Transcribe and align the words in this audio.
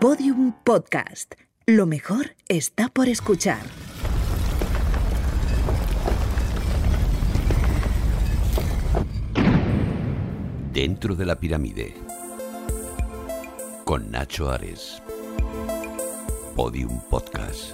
Podium 0.00 0.52
Podcast. 0.62 1.34
Lo 1.66 1.84
mejor 1.84 2.36
está 2.48 2.88
por 2.88 3.08
escuchar. 3.08 3.58
Dentro 10.72 11.16
de 11.16 11.26
la 11.26 11.34
pirámide. 11.34 11.96
Con 13.84 14.12
Nacho 14.12 14.48
Ares. 14.52 15.02
Podium 16.54 17.00
Podcast. 17.10 17.72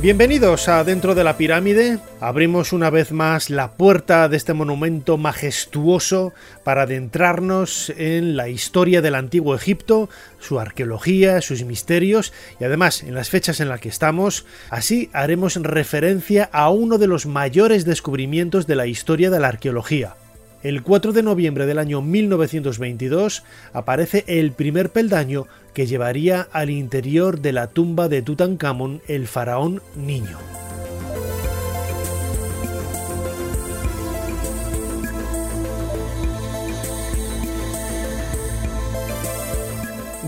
Bienvenidos 0.00 0.68
a 0.68 0.84
Dentro 0.84 1.16
de 1.16 1.24
la 1.24 1.36
Pirámide. 1.36 1.98
Abrimos 2.20 2.72
una 2.72 2.88
vez 2.88 3.10
más 3.10 3.50
la 3.50 3.72
puerta 3.72 4.28
de 4.28 4.36
este 4.36 4.52
monumento 4.52 5.16
majestuoso 5.16 6.32
para 6.62 6.82
adentrarnos 6.82 7.92
en 7.96 8.36
la 8.36 8.48
historia 8.48 9.02
del 9.02 9.16
antiguo 9.16 9.56
Egipto, 9.56 10.08
su 10.38 10.60
arqueología, 10.60 11.40
sus 11.40 11.64
misterios 11.64 12.32
y 12.60 12.64
además 12.64 13.02
en 13.02 13.16
las 13.16 13.28
fechas 13.28 13.58
en 13.58 13.68
las 13.68 13.80
que 13.80 13.88
estamos. 13.88 14.46
Así 14.70 15.10
haremos 15.12 15.56
referencia 15.56 16.48
a 16.52 16.70
uno 16.70 16.98
de 16.98 17.08
los 17.08 17.26
mayores 17.26 17.84
descubrimientos 17.84 18.68
de 18.68 18.76
la 18.76 18.86
historia 18.86 19.30
de 19.30 19.40
la 19.40 19.48
arqueología. 19.48 20.14
El 20.62 20.82
4 20.82 21.12
de 21.12 21.22
noviembre 21.22 21.66
del 21.66 21.78
año 21.78 22.02
1922 22.02 23.44
aparece 23.72 24.24
el 24.26 24.50
primer 24.50 24.90
peldaño 24.90 25.46
que 25.72 25.86
llevaría 25.86 26.48
al 26.50 26.70
interior 26.70 27.40
de 27.40 27.52
la 27.52 27.68
tumba 27.68 28.08
de 28.08 28.22
Tutankamón, 28.22 29.00
el 29.06 29.28
faraón 29.28 29.82
niño. 29.94 30.36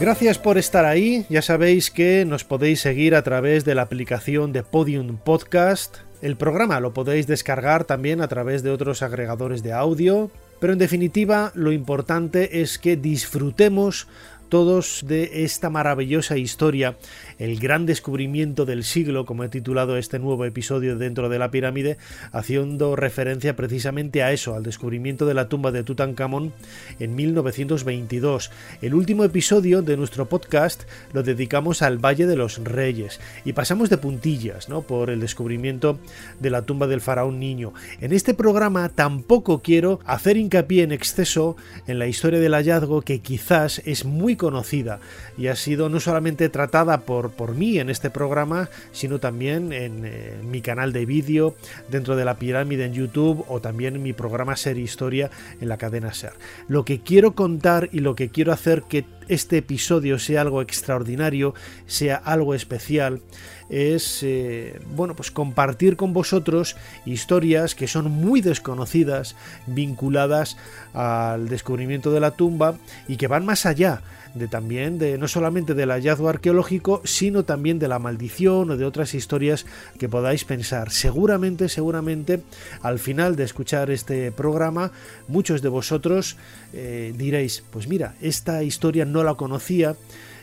Gracias 0.00 0.38
por 0.38 0.56
estar 0.56 0.86
ahí. 0.86 1.26
Ya 1.28 1.42
sabéis 1.42 1.91
que 1.91 2.24
nos 2.24 2.44
podéis 2.44 2.80
seguir 2.80 3.14
a 3.14 3.22
través 3.22 3.66
de 3.66 3.74
la 3.74 3.82
aplicación 3.82 4.52
de 4.52 4.62
Podium 4.62 5.19
Podcast. 5.19 5.98
El 6.22 6.36
programa 6.36 6.80
lo 6.80 6.92
podéis 6.92 7.26
descargar 7.26 7.84
también 7.84 8.20
a 8.20 8.28
través 8.28 8.62
de 8.62 8.70
otros 8.70 9.02
agregadores 9.02 9.62
de 9.62 9.72
audio. 9.72 10.30
Pero 10.60 10.74
en 10.74 10.78
definitiva, 10.78 11.52
lo 11.54 11.72
importante 11.72 12.60
es 12.60 12.78
que 12.78 12.96
disfrutemos 12.96 14.06
todos 14.50 15.04
de 15.06 15.44
esta 15.44 15.70
maravillosa 15.70 16.36
historia, 16.36 16.96
el 17.38 17.58
gran 17.60 17.86
descubrimiento 17.86 18.66
del 18.66 18.84
siglo, 18.84 19.24
como 19.24 19.44
he 19.44 19.48
titulado 19.48 19.96
este 19.96 20.18
nuevo 20.18 20.44
episodio 20.44 20.98
dentro 20.98 21.28
de 21.28 21.38
la 21.38 21.50
pirámide, 21.50 21.96
haciendo 22.32 22.96
referencia 22.96 23.54
precisamente 23.54 24.22
a 24.22 24.32
eso, 24.32 24.54
al 24.56 24.64
descubrimiento 24.64 25.24
de 25.24 25.34
la 25.34 25.48
tumba 25.48 25.70
de 25.70 25.84
Tutankamón 25.84 26.52
en 26.98 27.14
1922. 27.14 28.50
El 28.82 28.94
último 28.94 29.24
episodio 29.24 29.82
de 29.82 29.96
nuestro 29.96 30.28
podcast 30.28 30.82
lo 31.12 31.22
dedicamos 31.22 31.80
al 31.80 31.98
Valle 31.98 32.26
de 32.26 32.36
los 32.36 32.58
Reyes 32.58 33.20
y 33.44 33.52
pasamos 33.52 33.88
de 33.88 33.98
puntillas, 33.98 34.68
¿no? 34.68 34.82
por 34.82 35.10
el 35.10 35.20
descubrimiento 35.20 35.98
de 36.40 36.50
la 36.50 36.62
tumba 36.62 36.88
del 36.88 37.00
faraón 37.00 37.38
niño. 37.38 37.72
En 38.00 38.12
este 38.12 38.34
programa 38.34 38.88
tampoco 38.88 39.62
quiero 39.62 40.00
hacer 40.04 40.36
hincapié 40.36 40.82
en 40.82 40.90
exceso 40.90 41.56
en 41.86 42.00
la 42.00 42.08
historia 42.08 42.40
del 42.40 42.54
hallazgo 42.54 43.02
que 43.02 43.20
quizás 43.20 43.80
es 43.84 44.04
muy 44.04 44.39
conocida 44.41 45.00
y 45.36 45.48
ha 45.48 45.55
sido 45.55 45.91
no 45.91 46.00
solamente 46.00 46.48
tratada 46.48 47.02
por, 47.02 47.30
por 47.30 47.55
mí 47.55 47.78
en 47.78 47.91
este 47.91 48.08
programa, 48.08 48.70
sino 48.91 49.19
también 49.19 49.75
en, 49.75 50.06
eh, 50.06 50.34
mi 50.42 50.62
canal 50.62 50.94
de 50.94 51.04
vídeo 51.04 51.54
dentro 51.91 52.16
de 52.16 52.25
la 52.25 52.37
pirámide 52.37 52.87
en 52.87 52.94
YouTube 52.94 53.44
o 53.48 53.60
también 53.60 53.97
en 53.97 54.03
mi 54.03 54.14
programa 54.14 54.56
Ser 54.56 54.78
Historia 54.78 55.31
en 55.60 55.69
la 55.69 55.76
cadena 55.76 56.14
Ser. 56.14 56.32
Lo 56.69 56.87
que 56.87 57.00
quiero 57.00 57.32
contar 57.32 57.91
y 57.92 58.00
lo 58.00 58.14
que 58.14 58.31
quiero 58.31 58.53
hacer 58.53 58.82
que 58.88 59.04
este 59.30 59.58
episodio 59.58 60.18
sea 60.18 60.41
algo 60.41 60.60
extraordinario, 60.60 61.54
sea 61.86 62.16
algo 62.16 62.54
especial, 62.54 63.20
es 63.68 64.24
eh, 64.24 64.80
bueno 64.96 65.14
pues 65.14 65.30
compartir 65.30 65.96
con 65.96 66.12
vosotros 66.12 66.76
historias 67.06 67.76
que 67.76 67.86
son 67.86 68.10
muy 68.10 68.40
desconocidas 68.40 69.36
vinculadas 69.69 70.56
al 70.92 71.48
descubrimiento 71.48 72.10
de 72.10 72.20
la 72.20 72.32
tumba 72.32 72.74
y 73.06 73.16
que 73.16 73.28
van 73.28 73.46
más 73.46 73.66
allá 73.66 74.02
de 74.34 74.48
también 74.48 74.98
de 74.98 75.19
no 75.19 75.28
solamente 75.28 75.74
del 75.74 75.90
hallazgo 75.90 76.28
arqueológico, 76.28 77.02
sino 77.04 77.44
también 77.44 77.78
de 77.78 77.88
la 77.88 77.98
maldición 77.98 78.70
o 78.70 78.76
de 78.76 78.84
otras 78.84 79.14
historias 79.14 79.66
que 79.98 80.08
podáis 80.08 80.44
pensar. 80.44 80.90
Seguramente, 80.90 81.69
seguramente, 81.69 82.42
al 82.82 82.98
final 82.98 83.36
de 83.36 83.44
escuchar 83.44 83.90
este 83.90 84.32
programa, 84.32 84.92
muchos 85.28 85.62
de 85.62 85.69
vosotros 85.69 86.36
eh, 86.72 87.12
diréis, 87.16 87.64
pues 87.70 87.88
mira, 87.88 88.14
esta 88.20 88.62
historia 88.62 89.04
no 89.04 89.19
la 89.25 89.34
conocía, 89.34 89.97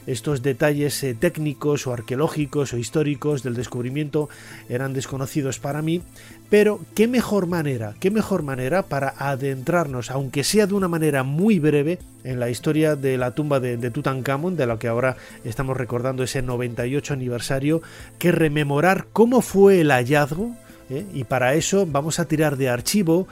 estos 0.07 0.41
detalles 0.41 1.03
eh, 1.03 1.13
técnicos 1.13 1.85
o 1.85 1.93
arqueológicos 1.93 2.73
o 2.73 2.77
históricos 2.77 3.43
del 3.43 3.55
descubrimiento 3.55 4.29
eran 4.69 4.93
desconocidos 4.93 5.59
para 5.59 5.81
mí, 5.81 6.01
pero 6.49 6.79
qué 6.95 7.07
mejor 7.07 7.45
manera, 7.45 7.93
qué 7.99 8.09
mejor 8.09 8.41
manera 8.41 8.83
para 8.83 9.13
adentrarnos, 9.17 10.09
aunque 10.09 10.45
sea 10.45 10.65
de 10.65 10.73
una 10.73 10.87
manera 10.87 11.23
muy 11.23 11.59
breve, 11.59 11.99
en 12.23 12.39
la 12.39 12.49
historia 12.49 12.95
de 12.95 13.17
la 13.17 13.31
tumba 13.31 13.59
de, 13.59 13.77
de 13.77 13.91
Tutankamón, 13.91 14.57
de 14.57 14.65
la 14.65 14.79
que 14.79 14.87
ahora 14.87 15.17
estamos 15.43 15.77
recordando 15.77 16.23
ese 16.23 16.41
98 16.41 17.13
aniversario, 17.13 17.81
que 18.17 18.31
rememorar 18.31 19.07
cómo 19.13 19.41
fue 19.41 19.81
el 19.81 19.91
hallazgo, 19.91 20.55
¿eh? 20.89 21.05
y 21.13 21.23
para 21.25 21.55
eso 21.55 21.85
vamos 21.85 22.19
a 22.19 22.25
tirar 22.25 22.57
de 22.57 22.69
archivo 22.69 23.27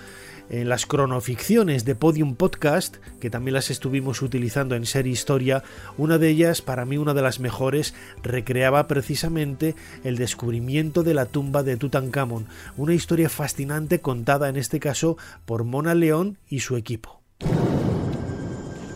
en 0.49 0.69
las 0.69 0.85
cronoficciones 0.85 1.85
de 1.85 1.95
Podium 1.95 2.35
Podcast, 2.35 2.97
que 3.19 3.29
también 3.29 3.53
las 3.53 3.71
estuvimos 3.71 4.21
utilizando 4.21 4.75
en 4.75 4.85
Serie 4.85 5.13
Historia, 5.13 5.63
una 5.97 6.17
de 6.17 6.29
ellas, 6.29 6.61
para 6.61 6.85
mí 6.85 6.97
una 6.97 7.13
de 7.13 7.21
las 7.21 7.39
mejores, 7.39 7.93
recreaba 8.23 8.87
precisamente 8.87 9.75
el 10.03 10.17
descubrimiento 10.17 11.03
de 11.03 11.13
la 11.13 11.25
tumba 11.25 11.63
de 11.63 11.77
Tutankamón, 11.77 12.47
una 12.77 12.93
historia 12.93 13.29
fascinante 13.29 14.01
contada 14.01 14.49
en 14.49 14.57
este 14.57 14.79
caso 14.79 15.17
por 15.45 15.63
Mona 15.63 15.95
León 15.95 16.37
y 16.49 16.59
su 16.59 16.77
equipo. 16.77 17.21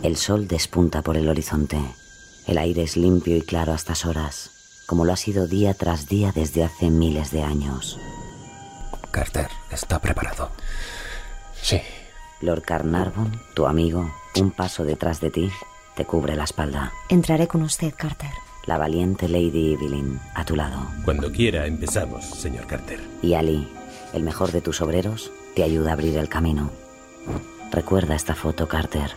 El 0.02 0.16
sol 0.16 0.48
despunta 0.48 1.02
por 1.02 1.18
el 1.18 1.28
horizonte. 1.28 1.78
El 2.48 2.58
aire 2.58 2.84
es 2.84 2.96
limpio 2.96 3.36
y 3.36 3.42
claro 3.42 3.74
a 3.74 3.76
estas 3.76 4.06
horas, 4.06 4.50
como 4.88 5.06
lo 5.06 5.14
ha 5.14 5.18
sido 5.18 5.46
día 5.46 5.74
tras 5.74 6.08
día 6.08 6.32
desde 6.34 6.64
hace 6.64 6.90
miles 6.90 7.32
de 7.32 7.44
años. 7.44 8.00
Carter 9.12 9.50
está 9.72 10.00
preparado. 10.00 10.52
Sí. 11.62 11.82
Lord 12.42 12.64
Carnarvon, 12.64 13.40
tu 13.54 13.66
amigo, 13.66 14.10
un 14.36 14.52
paso 14.52 14.86
detrás 14.86 15.20
de 15.20 15.30
ti, 15.30 15.50
te 15.96 16.06
cubre 16.06 16.36
la 16.36 16.46
espalda. 16.46 16.94
Entraré 17.10 17.48
con 17.48 17.62
usted, 17.62 17.94
Carter. 17.96 18.32
La 18.66 18.78
valiente 18.78 19.28
Lady 19.28 19.74
Evelyn, 19.74 20.20
a 20.36 20.46
tu 20.46 20.56
lado. 20.56 20.80
Cuando 21.04 21.32
quiera 21.32 21.66
empezamos, 21.66 22.26
señor 22.26 22.68
Carter. 22.68 23.00
Y 23.22 23.34
Ali, 23.34 23.68
el 24.14 24.24
mejor 24.24 24.52
de 24.52 24.62
tus 24.62 24.82
obreros, 24.82 25.32
te 25.56 25.64
ayuda 25.64 25.90
a 25.90 25.94
abrir 25.94 26.18
el 26.18 26.30
camino. 26.30 26.70
Recuerda 27.72 28.16
esta 28.16 28.36
foto, 28.36 28.68
Carter. 28.68 29.12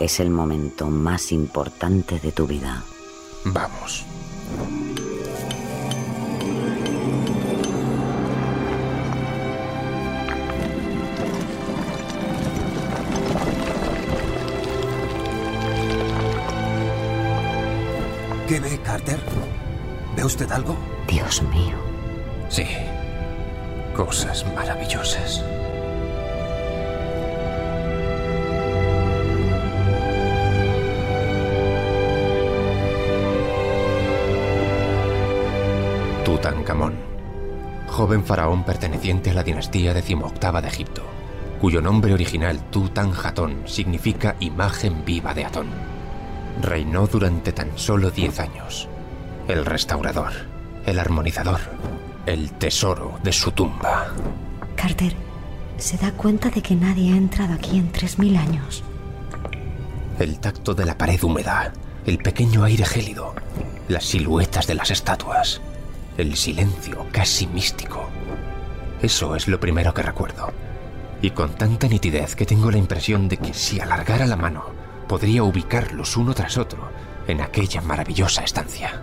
Es 0.00 0.20
el 0.20 0.30
momento 0.30 0.86
más 0.86 1.32
importante 1.32 2.18
de 2.20 2.32
tu 2.32 2.46
vida. 2.46 2.82
Vamos. 3.44 4.04
¿Qué 18.48 18.60
ve, 18.60 18.78
Carter? 18.82 19.18
¿Ve 20.16 20.24
usted 20.24 20.50
algo? 20.50 20.76
Dios 21.06 21.42
mío. 21.42 21.76
Sí. 22.48 22.66
Cosas 23.94 24.44
maravillosas. 24.54 25.42
Tutankamón, 36.24 36.94
joven 37.88 38.24
faraón 38.24 38.64
perteneciente 38.64 39.30
a 39.30 39.34
la 39.34 39.42
dinastía 39.44 39.94
decimoctava 39.94 40.60
de 40.60 40.68
Egipto, 40.68 41.02
cuyo 41.60 41.80
nombre 41.80 42.12
original 42.12 42.58
Tutanjatón 42.70 43.62
significa 43.66 44.36
imagen 44.40 45.04
viva 45.04 45.34
de 45.34 45.44
Atón. 45.44 45.91
Reinó 46.60 47.06
durante 47.06 47.52
tan 47.52 47.76
solo 47.76 48.10
10 48.10 48.40
años. 48.40 48.88
El 49.48 49.64
restaurador, 49.64 50.32
el 50.86 50.98
armonizador, 50.98 51.60
el 52.26 52.52
tesoro 52.52 53.18
de 53.22 53.32
su 53.32 53.52
tumba. 53.52 54.08
Carter, 54.76 55.14
¿se 55.78 55.96
da 55.96 56.12
cuenta 56.12 56.50
de 56.50 56.62
que 56.62 56.74
nadie 56.74 57.12
ha 57.12 57.16
entrado 57.16 57.54
aquí 57.54 57.78
en 57.78 57.90
3.000 57.92 58.38
años? 58.38 58.84
El 60.18 60.38
tacto 60.38 60.74
de 60.74 60.84
la 60.84 60.98
pared 60.98 61.20
húmeda, 61.22 61.72
el 62.06 62.18
pequeño 62.18 62.64
aire 62.64 62.84
gélido, 62.84 63.34
las 63.88 64.04
siluetas 64.04 64.66
de 64.66 64.74
las 64.74 64.90
estatuas, 64.90 65.60
el 66.16 66.36
silencio 66.36 67.06
casi 67.10 67.46
místico. 67.46 68.08
Eso 69.00 69.34
es 69.34 69.48
lo 69.48 69.58
primero 69.58 69.92
que 69.94 70.02
recuerdo. 70.02 70.52
Y 71.20 71.30
con 71.30 71.54
tanta 71.54 71.88
nitidez 71.88 72.36
que 72.36 72.46
tengo 72.46 72.70
la 72.70 72.78
impresión 72.78 73.28
de 73.28 73.36
que 73.36 73.54
si 73.54 73.80
alargara 73.80 74.26
la 74.26 74.36
mano, 74.36 74.66
podría 75.12 75.42
ubicarlos 75.42 76.16
uno 76.16 76.32
tras 76.32 76.56
otro 76.56 76.90
en 77.28 77.42
aquella 77.42 77.82
maravillosa 77.82 78.44
estancia. 78.44 79.02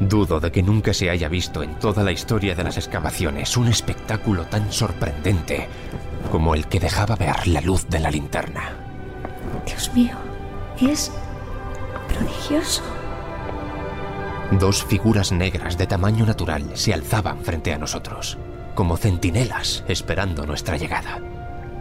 Dudo 0.00 0.40
de 0.40 0.50
que 0.50 0.62
nunca 0.62 0.94
se 0.94 1.10
haya 1.10 1.28
visto 1.28 1.62
en 1.62 1.78
toda 1.78 2.02
la 2.02 2.10
historia 2.10 2.54
de 2.54 2.64
las 2.64 2.78
excavaciones 2.78 3.54
un 3.58 3.68
espectáculo 3.68 4.46
tan 4.46 4.72
sorprendente 4.72 5.68
como 6.32 6.54
el 6.54 6.68
que 6.68 6.80
dejaba 6.80 7.16
ver 7.16 7.46
la 7.48 7.60
luz 7.60 7.86
de 7.90 8.00
la 8.00 8.10
linterna. 8.10 8.78
Dios 9.66 9.92
mío, 9.92 10.16
es 10.80 11.12
prodigioso. 12.08 12.82
Dos 14.52 14.86
figuras 14.86 15.32
negras 15.32 15.76
de 15.76 15.86
tamaño 15.86 16.24
natural 16.24 16.70
se 16.72 16.94
alzaban 16.94 17.44
frente 17.44 17.74
a 17.74 17.78
nosotros, 17.78 18.38
como 18.74 18.96
centinelas 18.96 19.84
esperando 19.86 20.46
nuestra 20.46 20.78
llegada. 20.78 21.20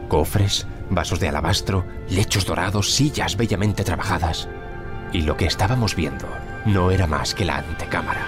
Cofres, 0.09 0.67
vasos 0.95 1.19
de 1.19 1.29
alabastro, 1.29 1.85
lechos 2.09 2.45
dorados, 2.45 2.91
sillas 2.91 3.37
bellamente 3.37 3.83
trabajadas. 3.83 4.49
Y 5.11 5.21
lo 5.21 5.37
que 5.37 5.45
estábamos 5.45 5.95
viendo 5.95 6.27
no 6.65 6.91
era 6.91 7.07
más 7.07 7.33
que 7.33 7.45
la 7.45 7.57
antecámara. 7.57 8.27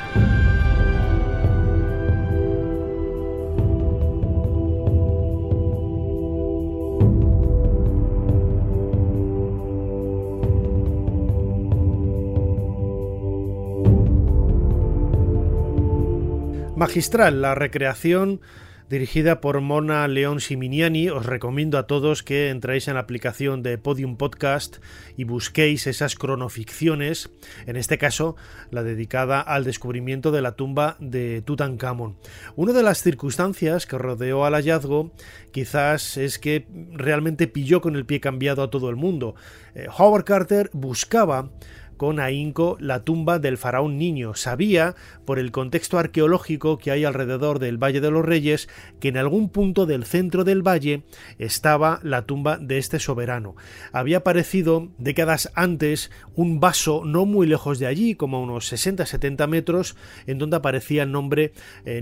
Magistral 16.76 17.42
la 17.42 17.56
recreación 17.56 18.42
dirigida 18.90 19.42
por 19.42 19.62
Mona 19.62 20.08
León 20.08 20.40
Siminiani. 20.40 21.10
Os 21.10 21.26
recomiendo 21.26 21.78
a 21.78 21.88
todos 21.88 22.24
que 22.24 22.50
entréis 22.50 22.88
en 22.88 22.96
la 22.96 23.00
aplicación 23.02 23.64
de 23.64 23.78
Podium 23.78 24.18
Podcast 24.18 24.78
y 25.18 25.24
busquéis 25.24 25.88
esas 25.88 26.16
cronoficciones, 26.16 27.30
en 27.66 27.76
este 27.78 27.98
caso 27.98 28.36
la 28.70 28.84
dedicada 28.84 29.42
al 29.42 29.64
descubrimiento 29.64 30.32
de 30.32 30.42
la 30.42 30.56
tumba 30.56 30.98
de 31.00 31.42
Tutankamón. 31.42 32.18
Una 32.56 32.74
de 32.74 32.84
las 32.84 33.02
circunstancias 33.02 33.86
que 33.88 33.98
rodeó 33.98 34.46
al 34.46 34.54
hallazgo 34.54 35.12
quizás 35.52 36.18
es 36.18 36.38
que 36.38 36.68
realmente 36.92 37.48
pilló 37.48 37.82
con 37.82 37.96
el 37.96 38.06
pie 38.06 38.20
cambiado 38.20 38.62
a 38.62 38.70
todo 38.70 38.90
el 38.90 38.96
mundo. 38.96 39.36
Eh, 39.74 39.88
Howard 39.98 40.26
Carter 40.26 40.70
buscaba 40.74 41.50
con 41.98 42.20
ahínco 42.20 42.78
la 42.80 43.04
tumba 43.04 43.40
del 43.40 43.58
faraón 43.58 43.98
niño. 43.98 44.36
Sabía, 44.36 44.96
por 45.26 45.40
el 45.40 45.52
contexto 45.52 45.98
arqueológico 45.98 46.78
que 46.78 46.92
hay 46.92 47.06
alrededor 47.06 47.60
del 47.60 47.82
Valle 47.82 48.02
de 48.02 48.12
los 48.12 48.26
Reyes, 48.26 48.70
que 49.00 49.10
en 49.10 49.18
algún 49.18 49.50
punto 49.50 49.86
del 49.86 50.06
centro 50.06 50.44
del 50.44 50.62
valle 50.62 51.04
estaba 51.40 52.00
la 52.04 52.26
tumba 52.26 52.58
de 52.58 52.78
este 52.78 53.00
soberano. 53.00 53.56
Había 53.92 54.18
aparecido 54.18 54.90
décadas 54.98 55.52
antes 55.56 56.12
un 56.36 56.60
vaso 56.60 57.04
no 57.06 57.26
muy 57.26 57.48
lejos 57.48 57.80
de 57.80 57.88
allí, 57.88 58.16
como 58.16 58.42
unos 58.42 58.72
60-70 58.72 59.48
metros, 59.48 59.96
en 60.28 60.38
donde 60.38 60.58
aparecía 60.58 61.04
el 61.04 61.12
nombre 61.12 61.54
eh, 61.86 62.02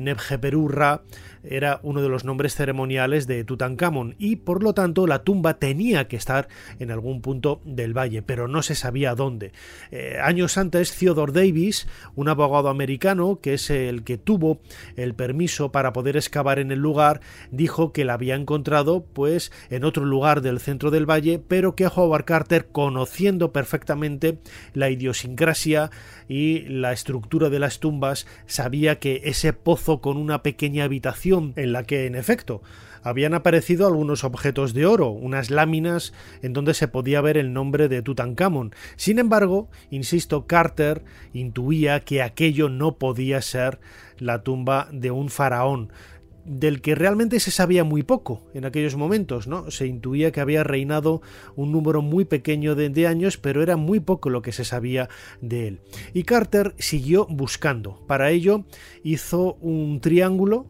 era 1.43 1.79
uno 1.83 2.01
de 2.01 2.09
los 2.09 2.23
nombres 2.23 2.55
ceremoniales 2.55 3.27
de 3.27 3.43
Tutankamón 3.43 4.15
y 4.17 4.37
por 4.37 4.63
lo 4.63 4.73
tanto 4.73 5.07
la 5.07 5.23
tumba 5.23 5.55
tenía 5.55 6.07
que 6.07 6.15
estar 6.15 6.47
en 6.79 6.91
algún 6.91 7.21
punto 7.21 7.61
del 7.65 7.97
valle, 7.97 8.21
pero 8.21 8.47
no 8.47 8.61
se 8.61 8.75
sabía 8.75 9.15
dónde. 9.15 9.51
Eh, 9.91 10.17
años 10.21 10.57
antes, 10.57 10.95
Theodore 10.97 11.33
Davis, 11.33 11.87
un 12.15 12.29
abogado 12.29 12.69
americano 12.69 13.39
que 13.41 13.55
es 13.55 13.69
el 13.69 14.03
que 14.03 14.17
tuvo 14.17 14.61
el 14.95 15.13
permiso 15.13 15.71
para 15.71 15.93
poder 15.93 16.17
excavar 16.17 16.59
en 16.59 16.71
el 16.71 16.79
lugar, 16.79 17.21
dijo 17.51 17.91
que 17.91 18.05
la 18.05 18.13
había 18.13 18.35
encontrado 18.35 19.05
pues 19.13 19.51
en 19.69 19.83
otro 19.83 20.05
lugar 20.05 20.41
del 20.41 20.59
centro 20.59 20.91
del 20.91 21.09
valle, 21.09 21.39
pero 21.39 21.75
que 21.75 21.87
Howard 21.87 22.25
Carter, 22.25 22.67
conociendo 22.71 23.51
perfectamente 23.51 24.39
la 24.73 24.89
idiosincrasia 24.89 25.91
y 26.27 26.61
la 26.61 26.93
estructura 26.93 27.49
de 27.49 27.59
las 27.59 27.79
tumbas, 27.79 28.25
sabía 28.45 28.99
que 28.99 29.21
ese 29.25 29.53
pozo 29.53 30.01
con 30.01 30.17
una 30.17 30.43
pequeña 30.43 30.85
habitación 30.85 31.32
en 31.55 31.73
la 31.73 31.83
que 31.83 32.05
en 32.05 32.15
efecto 32.15 32.61
habían 33.03 33.33
aparecido 33.33 33.85
algunos 33.85 34.23
objetos 34.23 34.73
de 34.73 34.85
oro, 34.85 35.09
unas 35.09 35.49
láminas 35.49 36.13
en 36.41 36.53
donde 36.53 36.73
se 36.73 36.87
podía 36.87 37.21
ver 37.21 37.37
el 37.37 37.53
nombre 37.53 37.89
de 37.89 38.01
Tutankamón. 38.01 38.73
Sin 38.95 39.19
embargo, 39.19 39.69
insisto, 39.89 40.47
Carter 40.47 41.03
intuía 41.33 41.99
que 41.99 42.21
aquello 42.21 42.69
no 42.69 42.97
podía 42.97 43.41
ser 43.41 43.79
la 44.17 44.43
tumba 44.43 44.87
de 44.91 45.11
un 45.11 45.29
faraón, 45.29 45.91
del 46.45 46.81
que 46.81 46.95
realmente 46.95 47.39
se 47.39 47.51
sabía 47.51 47.83
muy 47.83 48.03
poco 48.03 48.43
en 48.53 48.65
aquellos 48.65 48.95
momentos, 48.95 49.47
¿no? 49.47 49.71
Se 49.71 49.87
intuía 49.87 50.31
que 50.31 50.41
había 50.41 50.63
reinado 50.63 51.21
un 51.55 51.71
número 51.71 52.01
muy 52.01 52.25
pequeño 52.25 52.75
de, 52.75 53.07
años, 53.07 53.37
pero 53.37 53.63
era 53.63 53.75
muy 53.75 53.99
poco 53.99 54.29
lo 54.29 54.41
que 54.41 54.51
se 54.51 54.65
sabía 54.65 55.09
de 55.41 55.67
él. 55.67 55.79
Y 56.13 56.23
Carter 56.23 56.73
siguió 56.77 57.25
buscando. 57.29 57.99
Para 58.07 58.31
ello 58.31 58.65
hizo 59.03 59.55
un 59.61 59.99
triángulo, 59.99 60.67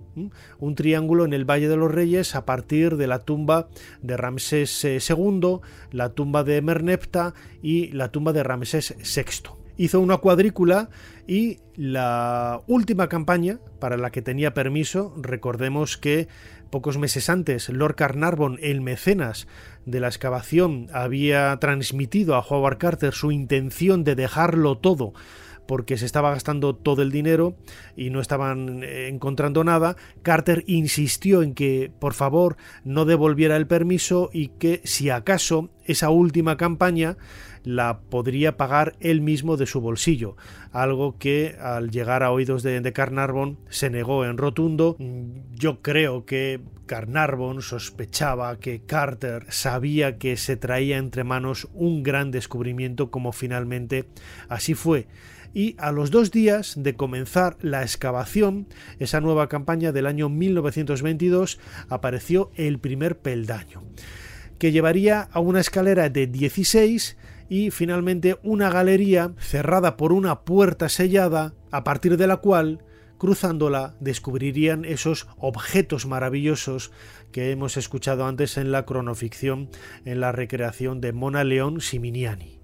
un 0.60 0.76
triángulo 0.76 1.26
en 1.26 1.34
el 1.34 1.46
Valle 1.46 1.68
de 1.68 1.78
los 1.78 1.92
Reyes 1.92 2.36
a 2.36 2.46
partir 2.46 2.98
de 2.98 3.08
la 3.08 3.20
tumba 3.20 3.68
de 4.02 4.18
Ramsés 4.18 4.84
II, 4.84 5.60
la 5.92 6.10
tumba 6.10 6.44
de 6.44 6.62
Merneptah 6.62 7.34
y 7.62 7.88
la 7.92 8.10
tumba 8.10 8.34
de 8.34 8.44
Ramsés 8.44 8.96
VI 9.00 9.63
hizo 9.78 10.00
una 10.00 10.18
cuadrícula 10.18 10.90
y 11.28 11.60
la 11.76 12.62
última 12.68 13.10
campaña 13.10 13.60
para 13.80 13.98
la 13.98 14.12
que 14.12 14.22
tenía 14.22 14.54
permiso, 14.54 15.14
recordemos 15.18 15.98
que 15.98 16.28
pocos 16.70 16.98
meses 16.98 17.30
antes 17.30 17.70
Lord 17.70 17.96
Carnarvon, 17.96 18.60
el 18.62 18.82
mecenas 18.82 19.48
de 19.86 20.00
la 20.00 20.08
excavación, 20.08 20.88
había 20.94 21.58
transmitido 21.60 22.36
a 22.36 22.40
Howard 22.40 22.78
Carter 22.78 23.14
su 23.14 23.32
intención 23.32 24.04
de 24.04 24.16
dejarlo 24.16 24.78
todo 24.78 25.14
porque 25.68 25.98
se 25.98 26.06
estaba 26.06 26.32
gastando 26.32 26.76
todo 26.76 27.02
el 27.02 27.12
dinero 27.12 27.56
y 27.96 28.10
no 28.10 28.20
estaban 28.20 28.84
eh, 28.84 29.08
encontrando 29.08 29.64
nada, 29.64 29.96
Carter 30.22 30.64
insistió 30.68 31.42
en 31.42 31.54
que 31.54 31.92
por 32.00 32.14
favor 32.14 32.58
no 32.84 33.06
devolviera 33.06 33.56
el 33.58 33.68
permiso 33.68 34.30
y 34.34 34.50
que 34.50 34.82
si 34.84 35.10
acaso 35.10 35.70
esa 35.86 36.10
última 36.10 36.58
campaña 36.58 37.18
la 37.64 38.02
podría 38.02 38.58
pagar 38.58 38.96
él 39.00 39.22
mismo 39.22 39.58
de 39.58 39.66
su 39.66 39.80
bolsillo, 39.82 40.36
algo 40.72 41.18
que 41.18 41.56
al 41.62 41.92
llegar 41.92 42.24
a 42.24 42.32
oídos 42.32 42.62
de, 42.64 42.94
Carnarvon 42.94 43.58
se 43.70 43.90
negó 43.90 44.26
en 44.26 44.38
rotundo. 44.38 44.98
Yo 45.54 45.82
creo 45.82 46.26
que 46.26 46.62
Carnarvon 46.86 47.62
sospechaba 47.62 48.60
que 48.60 48.82
Carter 48.82 49.46
sabía 49.50 50.18
que 50.18 50.36
se 50.38 50.58
traía 50.58 50.98
entre 50.98 51.24
manos 51.24 51.68
un 51.74 52.04
gran 52.04 52.32
descubrimiento 52.32 53.10
como 53.10 53.32
finalmente 53.32 54.06
así 54.50 54.74
fue 54.74 55.08
y 55.54 55.76
a 55.78 55.92
los 55.92 56.12
dos 56.12 56.32
días 56.32 56.74
de 56.78 56.96
comenzar 56.96 57.58
la 57.62 57.84
excavación, 57.84 58.68
esa 59.00 59.22
nueva 59.22 59.48
campaña 59.50 59.92
del 59.92 60.08
año 60.08 60.30
1922, 60.30 61.60
apareció 61.90 62.52
el 62.56 62.80
primer 62.80 63.20
peldaño, 63.20 63.84
que 64.58 64.72
llevaría 64.72 65.22
a 65.22 65.40
una 65.40 65.60
escalera 65.60 66.10
de 66.10 66.28
16 66.28 67.18
y 67.50 67.72
finalmente 67.72 68.38
una 68.44 68.70
galería 68.70 69.34
cerrada 69.38 69.96
por 69.96 70.12
una 70.12 70.42
puerta 70.42 70.90
sellada, 70.90 71.54
a 71.72 71.84
partir 71.84 72.18
de 72.18 72.28
la 72.28 72.38
cual, 72.38 72.84
cruzándola, 73.20 73.96
descubrirían 74.00 74.86
esos 74.86 75.28
objetos 75.38 76.08
maravillosos 76.08 76.92
que 77.32 77.52
hemos 77.52 77.78
escuchado 77.78 78.26
antes 78.26 78.58
en 78.58 78.72
la 78.72 78.86
cronoficción, 78.86 79.70
en 80.06 80.20
la 80.20 80.32
recreación 80.32 81.00
de 81.00 81.14
Mona 81.14 81.44
León 81.44 81.80
Siminiani. 81.80 82.63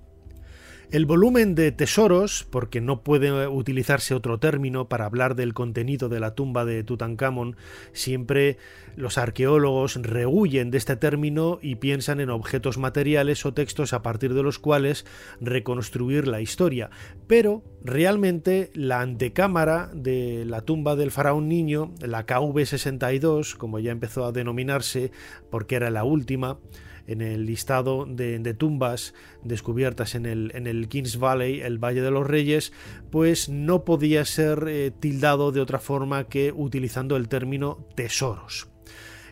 El 0.91 1.05
volumen 1.05 1.53
de 1.53 1.71
tesoros, 1.71 2.47
porque 2.49 2.81
no 2.81 3.03
puede 3.03 3.47
utilizarse 3.47 4.15
otro 4.15 4.39
término 4.39 4.89
para 4.89 5.05
hablar 5.05 5.35
del 5.35 5.53
contenido 5.53 6.09
de 6.09 6.19
la 6.19 6.33
tumba 6.33 6.65
de 6.65 6.83
Tutankamón, 6.83 7.57
siempre 7.93 8.57
los 8.95 9.19
arqueólogos 9.19 9.97
rehuyen 10.01 10.71
de 10.71 10.79
este 10.79 10.95
término 10.95 11.59
y 11.61 11.75
piensan 11.75 12.19
en 12.19 12.31
objetos 12.31 12.79
materiales 12.79 13.45
o 13.45 13.53
textos 13.53 13.93
a 13.93 14.01
partir 14.01 14.33
de 14.33 14.41
los 14.41 14.57
cuales 14.57 15.05
reconstruir 15.39 16.27
la 16.27 16.41
historia. 16.41 16.89
Pero 17.27 17.61
realmente 17.83 18.71
la 18.73 19.01
antecámara 19.01 19.91
de 19.93 20.43
la 20.43 20.61
tumba 20.61 20.95
del 20.95 21.11
faraón 21.11 21.47
niño, 21.47 21.93
la 22.01 22.25
KV62, 22.25 23.57
como 23.57 23.77
ya 23.77 23.91
empezó 23.91 24.25
a 24.25 24.31
denominarse 24.31 25.11
porque 25.51 25.75
era 25.75 25.91
la 25.91 26.03
última, 26.03 26.57
en 27.09 27.21
el 27.21 27.45
listado 27.47 28.05
de, 28.07 28.53
tumbas 28.53 29.15
descubiertas 29.43 30.13
en 30.13 30.25
el, 30.27 30.51
en 30.53 30.67
el, 30.67 30.87
Kings 30.87 31.17
Valley, 31.17 31.61
el 31.61 31.79
Valle 31.79 32.01
de 32.01 32.11
los 32.11 32.27
Reyes, 32.27 32.71
pues 33.09 33.49
no 33.49 33.83
podía 33.83 34.23
ser 34.25 34.65
eh, 34.67 34.91
tildado 34.91 35.51
de 35.51 35.59
otra 35.59 35.79
forma 35.79 36.25
que 36.25 36.53
utilizando 36.55 37.17
el 37.17 37.27
término 37.27 37.85
tesoros. 37.95 38.67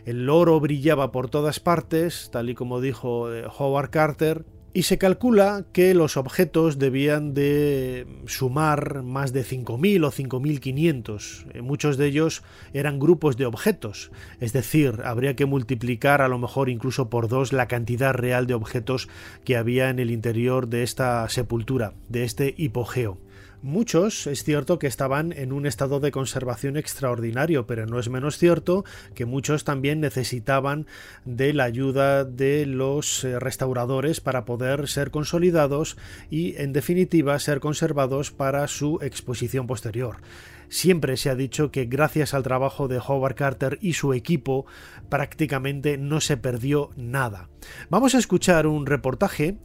El 0.04 0.28
oro 0.28 0.58
brillaba 0.58 1.12
por 1.12 1.30
todas 1.30 1.60
partes, 1.60 2.30
tal 2.32 2.50
y 2.50 2.54
como 2.54 2.80
dijo 2.80 3.32
eh, 3.32 3.44
Howard 3.58 3.90
Carter, 3.90 4.44
y 4.74 4.82
se 4.82 4.98
calcula 4.98 5.64
que 5.72 5.94
los 5.94 6.16
objetos 6.16 6.78
debían 6.78 7.34
de 7.34 8.06
sumar 8.26 9.02
más 9.02 9.32
de 9.32 9.44
5.000 9.44 10.04
o 10.04 10.10
5.500. 10.10 11.46
Eh, 11.52 11.62
muchos 11.62 11.96
de 11.96 12.06
ellos 12.06 12.42
eran 12.72 12.98
grupos 12.98 13.36
de 13.36 13.46
objetos, 13.46 14.10
es 14.40 14.52
decir, 14.52 15.00
habría 15.04 15.34
que 15.36 15.46
multiplicar 15.46 16.22
a 16.22 16.28
lo 16.28 16.38
mejor 16.38 16.68
incluso 16.68 17.08
por 17.08 17.28
dos 17.28 17.52
la 17.52 17.66
cantidad 17.66 18.12
real 18.12 18.46
de 18.46 18.54
objetos 18.54 19.08
que 19.44 19.56
había 19.56 19.90
en 19.90 19.98
el 19.98 20.10
interior 20.10 20.68
de 20.68 20.82
esta 20.82 21.28
sepultura, 21.28 21.94
de 22.08 22.24
este 22.24 22.54
hipogeo. 22.56 23.18
Muchos 23.60 24.28
es 24.28 24.44
cierto 24.44 24.78
que 24.78 24.86
estaban 24.86 25.32
en 25.32 25.52
un 25.52 25.66
estado 25.66 25.98
de 25.98 26.12
conservación 26.12 26.76
extraordinario, 26.76 27.66
pero 27.66 27.86
no 27.86 27.98
es 27.98 28.08
menos 28.08 28.38
cierto 28.38 28.84
que 29.16 29.24
muchos 29.24 29.64
también 29.64 29.98
necesitaban 29.98 30.86
de 31.24 31.52
la 31.52 31.64
ayuda 31.64 32.24
de 32.24 32.66
los 32.66 33.24
eh, 33.24 33.40
restauradores 33.40 34.20
para 34.20 34.44
poder 34.44 34.86
ser 34.86 35.10
consolidados 35.10 35.96
y 36.30 36.54
en 36.56 36.72
definitiva 36.72 37.36
ser 37.40 37.58
conservados 37.58 38.30
para 38.30 38.68
su 38.68 39.00
exposición 39.02 39.66
posterior. 39.66 40.18
Siempre 40.68 41.16
se 41.16 41.28
ha 41.28 41.34
dicho 41.34 41.72
que 41.72 41.86
gracias 41.86 42.34
al 42.34 42.44
trabajo 42.44 42.86
de 42.86 43.00
Howard 43.04 43.34
Carter 43.34 43.78
y 43.80 43.94
su 43.94 44.12
equipo 44.12 44.66
prácticamente 45.08 45.98
no 45.98 46.20
se 46.20 46.36
perdió 46.36 46.90
nada. 46.96 47.48
Vamos 47.90 48.14
a 48.14 48.18
escuchar 48.18 48.68
un 48.68 48.86
reportaje 48.86 49.56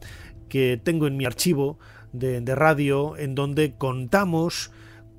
que 0.48 0.80
tengo 0.82 1.06
en 1.06 1.16
mi 1.16 1.26
archivo 1.26 1.78
de, 2.14 2.54
radio 2.54 3.16
en 3.16 3.34
donde 3.34 3.74
contamos 3.74 4.70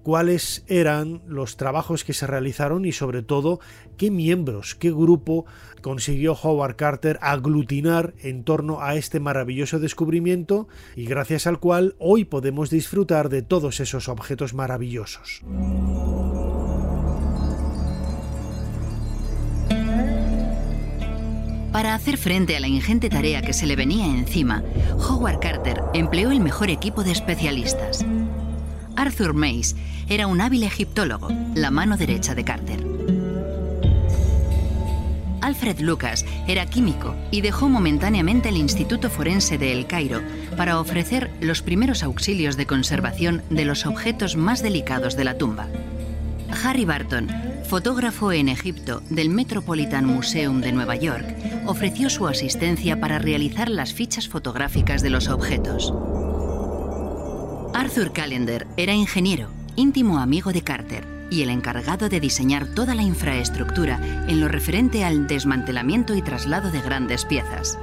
cuáles 0.04 0.64
eran 0.68 1.22
los 1.28 1.58
trabajos 1.58 2.04
que 2.04 2.14
se 2.14 2.28
realizaron 2.28 2.86
y 2.86 2.92
sobre 2.92 3.24
todo 3.24 3.60
qué 3.98 4.12
miembros, 4.12 4.76
qué 4.76 4.92
grupo 4.92 5.46
consiguió 5.82 6.34
Howard 6.34 6.76
Carter 6.76 7.18
aglutinar 7.22 8.14
en 8.22 8.44
torno 8.44 8.82
a 8.82 8.96
este 8.96 9.20
maravilloso 9.20 9.80
descubrimiento 9.80 10.68
y 10.96 11.06
gracias 11.06 11.48
al 11.48 11.60
cual 11.60 11.96
hoy 12.00 12.24
podemos 12.26 12.70
disfrutar 12.70 13.30
de 13.30 13.42
todos 13.42 13.80
esos 13.80 14.08
objetos 14.08 14.54
maravillosos. 14.54 15.42
Para 21.76 21.94
hacer 21.94 22.16
frente 22.16 22.56
a 22.56 22.62
la 22.62 22.70
ingente 22.70 23.10
tarea 23.10 23.42
que 23.42 23.52
se 23.52 23.66
le 23.66 23.76
venía 23.76 24.06
encima, 24.06 24.64
Howard 24.98 25.42
Carter 25.42 25.82
empleó 25.94 26.32
el 26.32 26.40
mejor 26.40 26.70
equipo 26.70 27.04
de 27.04 27.12
especialistas. 27.12 28.06
Arthur 28.96 29.34
Mays 29.34 29.76
era 30.08 30.28
un 30.28 30.40
hábil 30.40 30.64
egiptólogo, 30.64 31.28
la 31.54 31.72
mano 31.72 31.98
derecha 31.98 32.34
de 32.34 32.46
Carter. 32.46 32.80
Alfred 35.42 35.82
Lucas 35.82 36.26
era 36.48 36.66
químico 36.66 37.14
y 37.30 37.42
dejó 37.42 37.68
momentáneamente 37.68 38.48
el 38.48 38.56
Instituto 38.56 39.10
Forense 39.10 39.58
de 39.58 39.74
El 39.74 39.86
Cairo 39.86 40.22
para 40.56 40.80
ofrecer 40.80 41.30
los 41.42 41.62
primeros 41.62 42.04
auxilios 42.04 42.56
de 42.56 42.68
conservación 42.68 43.44
de 43.50 43.66
los 43.66 43.86
objetos 43.86 44.38
más 44.38 44.64
delicados 44.64 45.18
de 45.18 45.26
la 45.26 45.38
tumba. 45.38 45.68
Harry 46.64 46.86
Barton 46.86 47.30
fotógrafo 47.66 48.32
en 48.32 48.48
Egipto 48.48 49.02
del 49.10 49.30
Metropolitan 49.30 50.06
Museum 50.06 50.62
de 50.62 50.72
Nueva 50.72 50.96
York, 50.96 51.26
ofreció 51.66 52.10
su 52.10 52.28
asistencia 52.28 53.00
para 53.00 53.20
realizar 53.20 53.70
las 53.70 53.94
fichas 53.94 54.30
fotográficas 54.30 55.02
de 55.02 55.10
los 55.10 55.28
objetos. 55.28 55.94
Arthur 57.74 58.14
Callender 58.14 58.68
era 58.78 58.94
ingeniero, 58.94 59.50
íntimo 59.76 60.20
amigo 60.20 60.54
de 60.54 60.62
Carter 60.62 61.06
y 61.32 61.42
el 61.42 61.50
encargado 61.50 62.08
de 62.08 62.20
diseñar 62.20 62.68
toda 62.68 62.94
la 62.94 63.02
infraestructura 63.02 64.00
en 64.28 64.40
lo 64.40 64.48
referente 64.48 65.04
al 65.04 65.28
desmantelamiento 65.28 66.16
y 66.16 66.22
traslado 66.22 66.72
de 66.72 66.82
grandes 66.82 67.26
piezas. 67.26 67.80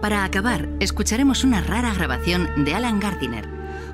Para 0.00 0.24
acabar, 0.24 0.66
escucharemos 0.80 1.44
una 1.44 1.60
rara 1.60 1.92
grabación 1.92 2.64
de 2.64 2.74
Alan 2.74 3.00
Gardiner, 3.00 3.46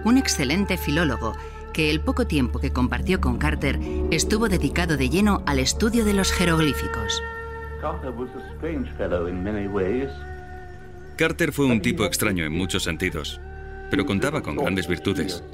un 0.04 0.18
excelente 0.18 0.78
filólogo 0.78 1.34
que 1.76 1.90
el 1.90 2.00
poco 2.00 2.26
tiempo 2.26 2.59
que 2.59 2.73
compartió 2.73 3.21
con 3.21 3.37
Carter 3.37 3.78
estuvo 4.11 4.49
dedicado 4.49 4.97
de 4.97 5.11
lleno 5.11 5.42
al 5.45 5.59
estudio 5.59 6.06
de 6.06 6.14
los 6.14 6.33
jeroglíficos. 6.33 7.23
Carter 11.16 11.52
fue 11.52 11.66
un 11.66 11.83
tipo 11.83 12.06
extraño 12.06 12.47
en 12.47 12.52
muchos 12.54 12.83
sentidos, 12.83 13.42
pero 13.90 14.06
contaba 14.06 14.40
con 14.40 14.56
grandes 14.56 14.88
virtudes. 14.88 15.45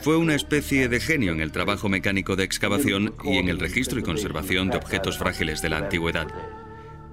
Fue 0.00 0.16
una 0.16 0.34
especie 0.34 0.88
de 0.88 0.98
genio 0.98 1.30
en 1.30 1.40
el 1.40 1.52
trabajo 1.52 1.88
mecánico 1.88 2.34
de 2.34 2.42
excavación 2.42 3.14
y 3.22 3.36
en 3.36 3.48
el 3.48 3.60
registro 3.60 4.00
y 4.00 4.02
conservación 4.02 4.68
de 4.68 4.78
objetos 4.78 5.16
frágiles 5.16 5.62
de 5.62 5.68
la 5.68 5.78
antigüedad. 5.78 6.26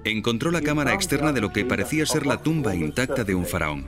Encontró 0.02 0.50
la 0.50 0.62
cámara 0.62 0.92
externa 0.92 1.30
de 1.30 1.40
lo 1.40 1.52
que 1.52 1.64
parecía 1.64 2.04
ser 2.04 2.26
la 2.26 2.42
tumba 2.42 2.74
intacta 2.74 3.22
de 3.22 3.36
un 3.36 3.46
faraón, 3.46 3.86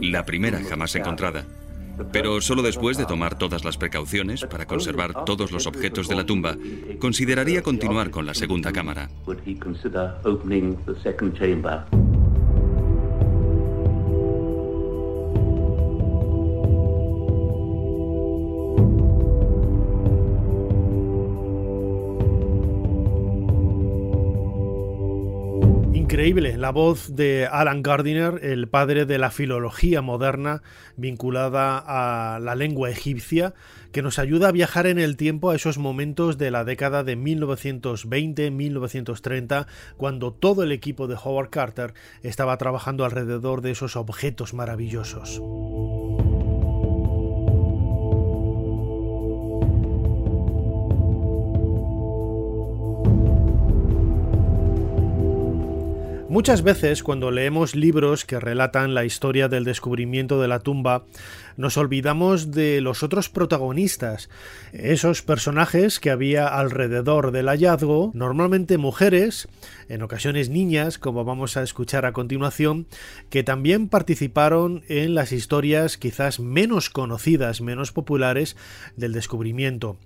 la 0.00 0.24
primera 0.24 0.62
jamás 0.62 0.94
encontrada 0.94 1.44
pero 2.12 2.40
solo 2.40 2.62
después 2.62 2.96
de 2.96 3.06
tomar 3.06 3.38
todas 3.38 3.64
las 3.64 3.76
precauciones 3.76 4.44
para 4.44 4.66
conservar 4.66 5.24
todos 5.24 5.50
los 5.52 5.66
objetos 5.66 6.08
de 6.08 6.16
la 6.16 6.26
tumba, 6.26 6.56
consideraría 6.98 7.62
continuar 7.62 8.10
con 8.10 8.26
la 8.26 8.34
segunda 8.34 8.72
cámara. 8.72 9.08
Increíble 26.24 26.56
la 26.56 26.70
voz 26.70 27.14
de 27.14 27.46
Alan 27.46 27.82
Gardiner, 27.82 28.40
el 28.42 28.66
padre 28.66 29.04
de 29.04 29.18
la 29.18 29.30
filología 29.30 30.00
moderna 30.00 30.62
vinculada 30.96 31.84
a 31.86 32.38
la 32.38 32.54
lengua 32.54 32.88
egipcia, 32.88 33.52
que 33.92 34.00
nos 34.00 34.18
ayuda 34.18 34.48
a 34.48 34.52
viajar 34.52 34.86
en 34.86 34.98
el 34.98 35.18
tiempo 35.18 35.50
a 35.50 35.54
esos 35.54 35.76
momentos 35.76 36.38
de 36.38 36.50
la 36.50 36.64
década 36.64 37.04
de 37.04 37.18
1920-1930, 37.18 39.66
cuando 39.98 40.32
todo 40.32 40.62
el 40.62 40.72
equipo 40.72 41.08
de 41.08 41.18
Howard 41.22 41.50
Carter 41.50 41.92
estaba 42.22 42.56
trabajando 42.56 43.04
alrededor 43.04 43.60
de 43.60 43.72
esos 43.72 43.94
objetos 43.94 44.54
maravillosos. 44.54 45.42
Muchas 56.34 56.62
veces 56.62 57.04
cuando 57.04 57.30
leemos 57.30 57.76
libros 57.76 58.24
que 58.24 58.40
relatan 58.40 58.92
la 58.92 59.04
historia 59.04 59.46
del 59.46 59.62
descubrimiento 59.62 60.40
de 60.40 60.48
la 60.48 60.58
tumba, 60.58 61.04
nos 61.56 61.76
olvidamos 61.76 62.50
de 62.50 62.80
los 62.80 63.02
otros 63.02 63.28
protagonistas, 63.28 64.28
esos 64.72 65.22
personajes 65.22 66.00
que 66.00 66.10
había 66.10 66.46
alrededor 66.48 67.30
del 67.30 67.48
hallazgo, 67.48 68.10
normalmente 68.14 68.78
mujeres, 68.78 69.48
en 69.88 70.02
ocasiones 70.02 70.48
niñas, 70.48 70.98
como 70.98 71.24
vamos 71.24 71.56
a 71.56 71.62
escuchar 71.62 72.06
a 72.06 72.12
continuación, 72.12 72.86
que 73.30 73.42
también 73.42 73.88
participaron 73.88 74.82
en 74.88 75.14
las 75.14 75.32
historias 75.32 75.98
quizás 75.98 76.40
menos 76.40 76.90
conocidas, 76.90 77.60
menos 77.60 77.92
populares 77.92 78.56
del 78.96 79.12
descubrimiento. 79.12 79.98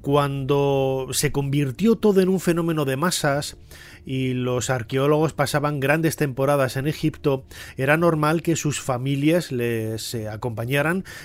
Cuando 0.00 1.08
se 1.12 1.30
convirtió 1.30 1.96
todo 1.96 2.20
en 2.20 2.28
un 2.28 2.40
fenómeno 2.40 2.84
de 2.84 2.96
masas, 2.96 3.56
y 4.04 4.34
los 4.34 4.70
arqueólogos 4.70 5.32
pasaban 5.32 5.80
grandes 5.80 6.16
temporadas 6.16 6.76
en 6.76 6.86
Egipto, 6.86 7.44
era 7.76 7.96
normal 7.96 8.42
que 8.42 8.56
sus 8.56 8.80
familias 8.80 9.52
les 9.52 10.14
eh, 10.14 10.28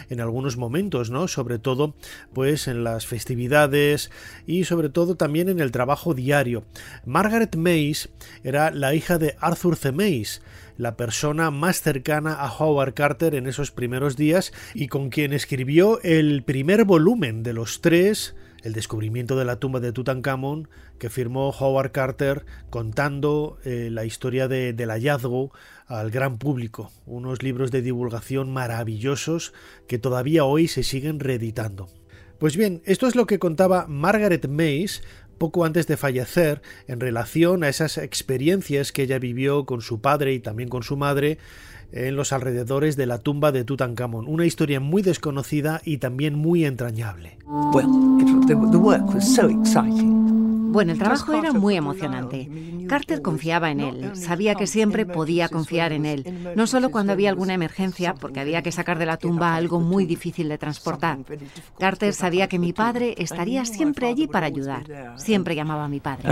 en 0.10 0.22
algunos 0.22 0.58
momentos, 0.58 1.10
¿no? 1.10 1.28
Sobre 1.28 1.60
todo, 1.60 1.96
pues 2.34 2.68
en 2.68 2.84
las 2.84 3.06
festividades 3.06 4.12
y 4.46 4.66
sobre 4.66 4.90
todo 4.90 5.16
también 5.16 5.50
en 5.50 5.60
el 5.60 5.72
trabajo 5.72 6.14
diario. 6.14 6.64
Margaret 7.06 7.56
Mays 7.56 8.10
era 8.44 8.72
la 8.72 8.94
hija 8.94 9.18
de 9.18 9.36
Arthur 9.40 9.76
C. 9.76 9.92
Mays, 9.92 10.42
la 10.78 10.96
persona 10.96 11.52
más 11.52 11.82
cercana 11.82 12.34
a 12.34 12.52
Howard 12.52 12.94
Carter 12.94 13.36
en 13.36 13.48
esos 13.48 13.72
primeros 13.72 14.16
días 14.16 14.54
y 14.74 14.88
con 14.88 15.10
quien 15.10 15.34
escribió 15.34 16.02
el 16.04 16.44
primer 16.44 16.86
volumen 16.86 17.44
de 17.44 17.54
los 17.54 17.82
tres 17.82 18.36
el 18.64 18.74
descubrimiento 18.74 19.38
de 19.38 19.46
la 19.46 19.60
tumba 19.60 19.80
de 19.80 19.92
Tutankamón 19.92 20.70
que 21.00 21.10
firmó 21.10 21.50
Howard 21.50 21.92
Carter 21.92 22.46
contando 22.70 23.58
eh, 23.64 23.90
la 23.92 24.06
historia 24.06 24.48
del 24.48 24.90
hallazgo 24.90 25.52
al 25.88 26.12
gran 26.12 26.38
público. 26.38 26.92
Unos 27.06 27.44
libros 27.44 27.72
de 27.72 27.82
divulgación 27.82 28.52
maravillosos 28.52 29.54
que 29.88 30.00
todavía 30.00 30.44
hoy 30.44 30.68
se 30.68 30.84
siguen 30.84 31.20
reeditando. 31.20 31.88
Pues 32.40 32.56
bien, 32.56 32.82
esto 32.86 33.08
es 33.08 33.16
lo 33.16 33.26
que 33.26 33.40
contaba 33.40 33.88
Margaret 33.88 34.48
Mays 34.48 35.02
poco 35.38 35.66
antes 35.66 35.88
de 35.88 35.98
fallecer 35.98 36.62
en 36.88 37.00
relación 37.00 37.64
a 37.64 37.70
esas 37.70 37.98
experiencias 37.98 38.92
que 38.92 39.04
ella 39.04 39.20
vivió 39.20 39.66
con 39.66 39.82
su 39.82 40.02
padre 40.02 40.34
y 40.34 40.40
también 40.40 40.70
con 40.70 40.84
su 40.84 40.98
madre 40.98 41.38
en 41.92 42.16
los 42.16 42.34
alrededores 42.34 42.96
de 42.96 43.06
la 43.06 43.20
tumba 43.20 43.52
de 43.52 43.64
Tutankamón, 43.64 44.28
una 44.28 44.46
historia 44.46 44.80
muy 44.80 45.02
desconocida 45.02 45.82
y 45.84 45.98
también 45.98 46.36
muy 46.36 46.66
entrañable. 46.66 47.38
Well, 47.74 47.88
the 48.46 48.78
work 48.78 49.14
was 49.14 49.36
so 49.36 49.50
exciting. 49.50 50.38
Bueno, 50.72 50.92
el 50.92 51.00
trabajo 51.00 51.34
era 51.34 51.54
muy 51.54 51.76
emocionante. 51.76 52.50
Carter 52.88 53.22
confiaba 53.22 53.72
en 53.72 53.80
él, 53.80 54.16
sabía 54.16 54.54
que 54.54 54.68
siempre 54.68 55.06
podía 55.06 55.50
confiar 55.50 55.92
en 55.92 56.06
él, 56.06 56.54
no 56.56 56.68
solo 56.68 56.92
cuando 56.92 57.14
había 57.14 57.30
alguna 57.30 57.54
emergencia, 57.54 58.14
porque 58.14 58.42
había 58.42 58.62
que 58.62 58.72
sacar 58.72 59.00
de 59.00 59.06
la 59.06 59.18
tumba 59.18 59.56
algo 59.56 59.80
muy 59.80 60.06
difícil 60.06 60.50
de 60.50 60.58
transportar. 60.58 61.20
Carter 61.80 62.14
sabía 62.14 62.48
que 62.48 62.60
mi 62.60 62.74
padre 62.74 63.16
estaría 63.18 63.66
siempre 63.66 64.08
allí 64.08 64.28
para 64.28 64.46
ayudar. 64.46 65.16
Siempre 65.18 65.56
llamaba 65.56 65.86
a 65.86 65.90
mi 65.90 66.00
padre. 66.00 66.30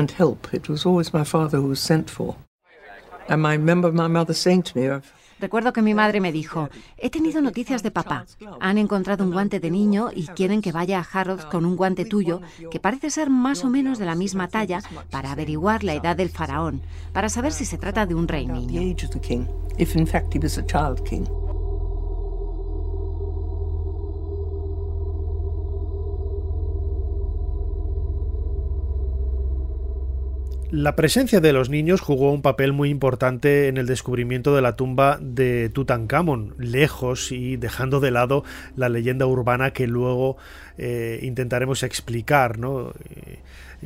Recuerdo 5.39 5.73
que 5.73 5.81
mi 5.81 5.93
madre 5.93 6.21
me 6.21 6.31
dijo, 6.31 6.69
he 6.97 7.09
tenido 7.09 7.41
noticias 7.41 7.83
de 7.83 7.91
papá. 7.91 8.25
Han 8.59 8.77
encontrado 8.77 9.23
un 9.23 9.31
guante 9.31 9.59
de 9.59 9.69
niño 9.69 10.09
y 10.13 10.27
quieren 10.27 10.61
que 10.61 10.71
vaya 10.71 10.99
a 10.99 11.19
Harrods 11.19 11.45
con 11.45 11.65
un 11.65 11.75
guante 11.75 12.05
tuyo 12.05 12.41
que 12.71 12.79
parece 12.79 13.09
ser 13.09 13.29
más 13.29 13.63
o 13.63 13.69
menos 13.69 13.99
de 13.99 14.05
la 14.05 14.15
misma 14.15 14.47
talla 14.47 14.81
para 15.11 15.31
averiguar 15.31 15.83
la 15.83 15.93
edad 15.93 16.15
del 16.15 16.29
faraón, 16.29 16.81
para 17.13 17.29
saber 17.29 17.51
si 17.51 17.65
se 17.65 17.77
trata 17.77 18.05
de 18.05 18.15
un 18.15 18.27
rey 18.27 18.47
niño. 18.47 18.81
La 30.71 30.95
presencia 30.95 31.41
de 31.41 31.53
los 31.53 31.69
niños 31.69 32.01
jugó 32.01 32.31
un 32.31 32.41
papel 32.41 32.73
muy 32.73 32.89
importante 32.89 33.67
en 33.67 33.77
el 33.77 33.85
descubrimiento 33.85 34.55
de 34.55 34.63
la 34.63 34.75
tumba 34.75 35.19
de 35.21 35.69
Tutankamón, 35.69 36.55
lejos 36.57 37.31
y 37.31 37.55
dejando 37.55 37.99
de 37.99 38.09
lado 38.09 38.43
la 38.75 38.89
leyenda 38.89 39.27
urbana 39.27 39.71
que 39.71 39.85
luego 39.85 40.37
eh, 40.79 41.19
intentaremos 41.21 41.83
explicar, 41.83 42.57
¿no? 42.57 42.93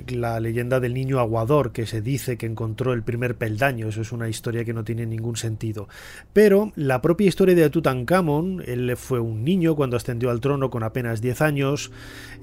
La 0.08 0.40
leyenda 0.40 0.80
del 0.80 0.94
niño 0.94 1.20
aguador 1.20 1.72
que 1.72 1.86
se 1.86 2.02
dice 2.02 2.38
que 2.38 2.46
encontró 2.46 2.94
el 2.94 3.04
primer 3.04 3.36
peldaño, 3.36 3.88
eso 3.88 4.02
es 4.02 4.12
una 4.12 4.30
historia 4.30 4.66
que 4.66 4.74
no 4.74 4.84
tiene 4.84 5.06
ningún 5.06 5.36
sentido. 5.36 5.88
Pero 6.34 6.72
la 6.76 7.02
propia 7.02 7.28
historia 7.28 7.56
de 7.56 7.70
Tutankamón, 7.70 8.64
él 8.66 8.96
fue 8.98 9.20
un 9.20 9.44
niño 9.44 9.76
cuando 9.76 9.98
ascendió 9.98 10.30
al 10.30 10.42
trono 10.42 10.70
con 10.70 10.84
apenas 10.84 11.22
10 11.22 11.42
años, 11.42 11.92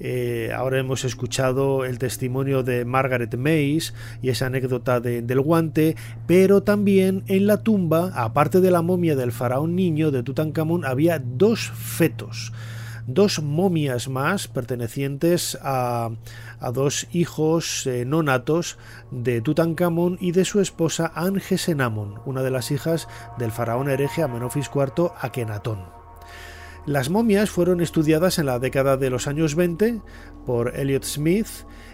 eh, 0.00 0.50
ahora 0.54 0.78
hemos 0.78 1.04
escuchado 1.04 1.84
el 1.84 1.98
testimonio 1.98 2.62
de 2.62 2.84
Margaret 2.84 3.36
Mays 3.36 3.94
y 4.22 4.30
esa 4.30 4.46
anécdota 4.46 5.00
del 5.00 5.40
guante, 5.40 5.96
pero 6.26 6.62
también 6.62 7.24
en 7.26 7.46
la 7.46 7.62
tumba, 7.62 8.12
aparte 8.14 8.60
de 8.60 8.70
la 8.70 8.82
momia 8.82 9.16
del 9.16 9.32
faraón 9.32 9.74
niño 9.76 10.10
de 10.10 10.22
Tutankamón, 10.22 10.84
había 10.84 11.18
dos 11.18 11.70
fetos 11.70 12.52
dos 13.06 13.40
momias 13.40 14.08
más 14.08 14.48
pertenecientes 14.48 15.56
a, 15.62 16.10
dos 16.72 17.06
hijos 17.12 17.86
eh, 17.86 18.04
no 18.04 18.22
natos 18.22 18.78
de 19.10 19.40
Tutankamón 19.40 20.18
y 20.20 20.32
de 20.32 20.44
su 20.44 20.60
esposa 20.60 21.12
Angesenamón, 21.14 22.20
una 22.24 22.42
de 22.42 22.50
las 22.50 22.70
hijas 22.70 23.08
del 23.38 23.52
faraón 23.52 23.88
hereje 23.88 24.22
Amenofis 24.22 24.70
IV 24.74 25.12
Akenatón. 25.20 25.96
Las 26.86 27.10
momias 27.10 27.50
fueron 27.50 27.80
estudiadas 27.80 28.38
en 28.38 28.46
la 28.46 28.60
década 28.60 28.96
de 28.96 29.10
los 29.10 29.26
años 29.26 29.56
20 29.56 30.02
por 30.46 30.78
Elliot 30.78 31.02
Smith 31.02 31.48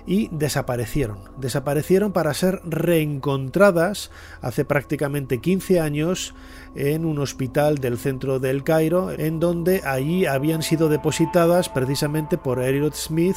y 0.07 0.29
desaparecieron. 0.33 1.21
Desaparecieron 1.39 2.13
para 2.13 2.35
ser 2.35 2.61
reencontradas 2.65 4.11
hace 4.43 4.67
prácticamente 4.67 5.41
15 5.41 5.81
años 5.81 6.35
en 6.75 7.05
un 7.05 7.19
hospital 7.19 7.79
del 7.79 7.99
centro 7.99 8.39
del 8.39 8.65
Cairo, 8.65 9.11
en 9.11 9.41
donde 9.41 9.83
allí 9.85 10.27
habían 10.27 10.63
sido 10.63 10.89
depositadas 10.89 11.69
precisamente 11.69 12.39
por 12.39 12.61
Elliot 12.61 12.95
Smith 12.95 13.37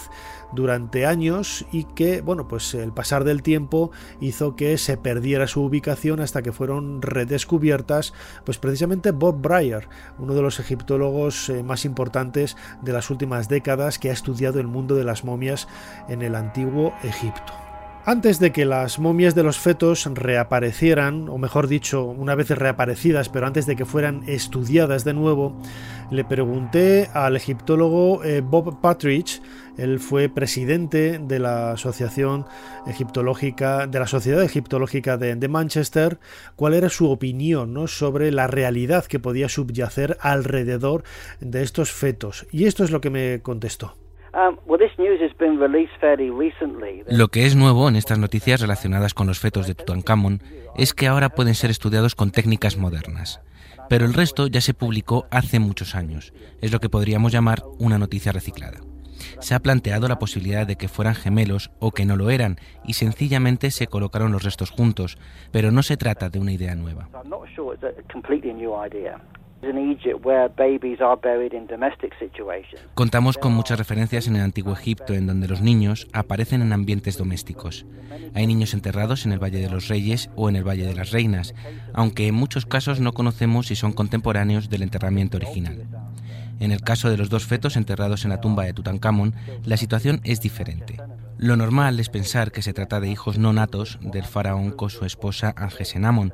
durante 0.54 1.06
años 1.06 1.66
y 1.72 1.84
que, 1.84 2.22
bueno, 2.22 2.48
pues 2.48 2.74
el 2.74 2.92
pasar 2.92 3.24
del 3.24 3.44
tiempo 3.44 3.92
hizo 4.22 4.56
que 4.56 4.78
se 4.78 4.98
perdiera 4.98 5.48
su 5.48 5.64
ubicación 5.64 6.20
hasta 6.22 6.42
que 6.42 6.52
fueron 6.52 7.02
redescubiertas, 7.02 8.14
pues 8.46 8.58
precisamente 8.58 9.12
Bob 9.12 9.42
Breyer, 9.42 9.88
uno 10.18 10.34
de 10.34 10.42
los 10.42 10.60
egiptólogos 10.60 11.50
eh, 11.50 11.64
más 11.64 11.86
importantes 11.86 12.56
de 12.82 12.94
las 12.94 13.10
últimas 13.10 13.50
décadas 13.50 14.00
que 14.00 14.10
ha 14.10 14.14
estudiado 14.14 14.60
el 14.60 14.68
mundo 14.68 14.96
de 14.96 15.04
las 15.04 15.24
momias 15.24 15.68
en 16.08 16.22
el 16.22 16.36
antiguo 16.36 16.94
Egipto. 17.04 17.65
Antes 18.08 18.38
de 18.38 18.52
que 18.52 18.66
las 18.66 19.00
momias 19.00 19.34
de 19.34 19.42
los 19.42 19.58
fetos 19.58 20.06
reaparecieran, 20.06 21.28
o 21.28 21.40
mejor 21.40 21.68
dicho, 21.68 22.04
una 22.06 22.36
vez 22.36 22.52
reaparecidas, 22.52 23.30
pero 23.30 23.48
antes 23.48 23.66
de 23.66 23.76
que 23.76 23.84
fueran 23.84 24.22
estudiadas 24.28 25.04
de 25.06 25.16
nuevo, 25.16 25.60
le 26.12 26.24
pregunté 26.24 27.10
al 27.16 27.36
egiptólogo 27.36 28.24
eh, 28.24 28.42
Bob 28.42 28.80
Patridge, 28.80 29.42
él 29.80 30.00
fue 30.00 30.30
presidente 30.30 31.18
de 31.18 31.40
la 31.40 31.72
Asociación 31.72 32.46
Egiptológica, 32.86 33.88
de 33.88 34.00
la 34.00 34.06
Sociedad 34.06 34.44
Egiptológica 34.44 35.18
de, 35.18 35.48
Manchester, 35.48 36.20
cuál 36.56 36.76
era 36.76 36.90
su 36.90 37.10
opinión 37.10 37.88
sobre 37.88 38.32
la 38.32 38.46
realidad 38.46 39.06
que 39.06 39.20
podía 39.20 39.50
subyacer 39.50 40.20
alrededor 40.22 41.04
de 41.40 41.64
estos 41.64 41.92
fetos. 41.92 42.46
Y 42.52 42.66
esto 42.66 42.84
es 42.84 42.92
lo 42.92 43.02
que 43.02 43.10
me 43.10 43.42
contestó. 43.42 44.05
Um, 44.36 44.58
Lo 47.08 47.28
que 47.30 47.46
es 47.46 47.56
nuevo 47.56 47.88
en 47.88 47.96
estas 47.96 48.20
noticias 48.20 48.60
relacionadas 48.60 49.14
con 49.14 49.28
los 49.28 49.40
fetos 49.40 49.66
de 49.66 49.76
Tutankamón 49.76 50.42
es 50.76 50.94
que 50.94 51.08
ahora 51.08 51.30
pueden 51.30 51.56
ser 51.56 51.70
estudiados 51.70 52.16
con 52.16 52.32
técnicas 52.32 52.76
modernas. 52.76 53.40
Pero 53.88 54.06
el 54.06 54.14
resto 54.14 54.48
ya 54.48 54.60
se 54.60 54.74
publicó 54.74 55.26
hace 55.32 55.60
muchos 55.60 55.96
años. 55.96 56.34
Es 56.60 56.74
lo 56.74 56.82
que 56.82 56.90
podríamos 56.90 57.32
llamar 57.32 57.64
una 57.80 57.98
noticia 57.98 58.34
reciclada. 58.34 58.80
Se 59.40 59.56
ha 59.56 59.62
planteado 59.62 60.10
la 60.10 60.20
posibilidad 60.20 60.68
de 60.68 60.76
que 60.76 60.90
fueran 60.90 61.16
gemelos 61.16 61.72
o 61.80 61.92
que 61.92 62.06
no 62.06 62.18
lo 62.18 62.30
eran 62.30 62.58
y 62.84 62.94
sencillamente 62.94 63.72
se 63.72 63.88
colocaron 63.88 64.34
los 64.34 64.44
restos 64.44 64.70
juntos, 64.70 65.18
pero 65.54 65.72
no 65.72 65.82
se 65.82 65.96
trata 65.96 66.30
de 66.30 66.40
una 66.40 66.52
idea 66.52 66.76
nueva. 66.76 67.08
Contamos 72.94 73.38
con 73.38 73.54
muchas 73.54 73.78
referencias 73.78 74.28
en 74.28 74.36
el 74.36 74.42
antiguo 74.42 74.74
Egipto 74.74 75.14
en 75.14 75.28
donde 75.28 75.48
los 75.48 75.62
niños 75.62 76.08
aparecen 76.14 76.62
en 76.62 76.74
ambientes 76.74 77.18
domésticos. 77.18 77.86
Hay 78.34 78.48
niños 78.48 78.74
enterrados 78.74 79.26
en 79.26 79.32
el 79.32 79.44
Valle 79.44 79.60
de 79.60 79.70
los 79.70 79.88
Reyes 79.88 80.30
o 80.36 80.50
en 80.50 80.56
el 80.56 80.68
Valle 80.68 80.86
de 80.86 80.96
las 80.96 81.12
Reinas, 81.12 81.54
aunque 81.94 82.28
en 82.28 82.36
muchos 82.36 82.66
casos 82.66 83.00
no 83.00 83.14
conocemos 83.14 83.68
si 83.68 83.76
son 83.76 83.94
contemporáneos 83.94 84.70
del 84.70 84.84
enterramiento 84.84 85.38
original. 85.38 85.86
En 86.60 86.72
el 86.72 86.82
caso 86.82 87.10
de 87.10 87.18
los 87.18 87.30
dos 87.30 87.46
fetos 87.46 87.76
enterrados 87.76 88.24
en 88.24 88.30
la 88.30 88.40
tumba 88.42 88.64
de 88.64 88.74
Tutankamón, 88.74 89.34
la 89.66 89.78
situación 89.78 90.22
es 90.24 90.40
diferente. 90.42 90.98
Lo 91.38 91.58
normal 91.58 92.00
es 92.00 92.08
pensar 92.08 92.54
que 92.54 92.62
se 92.62 92.72
trata 92.72 93.02
de 93.02 93.10
hijos 93.10 93.38
no 93.38 93.52
natos 93.52 94.00
del 94.02 94.24
faraón 94.24 94.72
con 94.72 94.90
su 94.90 95.04
esposa 95.04 95.54
Angesenamon, 95.58 96.32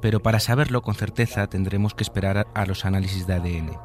pero 0.00 0.20
para 0.20 0.38
saberlo 0.38 0.80
con 0.80 0.94
certeza 0.94 1.48
tendremos 1.48 1.94
que 1.94 2.04
esperar 2.04 2.46
a 2.54 2.64
los 2.64 2.84
análisis 2.84 3.26
de 3.26 3.34
ADN. 3.34 3.76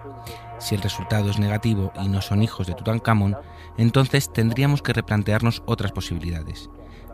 Si 0.60 0.76
el 0.76 0.82
resultado 0.82 1.32
es 1.32 1.40
negativo 1.40 1.92
y 2.00 2.08
no 2.08 2.22
son 2.22 2.44
hijos 2.44 2.68
de 2.68 2.76
Tutankamón, 2.76 3.36
entonces 3.78 4.32
tendríamos 4.32 4.84
que 4.84 4.94
replantearnos 4.94 5.64
otras 5.66 5.92
posibilidades. 5.92 6.70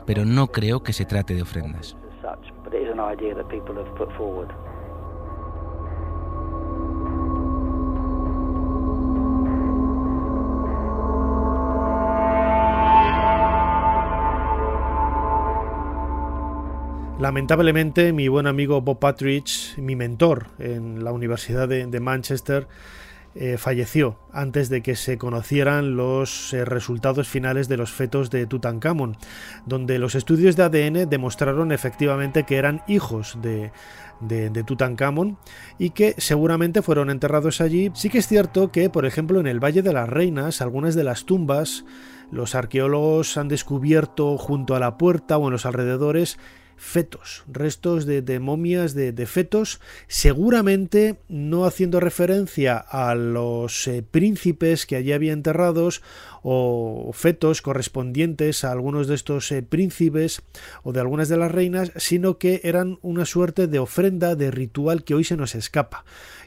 Pero 0.06 0.26
no 0.26 0.48
creo 0.48 0.84
que 0.84 0.92
se 0.92 1.06
trate 1.06 1.34
de 1.34 1.44
ofrendas. 1.44 1.96
Lamentablemente, 17.20 18.12
mi 18.12 18.28
buen 18.28 18.46
amigo 18.46 18.82
Bob 18.82 19.00
Patridge, 19.00 19.78
mi 19.78 19.96
mentor 19.96 20.48
en 20.60 21.06
la 21.06 21.14
Universidad 21.14 21.66
de, 21.66 22.00
Manchester, 22.02 22.68
eh, 23.36 23.58
falleció 23.58 24.20
antes 24.34 24.68
de 24.68 24.82
que 24.82 24.98
se 24.98 25.18
conocieran 25.18 25.96
los 25.96 26.54
eh, 26.54 26.66
resultados 26.66 27.30
finales 27.30 27.70
de 27.70 27.78
los 27.78 27.94
fetos 27.94 28.30
de 28.32 28.46
Tutankamón, 28.48 29.16
donde 29.66 29.98
los 29.98 30.14
estudios 30.14 30.58
de 30.58 30.64
ADN 30.64 31.10
demostraron 31.10 31.72
efectivamente 31.72 32.44
que 32.44 32.58
eran 32.58 32.84
hijos 32.86 33.38
de, 33.42 33.72
de, 34.20 34.50
de, 34.50 34.64
Tutankamón 34.66 35.38
y 35.80 35.92
que 35.92 36.16
seguramente 36.18 36.82
fueron 36.82 37.10
enterrados 37.10 37.62
allí. 37.62 37.92
Sí 37.94 38.10
que 38.10 38.18
es 38.18 38.28
cierto 38.28 38.74
que, 38.74 38.90
por 38.90 39.06
ejemplo, 39.06 39.40
en 39.40 39.48
el 39.48 39.64
Valle 39.64 39.84
de 39.84 39.94
las 39.94 40.10
Reinas, 40.10 40.62
algunas 40.62 40.96
de 40.96 41.06
las 41.06 41.24
tumbas, 41.24 41.86
los 42.30 42.56
arqueólogos 42.56 43.38
han 43.38 43.48
descubierto 43.48 44.38
junto 44.38 44.76
a 44.76 44.80
la 44.80 44.98
puerta 44.98 45.38
o 45.38 45.48
en 45.48 45.54
los 45.54 45.66
alrededores 45.66 46.38
fetos, 46.78 47.44
restos 47.48 48.06
de, 48.06 48.40
momias 48.40 48.94
de, 48.94 49.26
fetos, 49.26 49.80
seguramente 50.08 51.18
no 51.30 51.66
haciendo 51.66 52.00
referencia 52.00 52.78
a 52.78 53.16
los 53.16 53.88
eh, 53.88 54.04
príncipes 54.10 54.86
que 54.86 54.96
allí 54.96 55.12
había 55.12 55.34
enterrados 55.34 56.02
o 56.44 57.12
fetos 57.14 57.62
correspondientes 57.62 58.64
a 58.64 58.72
algunos 58.72 59.08
de 59.08 59.16
estos 59.16 59.52
eh, 59.52 59.64
príncipes 59.64 60.42
o 60.84 60.94
de 60.94 61.00
algunas 61.00 61.30
de 61.30 61.38
las 61.38 61.52
reinas, 61.52 61.92
sino 61.96 62.38
que 62.38 62.62
eran 62.64 63.00
una 63.02 63.26
suerte 63.26 63.68
de 63.68 63.80
ofrenda, 63.80 64.36
de 64.36 64.52
ritual 64.52 65.04
que 65.04 65.16
hoy 65.16 65.24
se 65.24 65.38
nos 65.38 65.56
escapa 65.56 66.06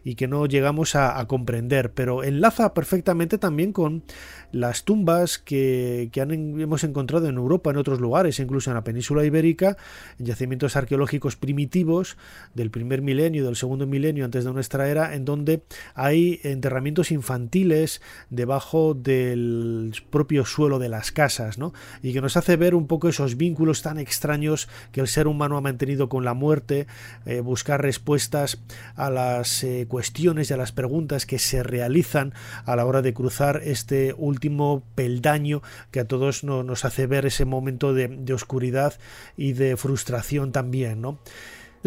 y 0.09 0.15
que 0.15 0.27
no 0.27 0.47
llegamos 0.47 0.95
a, 0.95 1.23
comprender, 1.27 1.93
pero 1.93 2.25
enlaza 2.25 2.73
perfectamente 2.73 3.37
también 3.37 3.75
con 3.75 4.05
las 4.53 4.85
tumbas 4.85 5.39
que, 5.39 6.11
hemos 6.15 6.83
encontrado 6.83 7.29
en 7.29 7.37
Europa, 7.37 7.71
en 7.71 7.77
otros 7.77 8.01
lugares, 8.01 8.41
incluso 8.41 8.71
en 8.71 8.77
la 8.77 8.85
península 8.85 9.23
ibérica, 9.27 9.77
en 10.19 10.25
yacimientos 10.25 10.77
arqueológicos 10.77 11.37
primitivos 11.37 12.17
del 12.55 12.71
primer 12.71 13.03
milenio, 13.03 13.45
del 13.45 13.57
segundo 13.57 13.87
milenio 13.87 14.25
antes 14.25 14.47
de 14.47 14.53
nuestra 14.55 14.89
era, 14.89 15.15
en 15.15 15.27
donde 15.27 15.63
hay 15.95 16.41
enterramientos 16.43 17.11
infantiles 17.11 18.01
debajo 18.31 18.95
del 18.95 19.93
propio 20.09 20.47
suelo 20.47 20.79
de 20.79 20.89
las 20.89 21.13
casas, 21.13 21.59
¿no? 21.59 21.75
y 22.03 22.15
que 22.15 22.23
nos 22.23 22.39
hace 22.39 22.57
ver 22.57 22.75
un 22.75 22.87
poco 22.87 23.11
esos 23.11 23.37
vínculos 23.37 23.83
tan 23.83 23.99
extraños 23.99 24.71
que 24.91 25.03
el 25.03 25.09
ser 25.09 25.27
humano 25.27 25.59
ha 25.59 25.61
mantenido 25.61 26.09
con 26.09 26.25
la 26.25 26.33
muerte, 26.33 26.87
eh, 27.27 27.41
buscar 27.41 27.83
respuestas 27.83 28.59
a 28.97 29.11
las 29.11 29.63
eh, 29.65 29.87
cuestiones 29.99 30.49
y 30.49 30.55
a 30.55 30.57
las 30.57 30.71
preguntas 30.71 31.27
que 31.27 31.41
se 31.41 31.65
realizan 31.65 32.33
a 32.65 32.77
la 32.77 32.87
hora 32.87 33.03
de 33.03 33.13
cruzar 33.13 33.63
este 33.65 34.15
último 34.17 34.85
peldaño 34.95 35.61
que 35.91 35.99
a 35.99 36.05
todos 36.05 36.45
nos 36.45 36.85
hace 36.85 37.09
ver 37.09 37.27
ese 37.27 37.45
momento 37.45 37.93
de, 37.95 38.07
de 38.07 38.33
oscuridad 38.33 38.95
y 39.37 39.55
de 39.55 39.77
frustración 39.77 40.53
también, 40.53 41.01
¿no? 41.01 41.19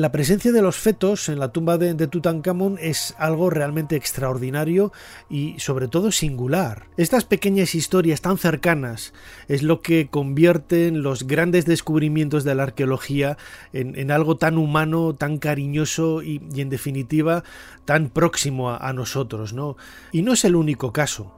La 0.02 0.12
presencia 0.12 0.52
de 0.52 0.64
los 0.64 0.78
fetos 0.78 1.30
en 1.30 1.38
la 1.38 1.52
tumba 1.52 1.78
de, 1.78 1.94
Tutankamón 2.08 2.80
es 2.82 3.14
algo 3.20 3.52
realmente 3.52 3.96
extraordinario 3.96 4.92
y 5.30 5.60
sobre 5.60 5.88
todo 5.88 6.12
singular. 6.12 6.88
Estas 6.98 7.24
pequeñas 7.24 7.76
historias 7.76 8.20
tan 8.20 8.40
cercanas 8.40 9.14
es 9.48 9.62
lo 9.62 9.82
que 9.82 10.08
convierten 10.08 11.04
los 11.04 11.28
grandes 11.28 11.68
descubrimientos 11.68 12.44
de 12.44 12.56
la 12.56 12.64
arqueología 12.64 13.38
en, 13.74 14.10
algo 14.10 14.38
tan 14.38 14.58
humano, 14.58 15.14
tan 15.14 15.38
cariñoso 15.38 16.24
y, 16.24 16.42
en 16.56 16.72
definitiva 16.72 17.44
tan 17.86 18.10
próximo 18.10 18.72
a, 18.72 18.92
nosotros. 18.94 19.54
¿no? 19.54 19.78
Y 20.12 20.24
no 20.24 20.34
es 20.34 20.44
el 20.46 20.56
único 20.56 20.92
caso. 20.92 21.32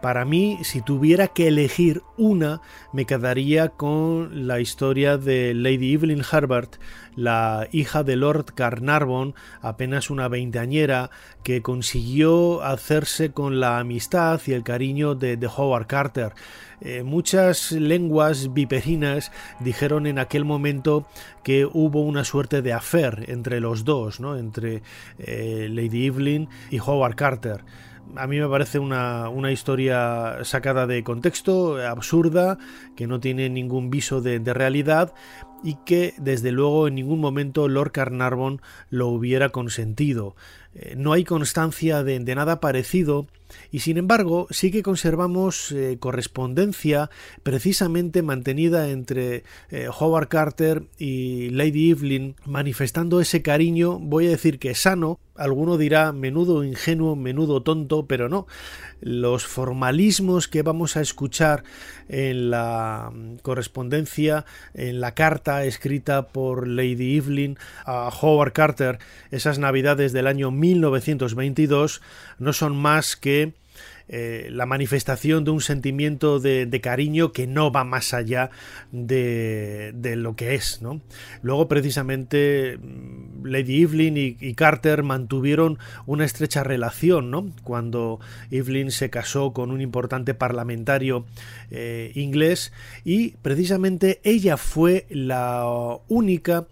Para 0.00 0.24
mí, 0.24 0.58
si 0.62 0.80
tuviera 0.80 1.28
que 1.28 1.48
elegir 1.48 2.02
una, 2.16 2.62
me 2.94 3.04
quedaría 3.04 3.68
con 3.68 4.46
la 4.46 4.58
historia 4.58 5.18
de 5.18 5.52
Lady 5.52 5.92
Evelyn 5.92 6.22
Herbert, 6.32 6.76
la 7.16 7.68
hija 7.70 8.02
de 8.02 8.16
Lord 8.16 8.54
Carnarvon, 8.54 9.34
apenas 9.60 10.08
una 10.08 10.28
veinteañera, 10.28 11.10
que 11.42 11.60
consiguió 11.60 12.62
hacerse 12.62 13.32
con 13.32 13.60
la 13.60 13.78
amistad 13.78 14.40
y 14.46 14.52
el 14.52 14.62
cariño 14.62 15.14
de, 15.14 15.38
Howard 15.54 15.86
Carter. 15.86 16.32
Eh, 16.80 17.02
muchas 17.02 17.72
lenguas 17.72 18.54
viperinas 18.54 19.30
dijeron 19.60 20.06
en 20.06 20.18
aquel 20.18 20.46
momento 20.46 21.06
que 21.44 21.66
hubo 21.66 22.00
una 22.00 22.24
suerte 22.24 22.62
de 22.62 22.72
affair 22.72 23.26
entre 23.28 23.60
los 23.60 23.84
dos, 23.84 24.18
¿no? 24.18 24.38
entre 24.38 24.82
eh, 25.18 25.68
Lady 25.70 26.06
Evelyn 26.06 26.48
y 26.70 26.78
Howard 26.78 27.16
Carter 27.16 27.64
a 28.16 28.26
mí 28.26 28.38
me 28.38 28.48
parece 28.48 28.78
una, 28.78 29.52
historia 29.52 30.38
sacada 30.42 30.86
de 30.86 31.02
contexto, 31.02 31.76
absurda, 31.86 32.58
que 32.96 33.06
no 33.06 33.20
tiene 33.20 33.48
ningún 33.48 33.90
viso 33.90 34.20
de, 34.20 34.38
de, 34.38 34.54
realidad 34.54 35.14
y 35.62 35.76
que 35.84 36.14
desde 36.18 36.52
luego 36.52 36.88
en 36.88 36.94
ningún 36.94 37.20
momento 37.20 37.68
Lord 37.68 37.92
Carnarvon 37.92 38.60
lo 38.88 39.08
hubiera 39.08 39.50
consentido. 39.50 40.34
Eh, 40.74 40.94
no 40.96 41.12
hay 41.12 41.24
constancia 41.24 42.04
de, 42.04 42.20
nada 42.20 42.60
parecido 42.60 43.26
y 43.72 43.80
sin 43.80 43.96
embargo 43.96 44.46
sí 44.50 44.70
que 44.70 44.84
conservamos 44.84 45.72
eh, 45.72 45.96
correspondencia 45.98 47.10
precisamente 47.42 48.22
mantenida 48.22 48.88
entre 48.90 49.42
eh, 49.70 49.88
Howard 49.98 50.28
Carter 50.28 50.84
y 50.96 51.50
Lady 51.50 51.90
Evelyn 51.90 52.36
manifestando 52.44 53.20
ese 53.20 53.42
cariño, 53.42 53.98
voy 53.98 54.28
a 54.28 54.30
decir 54.30 54.60
que 54.60 54.76
sano, 54.76 55.18
alguno 55.40 55.78
dirá 55.78 56.12
menudo 56.12 56.62
ingenuo, 56.62 57.16
menudo 57.16 57.62
tonto, 57.62 58.06
pero 58.06 58.28
no. 58.28 58.46
Los 59.00 59.46
formalismos 59.46 60.48
que 60.48 60.62
vamos 60.62 60.96
a 60.96 61.00
escuchar 61.00 61.64
en 62.08 62.50
la 62.50 63.10
mm, 63.12 63.36
correspondencia, 63.36 64.44
en 64.74 65.00
la 65.00 65.14
carta 65.14 65.64
escrita 65.64 66.28
por 66.28 66.68
Lady 66.68 67.16
Evelyn 67.16 67.58
a 67.86 68.10
Howard 68.20 68.52
Carter, 68.52 68.98
esas 69.30 69.58
navidades 69.58 70.12
del 70.12 70.26
año 70.26 70.50
1922, 70.60 72.00
no 72.38 72.52
son 72.52 72.76
más 72.76 73.16
que 73.16 73.54
eh, 74.12 74.48
la 74.50 74.66
manifestación 74.66 75.44
de 75.44 75.52
un 75.52 75.60
sentimiento 75.60 76.40
de, 76.40 76.80
cariño 76.82 77.30
que 77.30 77.46
no 77.46 77.70
va 77.70 77.84
más 77.84 78.12
allá 78.12 78.50
de, 78.90 79.92
lo 80.16 80.34
que 80.34 80.56
es. 80.56 80.82
¿no? 80.82 81.00
Luego, 81.42 81.68
precisamente, 81.68 82.76
mm, 82.76 83.46
Lady 83.46 83.82
Evelyn 83.82 84.16
y, 84.16 84.54
Carter 84.54 85.04
mantuvieron 85.04 85.78
una 86.06 86.24
estrecha 86.24 86.64
relación 86.64 87.30
¿no? 87.30 87.52
cuando 87.62 88.18
Evelyn 88.50 88.90
se 88.90 89.10
casó 89.10 89.52
con 89.52 89.70
un 89.70 89.80
importante 89.80 90.34
parlamentario 90.34 91.24
eh, 91.70 92.10
inglés 92.16 92.72
y 93.04 93.36
precisamente 93.42 94.20
ella 94.24 94.56
fue 94.56 95.06
la 95.08 95.64
única 96.08 96.66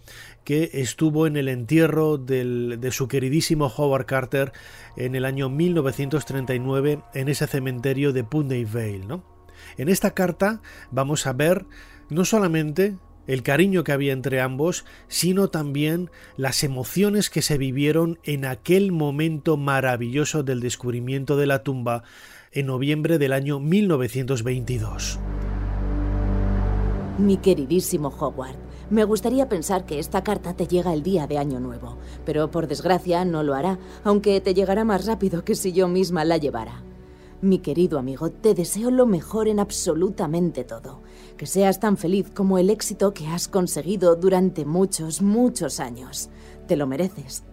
que 0.48 0.70
estuvo 0.72 1.26
en 1.26 1.37
el 1.37 1.46
entierro 1.46 2.16
de 2.16 2.88
su 2.90 3.06
queridísimo 3.06 3.66
Howard 3.66 4.06
Carter 4.06 4.52
en 4.96 5.14
el 5.14 5.26
año 5.26 5.50
1939 5.50 7.02
en 7.12 7.28
ese 7.28 7.46
cementerio 7.46 8.14
de 8.14 8.24
Putney 8.24 8.64
Vale. 8.64 9.04
¿no? 9.06 9.22
En 9.76 9.90
esta 9.90 10.12
carta 10.12 10.62
vamos 10.90 11.26
a 11.26 11.34
ver 11.34 11.66
no 12.08 12.24
solamente 12.24 12.96
el 13.26 13.42
cariño 13.42 13.84
que 13.84 13.92
había 13.92 14.14
entre 14.14 14.40
ambos, 14.40 14.87
sino 15.06 15.48
también 15.48 16.11
las 16.38 16.64
emociones 16.64 17.28
que 17.28 17.42
se 17.42 17.58
vivieron 17.58 18.18
en 18.22 18.46
aquel 18.46 18.90
momento 18.90 19.58
maravilloso 19.58 20.44
del 20.44 20.61
descubrimiento 20.61 21.37
de 21.37 21.44
la 21.44 21.62
tumba 21.62 22.04
en 22.52 22.64
noviembre 22.64 23.18
del 23.18 23.34
año 23.34 23.61
1922. 23.61 25.20
Mi 27.18 27.37
queridísimo 27.37 28.08
Howard, 28.08 28.56
me 28.90 29.05
gustaría 29.05 29.48
pensar 29.48 29.85
que 29.85 29.98
esta 29.98 30.24
carta 30.24 30.55
te 30.55 30.66
llega 30.66 30.94
el 30.94 31.03
día 31.03 31.27
de 31.27 31.38
Año 31.38 31.61
Nuevo, 31.61 31.98
pero 32.24 32.51
por 32.51 32.66
desgracia 32.66 33.24
no 33.24 33.42
lo 33.42 33.55
hará, 33.55 33.79
aunque 34.03 34.40
te 34.40 34.55
llegará 34.55 34.85
más 34.85 35.07
rápido 35.07 35.44
que 35.44 35.55
si 35.55 35.72
yo 35.72 35.88
misma 35.88 36.24
la 36.24 36.38
llevara. 36.38 36.83
Mi 37.40 37.59
querido 37.59 37.98
amigo, 37.98 38.31
te 38.31 38.55
deseo 38.55 38.90
lo 38.90 39.07
mejor 39.07 39.46
en 39.46 39.61
absolutamente 39.61 40.64
todo. 40.64 41.03
Que 41.37 41.46
seas 41.46 41.79
tan 41.79 41.96
feliz 41.96 42.31
como 42.35 42.59
el 42.59 42.68
éxito 42.68 43.14
que 43.14 43.29
has 43.29 43.46
conseguido 43.46 44.16
durante 44.16 44.64
muchos, 44.64 45.22
muchos 45.22 45.79
años. 45.79 46.31
Te 46.66 46.77
lo 46.77 46.88
mereces. 46.88 47.44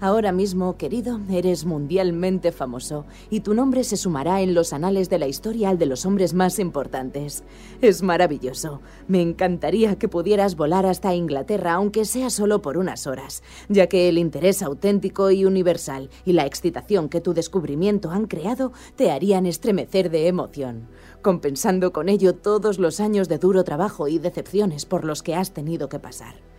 Ahora 0.00 0.32
mismo, 0.32 0.76
querido, 0.76 1.20
eres 1.30 1.64
mundialmente 1.64 2.50
famoso 2.52 3.06
y 3.30 3.40
tu 3.40 3.54
nombre 3.54 3.84
se 3.84 3.96
sumará 3.96 4.42
en 4.42 4.52
los 4.52 4.72
anales 4.72 5.08
de 5.08 5.18
la 5.18 5.28
historia 5.28 5.68
al 5.68 5.78
de 5.78 5.86
los 5.86 6.04
hombres 6.04 6.34
más 6.34 6.58
importantes. 6.58 7.44
Es 7.80 8.02
maravilloso. 8.02 8.80
Me 9.06 9.22
encantaría 9.22 9.96
que 9.96 10.08
pudieras 10.08 10.56
volar 10.56 10.84
hasta 10.84 11.14
Inglaterra, 11.14 11.74
aunque 11.74 12.04
sea 12.04 12.30
solo 12.30 12.60
por 12.60 12.76
unas 12.76 13.06
horas, 13.06 13.42
ya 13.68 13.86
que 13.86 14.08
el 14.08 14.18
interés 14.18 14.62
auténtico 14.62 15.30
y 15.30 15.44
universal 15.44 16.10
y 16.24 16.32
la 16.32 16.44
excitación 16.44 17.08
que 17.08 17.20
tu 17.20 17.32
descubrimiento 17.32 18.10
han 18.10 18.26
creado 18.26 18.72
te 18.96 19.10
harían 19.12 19.46
estremecer 19.46 20.10
de 20.10 20.26
emoción, 20.26 20.88
compensando 21.22 21.92
con 21.92 22.08
ello 22.08 22.34
todos 22.34 22.78
los 22.78 22.98
años 22.98 23.28
de 23.28 23.38
duro 23.38 23.62
trabajo 23.62 24.08
y 24.08 24.18
decepciones 24.18 24.86
por 24.86 25.04
los 25.04 25.22
que 25.22 25.34
has 25.34 25.52
tenido 25.52 25.88
que 25.88 26.00
pasar. 26.00 26.53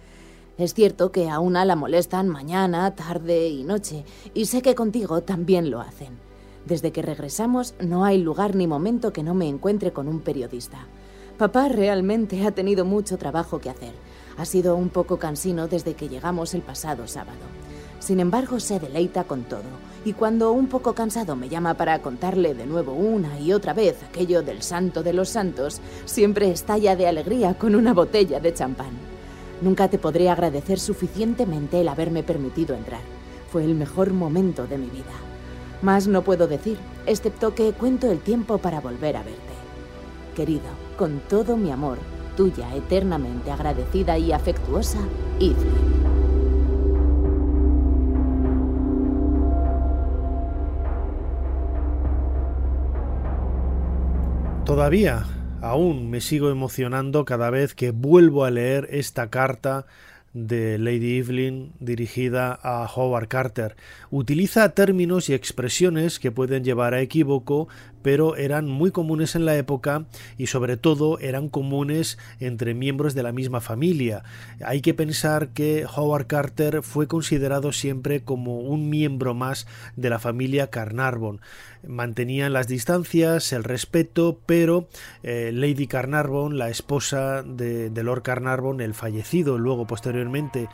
Es 0.57 0.73
cierto 0.73 1.11
que 1.11 1.29
a 1.29 1.39
una 1.39 1.65
la 1.65 1.75
molestan 1.75 2.29
mañana, 2.29 2.95
tarde 2.95 3.49
y 3.49 3.65
noche, 3.65 4.05
y 4.33 4.45
sé 4.45 4.61
que 4.61 4.73
contigo 4.73 5.21
también 5.21 5.69
lo 5.69 5.81
hacen. 5.81 6.17
Desde 6.65 6.93
que 6.93 7.01
regresamos 7.01 7.75
no 7.81 8.05
hay 8.05 8.19
lugar 8.19 8.55
ni 8.55 8.65
momento 8.65 9.11
que 9.11 9.21
no 9.21 9.33
me 9.33 9.49
encuentre 9.49 9.91
con 9.91 10.07
un 10.07 10.21
periodista. 10.21 10.87
Papá 11.37 11.67
realmente 11.67 12.47
ha 12.47 12.51
tenido 12.51 12.85
mucho 12.85 13.17
trabajo 13.17 13.59
que 13.59 13.69
hacer. 13.69 13.91
Ha 14.37 14.45
sido 14.45 14.77
un 14.77 14.87
poco 14.87 15.19
cansino 15.19 15.67
desde 15.67 15.93
que 15.93 16.07
llegamos 16.07 16.53
el 16.53 16.61
pasado 16.61 17.05
sábado. 17.05 17.37
Sin 17.99 18.21
embargo, 18.21 18.61
se 18.61 18.79
deleita 18.79 19.25
con 19.25 19.43
todo, 19.43 19.63
y 20.05 20.13
cuando 20.13 20.53
un 20.53 20.67
poco 20.67 20.93
cansado 20.93 21.35
me 21.35 21.49
llama 21.49 21.73
para 21.73 22.01
contarle 22.01 22.53
de 22.53 22.65
nuevo 22.65 22.93
una 22.93 23.37
y 23.41 23.51
otra 23.51 23.73
vez 23.73 24.01
aquello 24.03 24.41
del 24.41 24.61
santo 24.61 25.03
de 25.03 25.11
los 25.11 25.27
santos, 25.27 25.81
siempre 26.05 26.49
estalla 26.49 26.95
de 26.95 27.07
alegría 27.07 27.57
con 27.57 27.75
una 27.75 27.93
botella 27.93 28.39
de 28.39 28.53
champán. 28.53 29.14
Nunca 29.61 29.87
te 29.89 29.97
podré 29.97 30.29
agradecer 30.29 30.79
suficientemente 30.79 31.79
el 31.81 31.87
haberme 31.87 32.23
permitido 32.23 32.75
entrar. 32.75 33.01
Fue 33.51 33.63
el 33.63 33.75
mejor 33.75 34.11
momento 34.11 34.67
de 34.67 34.77
mi 34.77 34.87
vida. 34.87 35.13
Más 35.81 36.07
no 36.07 36.23
puedo 36.23 36.47
decir, 36.47 36.77
excepto 37.05 37.55
que 37.55 37.73
cuento 37.73 38.11
el 38.11 38.19
tiempo 38.19 38.57
para 38.57 38.81
volver 38.81 39.17
a 39.17 39.23
verte. 39.23 39.41
Querido, 40.35 40.63
con 40.97 41.21
todo 41.29 41.55
mi 41.55 41.71
amor, 41.71 41.97
tuya 42.35 42.75
eternamente 42.75 43.51
agradecida 43.51 44.17
y 44.17 44.31
afectuosa, 44.31 44.99
Evelyn. 45.39 45.95
Todavía, 54.65 55.25
aún 55.65 56.11
me 56.11 56.21
sigo 56.21 56.51
emocionando 56.51 57.25
cada 57.25 57.49
vez 57.49 57.73
que 57.73 57.89
vuelvo 57.89 58.45
a 58.45 58.51
leer 58.51 58.87
esta 58.91 59.31
carta 59.31 59.87
de 60.33 60.77
Lady 60.77 61.17
Evelyn 61.17 61.71
dirigida 61.79 62.59
a 62.61 62.85
Howard 62.93 63.27
Carter. 63.27 63.75
Utiliza 64.11 64.69
términos 64.75 65.29
y 65.29 65.33
expresiones 65.33 66.19
que 66.19 66.31
pueden 66.31 66.63
llevar 66.63 66.93
a 66.93 67.01
equívoco, 67.01 67.67
pero 68.05 68.35
eran 68.35 68.67
muy 68.67 68.91
comunes 68.91 69.33
en 69.33 69.45
la 69.45 69.57
época 69.57 70.05
y 70.37 70.45
sobre 70.45 70.77
todo 70.77 71.17
eran 71.17 71.49
comunes 71.49 72.19
entre 72.39 72.75
miembros 72.75 73.15
de 73.15 73.23
la 73.23 73.31
misma 73.31 73.61
familia. 73.61 74.21
Hay 74.63 74.81
que 74.81 74.93
pensar 74.93 75.47
que 75.55 75.87
Howard 75.87 76.27
Carter 76.27 76.83
fue 76.83 77.07
considerado 77.07 77.71
siempre 77.71 78.21
como 78.21 78.59
un 78.59 78.91
miembro 78.91 79.33
más 79.33 79.65
de 79.95 80.11
la 80.11 80.19
familia 80.19 80.69
Carnarvon. 80.69 81.41
Mantenían 81.87 82.53
las 82.53 82.67
distancias, 82.67 83.51
el 83.53 83.63
respeto, 83.63 84.39
pero 84.45 84.87
eh, 85.23 85.49
Lady 85.51 85.87
Carnarvon, 85.87 86.59
la 86.59 86.69
esposa 86.69 87.41
de, 87.41 87.89
de 87.89 88.03
Lord 88.03 88.21
Carnarvon, 88.21 88.81
el 88.81 88.93
fallecido 88.93 89.57
luego 89.57 89.87
posteriormente 89.87 90.69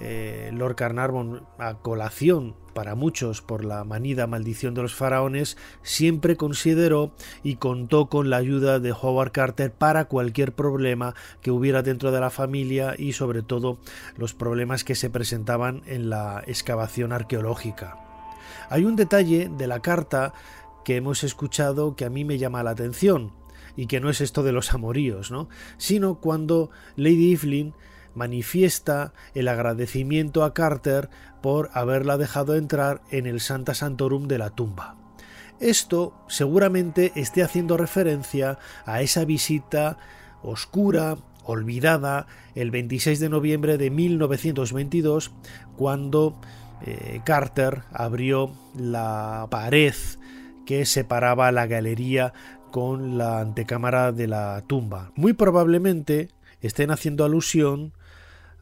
eh, 0.00 0.50
Lord 0.52 0.76
Carnarvon 0.76 1.46
a 1.58 1.74
colación 1.74 2.54
para 2.74 2.94
muchos 2.94 3.42
por 3.42 3.64
la 3.64 3.82
manida 3.82 4.28
maldición 4.28 4.72
de 4.72 4.82
los 4.82 4.94
faraones, 4.94 5.56
siempre 5.82 6.36
consideró 6.36 7.12
y 7.42 7.56
contó 7.56 8.06
con 8.06 8.30
la 8.30 8.36
ayuda 8.36 8.78
de 8.78 8.92
Howard 8.92 9.32
Carter 9.32 9.72
para 9.72 10.04
cualquier 10.04 10.52
problema 10.52 11.14
que 11.40 11.50
hubiera 11.50 11.82
dentro 11.82 12.12
de 12.12 12.20
la 12.20 12.30
familia 12.30 12.94
y 12.96 13.14
sobre 13.14 13.42
todo 13.42 13.78
los 14.16 14.32
problemas 14.32 14.84
que 14.84 14.94
se 14.94 15.10
presentaban 15.10 15.82
en 15.86 16.08
la 16.08 16.44
excavación 16.46 17.12
arqueológica. 17.12 17.98
Hay 18.70 18.84
un 18.84 18.94
detalle 18.94 19.50
de 19.56 19.66
la 19.66 19.80
carta 19.80 20.32
que 20.84 20.96
hemos 20.96 21.24
escuchado 21.24 21.96
que 21.96 22.04
a 22.04 22.10
mí 22.10 22.24
me 22.24 22.38
llama 22.38 22.62
la 22.62 22.70
atención 22.70 23.32
y 23.76 23.86
que 23.86 24.00
no 24.00 24.08
es 24.08 24.20
esto 24.20 24.42
de 24.42 24.52
los 24.52 24.72
amoríos, 24.72 25.30
¿no? 25.30 25.48
sino 25.78 26.20
cuando 26.20 26.70
Lady 26.96 27.32
Evelyn 27.32 27.74
manifiesta 28.18 29.14
el 29.34 29.48
agradecimiento 29.48 30.44
a 30.44 30.52
Carter 30.52 31.08
por 31.40 31.70
haberla 31.72 32.18
dejado 32.18 32.56
entrar 32.56 33.00
en 33.10 33.26
el 33.26 33.40
Santa 33.40 33.72
Santorum 33.72 34.28
de 34.28 34.38
la 34.38 34.50
tumba. 34.50 34.96
Esto 35.60 36.14
seguramente 36.28 37.12
esté 37.16 37.42
haciendo 37.42 37.76
referencia 37.76 38.58
a 38.84 39.00
esa 39.00 39.24
visita 39.24 39.98
oscura, 40.42 41.16
olvidada, 41.44 42.26
el 42.54 42.70
26 42.70 43.18
de 43.20 43.28
noviembre 43.28 43.78
de 43.78 43.90
1922, 43.90 45.32
cuando 45.76 46.38
eh, 46.84 47.20
Carter 47.24 47.82
abrió 47.92 48.52
la 48.76 49.46
pared 49.50 49.94
que 50.66 50.84
separaba 50.84 51.50
la 51.50 51.66
galería 51.66 52.32
con 52.70 53.18
la 53.18 53.40
antecámara 53.40 54.12
de 54.12 54.26
la 54.26 54.62
tumba. 54.66 55.12
Muy 55.16 55.32
probablemente 55.32 56.28
estén 56.60 56.90
haciendo 56.90 57.24
alusión 57.24 57.94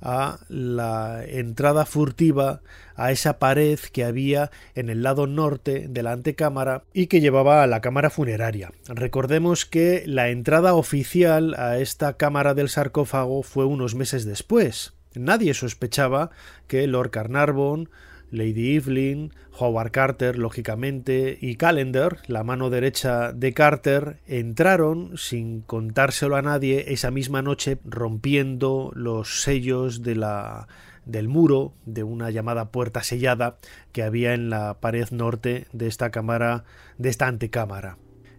a 0.09 0.39
la 0.49 1.25
entrada 1.27 1.85
furtiva 1.85 2.61
a 2.95 3.11
esa 3.11 3.41
pared 3.41 3.81
que 3.93 4.05
había 4.05 4.53
en 4.77 4.89
el 4.89 5.03
lado 5.03 5.27
norte 5.27 5.87
de 5.89 6.03
la 6.05 6.13
antecámara 6.13 6.85
y 6.95 7.09
que 7.09 7.21
llevaba 7.21 7.65
a 7.65 7.67
la 7.67 7.81
cámara 7.81 8.09
funeraria. 8.09 8.71
Recordemos 8.87 9.67
que 9.67 10.05
la 10.07 10.29
entrada 10.29 10.75
oficial 10.75 11.57
a 11.59 11.79
esta 11.79 12.17
cámara 12.17 12.55
del 12.55 12.69
sarcófago 12.69 13.43
fue 13.43 13.67
unos 13.67 13.97
meses 13.97 14.25
después. 14.25 14.95
Nadie 15.15 15.55
sospechaba 15.55 16.31
que 16.69 16.87
Lord 16.87 17.11
Carnarvon 17.11 17.91
Lady 18.31 18.77
Evelyn, 18.77 19.33
Howard 19.59 19.91
Carter, 19.91 20.39
lógicamente, 20.39 21.39
y 21.41 21.57
Calendar, 21.57 22.19
la 22.27 22.45
mano 22.45 22.71
derecha 22.71 23.33
de 23.33 23.55
Carter, 23.55 24.19
entraron 24.27 25.17
sin 25.17 25.61
contárselo 25.63 26.37
a 26.37 26.43
nadie 26.43 26.93
esa 26.93 27.11
misma 27.11 27.43
noche 27.43 27.79
rompiendo 27.85 28.91
los 28.95 29.43
sellos 29.43 30.03
de 30.03 30.17
la 30.17 30.69
del 31.05 31.29
muro 31.29 31.73
de 31.85 32.03
una 32.03 32.31
llamada 32.31 32.73
puerta 32.73 33.03
sellada 33.05 33.59
que 33.93 34.03
había 34.03 34.35
en 34.35 34.51
la 34.51 34.81
pared 34.81 35.09
norte 35.13 35.69
de 35.73 35.87
esta 35.87 36.11
cámara 36.11 36.65
de 36.99 37.09
esta 37.09 37.29
antecámara. 37.29 37.97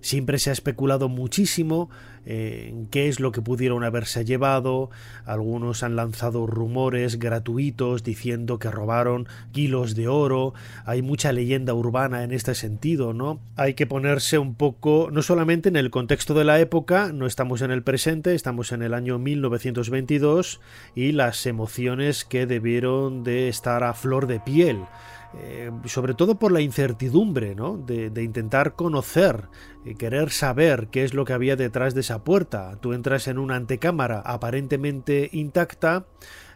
Siempre 0.08 0.39
se 0.39 0.52
ha 0.52 0.54
especulado 0.54 1.10
muchísimo 1.10 1.89
eh, 2.26 2.67
en 2.70 2.86
qué 2.88 3.10
es 3.10 3.20
lo 3.20 3.34
que 3.34 3.41
pudieron 3.41 3.84
haberse 3.84 4.24
llevado. 4.24 4.89
Algunos 5.26 5.84
han 5.84 5.98
lanzado 5.98 6.48
rumores 6.48 7.20
gratuitos 7.20 8.06
diciendo 8.06 8.58
que 8.58 8.72
robaron 8.72 9.28
kilos 9.52 9.96
de 9.96 10.08
oro. 10.08 10.54
Hay 10.86 11.02
mucha 11.02 11.34
leyenda 11.34 11.74
urbana 11.74 12.24
en 12.24 12.32
este 12.32 12.56
sentido, 12.56 13.12
¿no? 13.12 13.41
Hay 13.58 13.74
que 13.74 13.86
ponerse 13.86 14.38
un 14.38 14.56
poco, 14.56 15.10
no 15.12 15.22
solamente 15.22 15.67
en 15.67 15.76
el 15.76 15.89
contexto 15.89 16.34
de 16.34 16.46
la 16.46 16.62
época, 16.62 17.12
no 17.12 17.26
estamos 17.26 17.62
en 17.62 17.72
el 17.72 17.84
presente, 17.84 18.34
estamos 18.34 18.72
en 18.72 18.84
el 18.84 18.93
año 18.93 19.20
1922 19.20 20.62
y 20.96 21.12
las 21.12 21.46
emociones 21.46 22.24
que 22.24 22.46
debieron 22.46 23.26
de 23.26 23.50
estar 23.50 23.84
a 23.84 23.93
flor 23.93 24.28
de 24.28 24.39
piel. 24.39 24.86
Eh, 25.34 25.72
sobre 25.86 26.13
todo 26.13 26.40
por 26.40 26.52
la 26.52 26.62
incertidumbre, 26.62 27.54
¿no? 27.54 27.78
De, 27.78 28.24
intentar 28.24 28.74
conocer, 28.74 29.50
y 29.86 29.96
querer 29.96 30.32
saber 30.32 30.88
qué 30.90 31.04
es 31.04 31.13
lo 31.13 31.26
que 31.26 31.34
había 31.34 31.56
detrás 31.56 31.94
de 31.94 32.02
esa 32.02 32.24
puerta. 32.24 32.78
Tú 32.82 32.94
entras 32.94 33.28
en 33.28 33.38
una 33.38 33.56
antecámara 33.56 34.22
aparentemente 34.22 35.30
intacta 35.34 36.06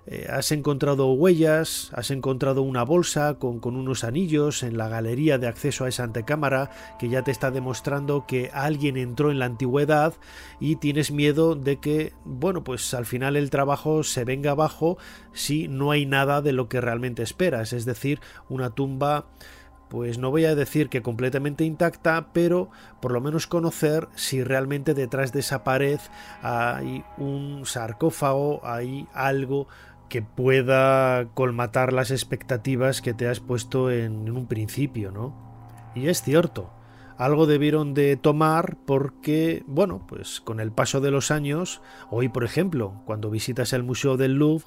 eh, 0.07 0.27
has 0.31 0.51
encontrado 0.51 1.11
huellas, 1.11 1.91
has 1.93 2.09
encontrado 2.09 2.63
una 2.63 2.83
bolsa 2.83 3.35
con, 3.35 3.59
con, 3.59 3.75
unos 3.75 4.03
anillos 4.03 4.63
en 4.63 4.77
la 4.77 4.87
galería 4.87 5.37
de 5.37 5.47
acceso 5.47 5.85
a 5.85 5.89
esa 5.89 6.03
antecámara 6.03 6.71
que 6.97 7.07
ya 7.07 7.23
te 7.23 7.29
está 7.29 7.51
demostrando 7.51 8.25
que 8.25 8.49
alguien 8.51 8.97
entró 8.97 9.29
en 9.29 9.37
la 9.37 9.45
antigüedad 9.45 10.15
y 10.59 10.77
tienes 10.77 11.11
miedo 11.11 11.53
de 11.53 11.79
que, 11.79 12.13
bueno, 12.25 12.63
pues 12.63 12.95
al 12.95 13.05
final 13.05 13.35
el 13.35 13.51
trabajo 13.51 14.03
se 14.03 14.23
venga 14.23 14.51
abajo 14.51 14.97
si 15.33 15.67
no 15.67 15.91
hay 15.91 16.07
nada 16.07 16.41
de 16.41 16.53
lo 16.53 16.67
que 16.67 16.81
realmente 16.81 17.21
esperas, 17.21 17.71
es 17.71 17.85
decir, 17.85 18.19
una 18.49 18.71
tumba 18.71 19.27
pues 19.91 20.17
no 20.17 20.31
voy 20.31 20.45
a 20.45 20.55
decir 20.55 20.87
que 20.87 21.01
completamente 21.01 21.65
intacta, 21.65 22.29
pero 22.31 22.69
por 23.01 23.11
lo 23.11 23.19
menos 23.19 23.45
conocer 23.45 24.07
si 24.15 24.41
realmente 24.41 24.93
detrás 24.93 25.33
de 25.33 25.41
esa 25.41 25.65
pared 25.65 25.99
hay 26.41 27.03
un 27.17 27.65
sarcófago, 27.65 28.61
hay 28.63 29.05
algo 29.13 29.67
que 30.11 30.21
pueda 30.21 31.29
colmatar 31.35 31.93
las 31.93 32.11
expectativas 32.11 33.01
que 33.01 33.13
te 33.13 33.29
has 33.29 33.39
puesto 33.39 33.89
en, 33.89 34.29
un 34.29 34.45
principio, 34.45 35.09
¿no? 35.09 35.33
Y 35.95 36.09
es 36.09 36.21
cierto, 36.21 36.69
algo 37.17 37.47
debieron 37.47 37.93
de 37.93 38.17
tomar 38.17 38.75
porque, 38.85 39.63
bueno, 39.67 40.05
pues 40.09 40.41
con 40.41 40.59
el 40.59 40.73
paso 40.73 40.99
de 40.99 41.11
los 41.11 41.31
años, 41.31 41.81
hoy 42.09 42.27
por 42.27 42.43
ejemplo, 42.43 43.01
cuando 43.05 43.29
visitas 43.29 43.71
el 43.71 43.83
Museo 43.83 44.17
del 44.17 44.33
Louvre, 44.33 44.65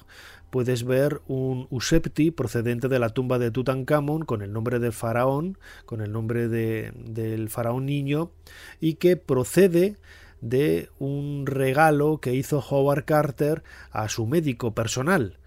puedes 0.49 0.83
ver 0.83 1.21
un 1.27 1.67
Usepti 1.69 2.31
procedente 2.31 2.87
de 2.87 2.97
la 2.97 3.09
tumba 3.09 3.37
de 3.37 3.51
Tutankamón 3.51 4.25
con 4.25 4.41
el 4.41 4.51
nombre 4.51 4.79
de 4.79 4.91
faraón, 4.91 5.59
con 5.85 6.01
el 6.01 6.11
nombre 6.11 6.47
de, 6.47 6.91
del 7.05 7.49
faraón 7.49 7.85
niño, 7.85 8.31
y 8.79 8.95
que 8.95 9.15
procede 9.15 9.97
de 10.41 10.89
un 10.99 11.45
regalo 11.45 12.19
que 12.19 12.33
hizo 12.33 12.59
Howard 12.59 13.05
Carter 13.05 13.63
a 13.91 14.09
su 14.09 14.25
médico 14.25 14.73
personal. 14.73 15.37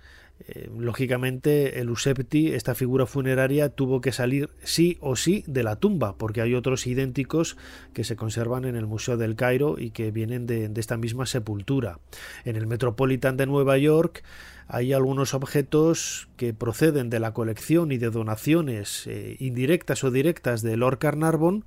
Eh, 0.46 0.70
lógicamente, 0.79 1.81
el 1.81 1.90
Usepti, 1.90 2.53
esta 2.53 2.74
figura 2.74 3.07
funeraria, 3.07 3.70
tuvo 3.70 4.01
que 4.01 4.12
salir 4.12 4.51
sí 4.62 4.96
o 5.01 5.16
sí 5.16 5.42
de 5.48 5.64
la 5.64 5.77
tumba, 5.77 6.16
porque 6.16 6.40
hay 6.40 6.55
otros 6.55 6.87
idénticos 6.87 7.57
que 7.92 8.05
se 8.05 8.14
conservan 8.14 8.64
en 8.64 8.77
el 8.77 8.87
Museo 8.87 9.16
del 9.16 9.35
Cairo 9.35 9.77
y 9.79 9.90
que 9.90 10.12
vienen 10.12 10.46
de, 10.46 10.70
esta 10.77 10.96
misma 10.96 11.27
sepultura. 11.27 11.98
En 12.44 12.55
el 12.55 12.68
Metropolitan 12.68 13.37
de 13.37 13.46
Nueva 13.46 13.79
York 13.79 14.22
hay 14.68 14.92
algunos 14.92 15.35
objetos 15.35 16.29
que 16.37 16.55
proceden 16.55 17.11
de 17.11 17.18
la 17.18 17.33
colección 17.33 17.90
y 17.90 17.98
de 17.98 18.11
donaciones 18.11 19.07
eh, 19.07 19.37
indirectas 19.40 20.05
o 20.05 20.11
directas 20.11 20.62
de 20.62 20.77
Lord 20.77 20.98
Carnarvon, 20.98 21.64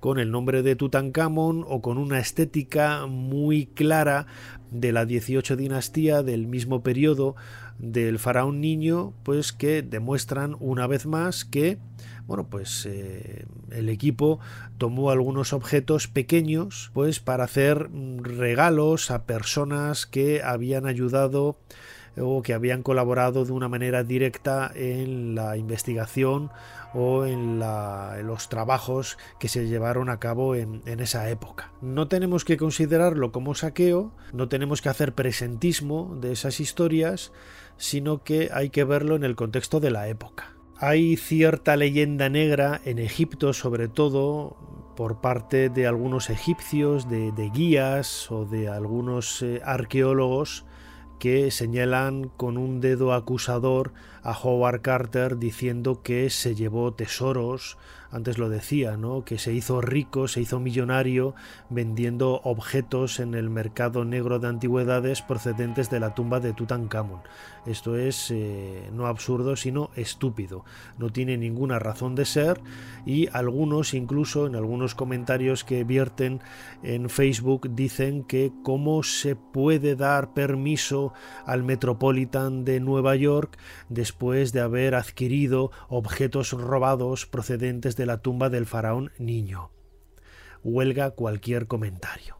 con 0.00 0.18
el 0.18 0.30
nombre 0.30 0.62
de 0.62 0.76
Tutankamón 0.76 1.64
o 1.68 1.80
con 1.82 1.98
una 1.98 2.18
estética 2.18 3.06
muy 3.06 3.66
clara 3.66 4.26
de 4.70 4.92
la 4.92 5.04
18 5.04 5.56
dinastía 5.56 6.22
del 6.22 6.46
mismo 6.46 6.82
periodo 6.82 7.36
del 7.78 8.18
faraón 8.18 8.60
niño, 8.60 9.14
pues 9.22 9.52
que 9.52 9.82
demuestran 9.82 10.56
una 10.58 10.86
vez 10.86 11.06
más 11.06 11.44
que 11.44 11.78
bueno, 12.30 12.46
pues 12.48 12.86
eh, 12.86 13.44
el 13.72 13.88
equipo 13.88 14.38
tomó 14.78 15.10
algunos 15.10 15.52
objetos 15.52 16.06
pequeños, 16.06 16.92
pues 16.94 17.18
para 17.18 17.42
hacer 17.42 17.90
regalos 18.20 19.10
a 19.10 19.26
personas 19.26 20.06
que 20.06 20.40
habían 20.40 20.86
ayudado 20.86 21.58
o 22.16 22.42
que 22.42 22.54
habían 22.54 22.82
colaborado 22.82 23.44
de 23.44 23.52
una 23.52 23.68
manera 23.68 24.02
directa 24.04 24.70
en 24.74 25.34
la 25.34 25.56
investigación 25.56 26.50
o 26.94 27.24
en, 27.24 27.60
los 27.60 28.48
trabajos 28.48 29.18
que 29.38 29.48
se 29.48 29.68
llevaron 29.68 30.08
a 30.08 30.18
cabo 30.18 30.54
en, 30.54 30.82
esa 30.86 31.30
época. 31.30 31.72
No 31.80 32.08
tenemos 32.08 32.44
que 32.44 32.56
considerarlo 32.56 33.32
como 33.32 33.54
saqueo, 33.54 34.12
no 34.32 34.48
tenemos 34.48 34.82
que 34.82 34.88
hacer 34.88 35.14
presentismo 35.14 36.16
de 36.20 36.32
esas 36.32 36.60
historias, 36.60 37.32
sino 37.76 38.22
que 38.22 38.50
hay 38.52 38.70
que 38.70 38.84
verlo 38.84 39.16
en 39.16 39.24
el 39.24 39.36
contexto 39.36 39.80
de 39.80 39.90
la 39.90 40.08
época. 40.08 40.56
Hay 40.76 41.16
cierta 41.16 41.76
leyenda 41.76 42.28
negra 42.28 42.80
en 42.84 42.98
Egipto 42.98 43.52
sobre 43.52 43.88
todo 43.88 44.56
por 44.96 45.20
parte 45.20 45.68
de 45.70 45.86
algunos 45.86 46.28
egipcios, 46.28 47.08
de, 47.08 47.50
guías 47.54 48.30
o 48.30 48.44
de 48.44 48.68
algunos 48.68 49.42
eh, 49.42 49.62
arqueólogos 49.64 50.66
que 51.20 51.52
señalan 51.52 52.28
con 52.36 52.56
un 52.56 52.80
dedo 52.80 53.12
acusador 53.12 53.92
a 54.22 54.32
Howard 54.36 54.80
Carter 54.80 55.38
diciendo 55.38 56.02
que 56.02 56.30
se 56.30 56.56
llevó 56.56 56.94
tesoros, 56.94 57.78
antes 58.10 58.38
lo 58.38 58.48
decía, 58.48 58.96
¿no? 58.96 59.24
que 59.24 59.38
se 59.38 59.52
hizo 59.52 59.80
rico, 59.80 60.28
se 60.28 60.40
hizo 60.40 60.60
millonario 60.60 61.34
vendiendo 61.68 62.40
objetos 62.44 63.20
en 63.20 63.34
el 63.34 63.50
mercado 63.50 64.04
negro 64.04 64.38
de 64.38 64.48
antigüedades 64.48 65.22
procedentes 65.22 65.90
de 65.90 66.00
la 66.00 66.14
tumba 66.14 66.40
de 66.40 66.52
Tutankamón. 66.52 67.20
Esto 67.66 67.96
es 67.96 68.30
eh, 68.30 68.88
no 68.92 69.06
absurdo, 69.06 69.54
sino 69.54 69.90
estúpido. 69.94 70.64
No 70.98 71.10
tiene 71.10 71.36
ninguna 71.36 71.78
razón 71.78 72.14
de 72.14 72.24
ser 72.24 72.60
y 73.04 73.28
algunos, 73.32 73.94
incluso 73.94 74.46
en 74.46 74.56
algunos 74.56 74.94
comentarios 74.94 75.64
que 75.64 75.84
vierten 75.84 76.40
en 76.82 77.10
Facebook, 77.10 77.74
dicen 77.74 78.24
que 78.24 78.52
cómo 78.62 79.02
se 79.02 79.36
puede 79.36 79.94
dar 79.94 80.32
permiso 80.32 81.12
al 81.44 81.62
Metropolitan 81.62 82.64
de 82.64 82.80
Nueva 82.80 83.14
York 83.16 83.58
después 83.88 84.52
de 84.52 84.60
haber 84.60 84.94
adquirido 84.94 85.70
objetos 85.88 86.52
robados 86.52 87.26
procedentes 87.26 87.96
de 87.96 87.99
la 88.06 88.18
tumba 88.18 88.50
del 88.50 88.66
faraón 88.66 89.10
niño. 89.18 89.70
Huelga 90.62 91.10
cualquier 91.10 91.66
comentario. 91.66 92.36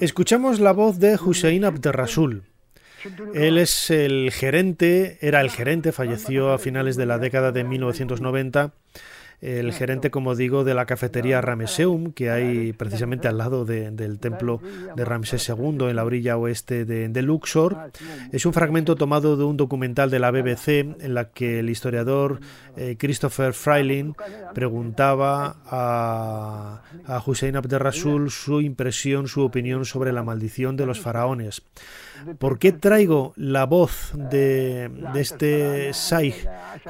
Escuchamos 0.00 0.60
la 0.60 0.72
voz 0.72 0.98
de 0.98 1.14
Hussein 1.14 1.64
Abderrasul. 1.64 2.44
Él 3.34 3.58
es 3.58 3.90
el 3.90 4.32
gerente, 4.32 5.18
era 5.20 5.40
el 5.40 5.50
gerente, 5.50 5.92
falleció 5.92 6.52
a 6.52 6.58
finales 6.58 6.96
de 6.96 7.06
la 7.06 7.18
década 7.18 7.52
de 7.52 7.62
1990 7.62 8.72
el 9.40 9.72
gerente, 9.72 10.10
como 10.10 10.34
digo, 10.34 10.64
de 10.64 10.74
la 10.74 10.86
cafetería 10.86 11.40
Rameseum, 11.40 12.12
que 12.12 12.30
hay 12.30 12.72
precisamente 12.72 13.28
al 13.28 13.38
lado 13.38 13.64
del 13.64 14.18
templo 14.18 14.60
de 14.96 15.04
Ramsés 15.04 15.48
II, 15.48 15.88
en 15.88 15.96
la 15.96 16.04
orilla 16.04 16.36
oeste 16.36 16.84
de, 16.84 17.22
Luxor. 17.22 17.90
Es 18.32 18.46
un 18.46 18.52
fragmento 18.52 18.96
tomado 18.96 19.36
de 19.36 19.44
un 19.44 19.56
documental 19.56 20.10
de 20.10 20.18
la 20.18 20.30
BBC 20.30 20.68
en 21.00 21.14
la 21.14 21.30
que 21.30 21.60
el 21.60 21.70
historiador 21.70 22.40
eh, 22.76 22.96
Christopher 22.98 23.52
Freiling 23.52 24.14
preguntaba 24.54 25.56
a, 25.66 26.82
a 27.04 27.22
Hussein 27.24 27.56
Abderrasul 27.56 28.30
su 28.30 28.60
impresión, 28.60 29.28
su 29.28 29.42
opinión 29.42 29.84
sobre 29.84 30.12
la 30.12 30.22
maldición 30.22 30.76
de 30.76 30.86
los 30.86 31.00
faraones. 31.00 31.62
¿Por 32.38 32.58
qué 32.58 32.72
traigo 32.72 33.32
la 33.36 33.64
voz 33.64 34.12
de, 34.14 34.90
este 35.14 35.92
Saig 35.92 36.34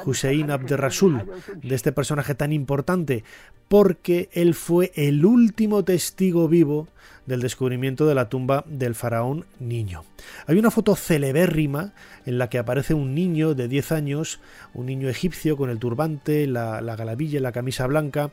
Hussein 0.05 0.51
Abderrasul, 0.51 1.25
de 1.63 1.75
este 1.75 1.93
personaje 1.93 2.35
tan 2.35 2.53
importante? 2.53 3.25
Porque 3.69 4.29
él 4.33 4.55
fue 4.55 4.93
el 4.95 5.25
último 5.25 5.85
testigo 5.85 6.49
vivo 6.49 6.89
del 7.27 7.43
descubrimiento 7.43 8.07
de 8.07 8.15
la 8.15 8.29
tumba 8.31 8.65
del 8.67 8.95
faraón 8.95 9.45
niño. 9.59 10.05
Hay 10.47 10.59
una 10.59 10.71
foto 10.71 10.97
celebérrima 10.97 11.93
en 12.25 12.39
la 12.39 12.49
que 12.49 12.59
aparece 12.59 12.95
un 12.95 13.15
niño 13.15 13.55
de 13.55 13.69
10 13.69 13.93
años, 13.93 14.41
un 14.73 14.87
niño 14.87 15.09
egipcio 15.11 15.57
con 15.57 15.69
el 15.69 15.79
turbante, 15.79 16.47
la, 16.47 16.81
la 16.81 16.97
galavilla 16.97 17.39
y 17.39 17.43
la 17.43 17.53
camisa 17.53 17.87
blanca, 17.87 18.31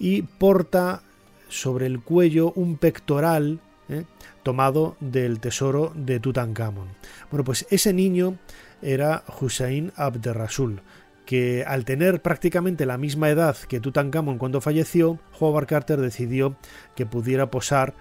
y 0.00 0.22
porta 0.22 1.02
sobre 1.48 1.86
el 1.86 2.00
cuello 2.00 2.52
un 2.56 2.76
pectoral 2.76 3.60
¿eh? 3.88 4.04
tomado 4.42 4.96
del 5.00 5.40
tesoro 5.40 5.92
de 5.94 6.20
Tutankamón. 6.20 6.88
Bueno, 7.30 7.44
pues 7.44 7.66
ese 7.70 7.92
niño 7.92 8.38
era 8.82 9.24
Hussein 9.40 9.92
Abderrasul, 9.96 10.82
que 11.26 11.64
al 11.66 11.84
tener 11.84 12.22
prácticamente 12.22 12.86
la 12.86 12.98
misma 12.98 13.30
edad 13.30 13.56
que 13.56 13.80
Tutankamón 13.80 14.38
cuando 14.38 14.60
falleció, 14.60 15.18
Howard 15.38 15.66
Carter 15.66 16.00
decidió 16.00 16.56
que 16.94 17.06
pudiera 17.06 17.50
posar 17.50 17.94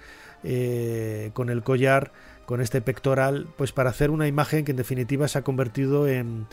eh, 0.43 1.32
con 1.34 1.50
el 1.50 1.63
collar 1.63 2.12
con 2.46 2.62
este 2.62 2.82
pectoral, 2.82 3.48
pues 3.58 3.72
para 3.72 3.89
hacer 3.89 4.12
una 4.12 4.28
imagen 4.28 4.65
que 4.65 4.72
en 4.72 4.78
definitiva 4.78 5.28
se 5.28 5.39
ha 5.39 5.43
convertido 5.43 6.08
en, 6.08 6.48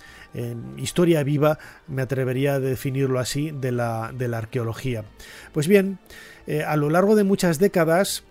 historia 0.77 1.23
viva, 1.25 1.59
me 1.88 2.03
atrevería 2.03 2.55
a 2.55 2.61
definirlo 2.61 3.19
así, 3.19 3.51
de 3.51 3.73
la, 3.73 4.12
arqueología. 4.33 5.05
Pues 5.53 5.66
bien, 5.66 5.99
eh, 6.47 6.62
a 6.62 6.77
lo 6.77 6.90
largo 6.90 7.16
de 7.16 7.25
muchas 7.25 7.59
décadas, 7.59 8.23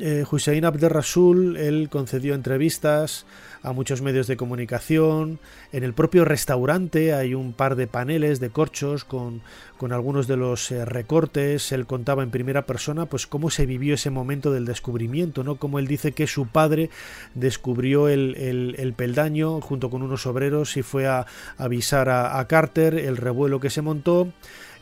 eh, 0.00 0.24
Hussein 0.30 0.64
Abderrasul, 0.64 1.56
él 1.56 1.88
concedió 1.90 2.34
entrevistas 2.34 3.26
a 3.62 3.72
muchos 3.72 4.02
medios 4.02 4.26
de 4.26 4.36
comunicación. 4.36 5.40
En 5.72 5.82
el 5.82 5.92
propio 5.92 6.24
restaurante 6.24 7.12
hay 7.12 7.34
un 7.34 7.52
par 7.52 7.76
de 7.76 7.86
paneles 7.86 8.40
de 8.40 8.50
corchos 8.50 9.04
con, 9.04 9.42
con 9.76 9.92
algunos 9.92 10.26
de 10.26 10.36
los 10.36 10.70
eh, 10.70 10.84
recortes. 10.84 11.72
Él 11.72 11.86
contaba 11.86 12.22
en 12.22 12.30
primera 12.30 12.66
persona 12.66 13.06
pues 13.06 13.26
cómo 13.26 13.50
se 13.50 13.66
vivió 13.66 13.94
ese 13.94 14.10
momento 14.10 14.52
del 14.52 14.64
descubrimiento, 14.64 15.44
¿no? 15.44 15.56
Como 15.56 15.78
él 15.78 15.86
dice 15.86 16.12
que 16.12 16.26
su 16.26 16.46
padre 16.46 16.90
descubrió 17.34 18.08
el, 18.08 18.34
el, 18.78 18.92
peldaño 18.94 19.60
junto 19.60 19.90
con 19.90 20.02
unos 20.02 20.26
obreros 20.26 20.76
y 20.76 20.82
fue 20.82 21.06
a, 21.06 21.26
avisar 21.56 22.08
a 22.08 22.46
Carter 22.46 22.94
el 22.94 23.16
revuelo 23.16 23.60
que 23.60 23.70
se 23.70 23.82
montó. 23.82 24.28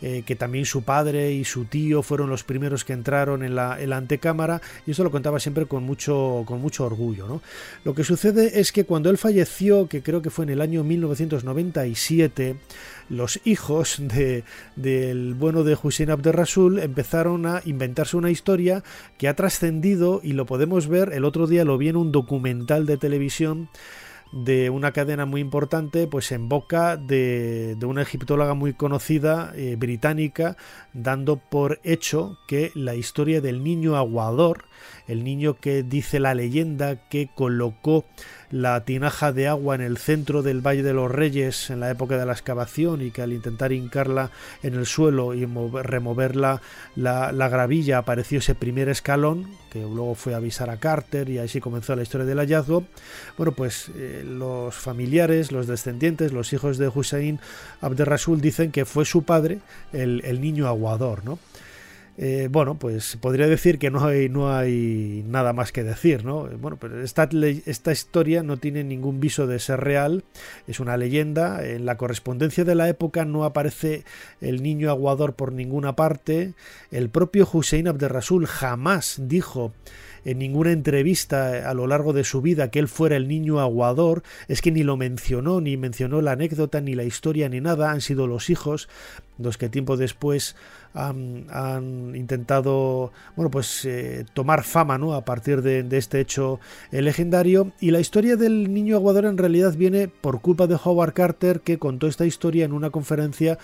Eh, 0.02 0.24
que 0.26 0.36
también 0.36 0.66
su 0.66 0.82
padre 0.82 1.32
y 1.32 1.44
su 1.44 1.64
tío 1.64 2.02
fueron 2.02 2.28
los 2.28 2.44
primeros 2.44 2.84
que 2.84 2.92
entraron 2.92 3.42
en 3.42 3.54
la, 3.54 3.78
antecámara, 3.96 4.60
y 4.86 4.90
eso 4.90 5.02
lo 5.02 5.10
contaba 5.10 5.40
siempre 5.40 5.64
con 5.64 5.84
mucho, 5.84 6.44
con 6.46 6.60
mucho 6.60 6.84
orgullo. 6.84 7.40
Lo 7.82 7.94
que 7.94 8.04
sucede 8.04 8.60
es 8.60 8.72
que 8.72 8.84
cuando 8.84 9.08
él 9.08 9.16
falleció, 9.16 9.88
que 9.88 10.02
creo 10.02 10.20
que 10.20 10.28
fue 10.28 10.44
en 10.44 10.50
el 10.50 10.60
año 10.60 10.84
1997, 10.84 12.56
los 13.08 13.40
hijos 13.44 13.96
de, 14.00 14.44
del 14.74 15.32
bueno 15.32 15.64
de 15.64 15.78
Hussein 15.82 16.10
Abderrasul 16.10 16.78
empezaron 16.80 17.46
a 17.46 17.62
inventarse 17.64 18.18
una 18.18 18.30
historia 18.30 18.82
que 19.16 19.28
ha 19.28 19.34
trascendido 19.34 20.20
y 20.22 20.32
lo 20.32 20.44
podemos 20.44 20.88
ver, 20.88 21.14
el 21.14 21.24
otro 21.24 21.46
día 21.46 21.64
lo 21.64 21.78
vi 21.78 21.88
en 21.88 21.96
un 21.96 22.12
documental 22.12 22.84
de 22.84 22.98
televisión 22.98 23.70
de 24.32 24.70
una 24.70 24.92
cadena 24.92 25.26
muy 25.26 25.40
importante, 25.40 26.06
pues 26.06 26.32
en 26.32 26.48
boca 26.48 26.96
de, 26.96 27.76
una 27.86 28.02
egiptóloga 28.02 28.54
muy 28.54 28.74
conocida, 28.74 29.52
eh, 29.54 29.76
británica, 29.78 30.56
dando 30.92 31.36
por 31.36 31.80
hecho 31.84 32.38
que 32.46 32.72
la 32.74 32.94
historia 32.94 33.40
del 33.40 33.62
niño 33.62 33.96
aguador, 33.96 34.64
el 35.08 35.24
niño 35.24 35.54
que 35.54 35.82
dice 35.82 36.20
la 36.20 36.34
leyenda 36.34 36.96
que 37.08 37.28
colocó 37.34 38.04
la 38.50 38.84
tinaja 38.84 39.32
de 39.32 39.48
agua 39.48 39.74
en 39.74 39.80
el 39.80 39.96
centro 39.96 40.42
del 40.42 40.64
Valle 40.64 40.82
de 40.82 40.92
los 40.92 41.10
Reyes 41.10 41.70
en 41.70 41.80
la 41.80 41.90
época 41.90 42.16
de 42.16 42.26
la 42.26 42.32
excavación 42.32 43.02
y 43.02 43.10
que 43.10 43.22
al 43.22 43.32
intentar 43.32 43.72
hincarla 43.72 44.30
en 44.62 44.74
el 44.74 44.86
suelo 44.86 45.34
y 45.34 45.44
remover 45.44 46.36
la, 46.36 46.62
la, 46.94 47.48
gravilla 47.48 47.98
apareció 47.98 48.38
ese 48.38 48.54
primer 48.54 48.88
escalón 48.88 49.46
que 49.70 49.80
luego 49.80 50.14
fue 50.14 50.34
a 50.34 50.38
avisar 50.38 50.70
a 50.70 50.78
Carter 50.78 51.28
y 51.28 51.38
así 51.38 51.60
comenzó 51.60 51.96
la 51.96 52.02
historia 52.02 52.26
del 52.26 52.38
hallazgo. 52.38 52.84
Bueno, 53.36 53.52
pues 53.52 53.90
eh, 53.96 54.24
los 54.26 54.74
familiares, 54.74 55.52
los 55.52 55.66
descendientes, 55.66 56.32
los 56.32 56.52
hijos 56.52 56.78
de 56.78 56.88
Hussein 56.88 57.40
Abderrasul 57.80 58.40
dicen 58.40 58.70
que 58.70 58.84
fue 58.84 59.04
su 59.04 59.24
padre 59.24 59.58
el, 59.92 60.22
el 60.24 60.40
niño 60.40 60.68
aguador, 60.68 61.24
¿no? 61.24 61.38
Eh, 62.18 62.48
bueno, 62.50 62.78
pues 62.78 63.18
podría 63.20 63.46
decir 63.46 63.78
que 63.78 63.90
no 63.90 64.04
hay, 64.04 64.30
no 64.30 64.54
hay 64.54 65.22
nada 65.28 65.52
más 65.52 65.70
que 65.70 65.84
decir, 65.84 66.24
¿no? 66.24 66.48
Bueno, 66.58 66.78
pero 66.80 67.02
esta, 67.02 67.28
esta 67.66 67.92
historia 67.92 68.42
no 68.42 68.56
tiene 68.56 68.84
ningún 68.84 69.20
viso 69.20 69.46
de 69.46 69.58
ser 69.58 69.80
real, 69.80 70.24
es 70.66 70.80
una 70.80 70.96
leyenda, 70.96 71.66
en 71.66 71.84
la 71.84 71.98
correspondencia 71.98 72.64
de 72.64 72.74
la 72.74 72.88
época 72.88 73.26
no 73.26 73.44
aparece 73.44 74.04
el 74.40 74.62
niño 74.62 74.88
aguador 74.88 75.34
por 75.34 75.52
ninguna 75.52 75.94
parte, 75.94 76.54
el 76.90 77.10
propio 77.10 77.46
Hussein 77.52 77.86
Abderrasul 77.86 78.46
jamás 78.46 79.20
dijo 79.22 79.74
en 80.26 80.38
ninguna 80.38 80.72
entrevista 80.72 81.70
a 81.70 81.72
lo 81.72 81.86
largo 81.86 82.12
de 82.12 82.24
su 82.24 82.42
vida 82.42 82.70
que 82.70 82.80
él 82.80 82.88
fuera 82.88 83.16
el 83.16 83.28
niño 83.28 83.60
aguador, 83.60 84.24
es 84.48 84.60
que 84.60 84.72
ni 84.72 84.82
lo 84.82 84.96
mencionó, 84.96 85.60
ni 85.60 85.76
mencionó 85.76 86.20
la 86.20 86.32
anécdota, 86.32 86.80
ni 86.80 86.94
la 86.94 87.04
historia, 87.04 87.48
ni 87.48 87.60
nada, 87.60 87.92
han 87.92 88.00
sido 88.00 88.26
los 88.26 88.50
hijos 88.50 88.88
los 89.38 89.58
que 89.58 89.68
tiempo 89.68 89.96
después 89.96 90.56
han, 90.94 92.14
intentado 92.14 93.12
bueno 93.34 93.50
pues 93.50 93.84
eh, 93.84 94.24
tomar 94.32 94.62
fama 94.64 94.96
¿no? 94.96 95.12
a 95.12 95.24
partir 95.24 95.60
de, 95.60 95.86
este 95.96 96.20
hecho 96.20 96.58
eh, 96.90 97.02
legendario 97.02 97.72
y 97.80 97.90
la 97.90 98.00
historia 98.00 98.36
del 98.36 98.72
niño 98.72 98.96
aguador 98.96 99.26
en 99.26 99.36
realidad 99.36 99.74
viene 99.76 100.08
por 100.08 100.40
culpa 100.40 100.66
de 100.66 100.78
Howard 100.82 101.12
Carter 101.12 101.60
que 101.60 101.78
contó 101.78 102.06
esta 102.06 102.24
historia 102.24 102.64
en 102.64 102.72
una 102.72 102.90
conferencia 102.90 103.58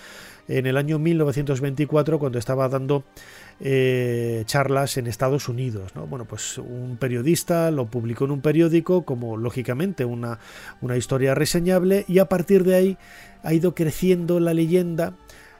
en 0.47 0.65
el 0.65 0.77
año 0.77 0.99
1924 0.99 2.19
cuando 2.19 2.37
estaba 2.37 2.67
dando 2.69 3.03
eh, 3.59 4.43
charlas 4.45 4.97
en 4.97 5.07
Estados 5.07 5.47
Unidos. 5.47 5.95
¿no? 5.95 6.05
Bueno, 6.05 6.25
pues 6.25 6.57
un 6.57 6.97
periodista 6.99 7.71
lo 7.71 7.85
publicó 7.85 8.25
en 8.25 8.31
un 8.31 8.41
periódico 8.41 9.03
como 9.03 9.37
lógicamente 9.37 10.05
una, 10.05 10.39
una 10.81 10.97
historia 10.97 11.33
reseñable 11.35 12.05
y 12.07 12.19
a 12.19 12.25
partir 12.25 12.63
de 12.63 12.75
ahí 12.75 12.97
ha 13.43 13.53
ido 13.53 13.75
creciendo 13.75 14.39
la 14.39 14.53
leyenda 14.53 15.13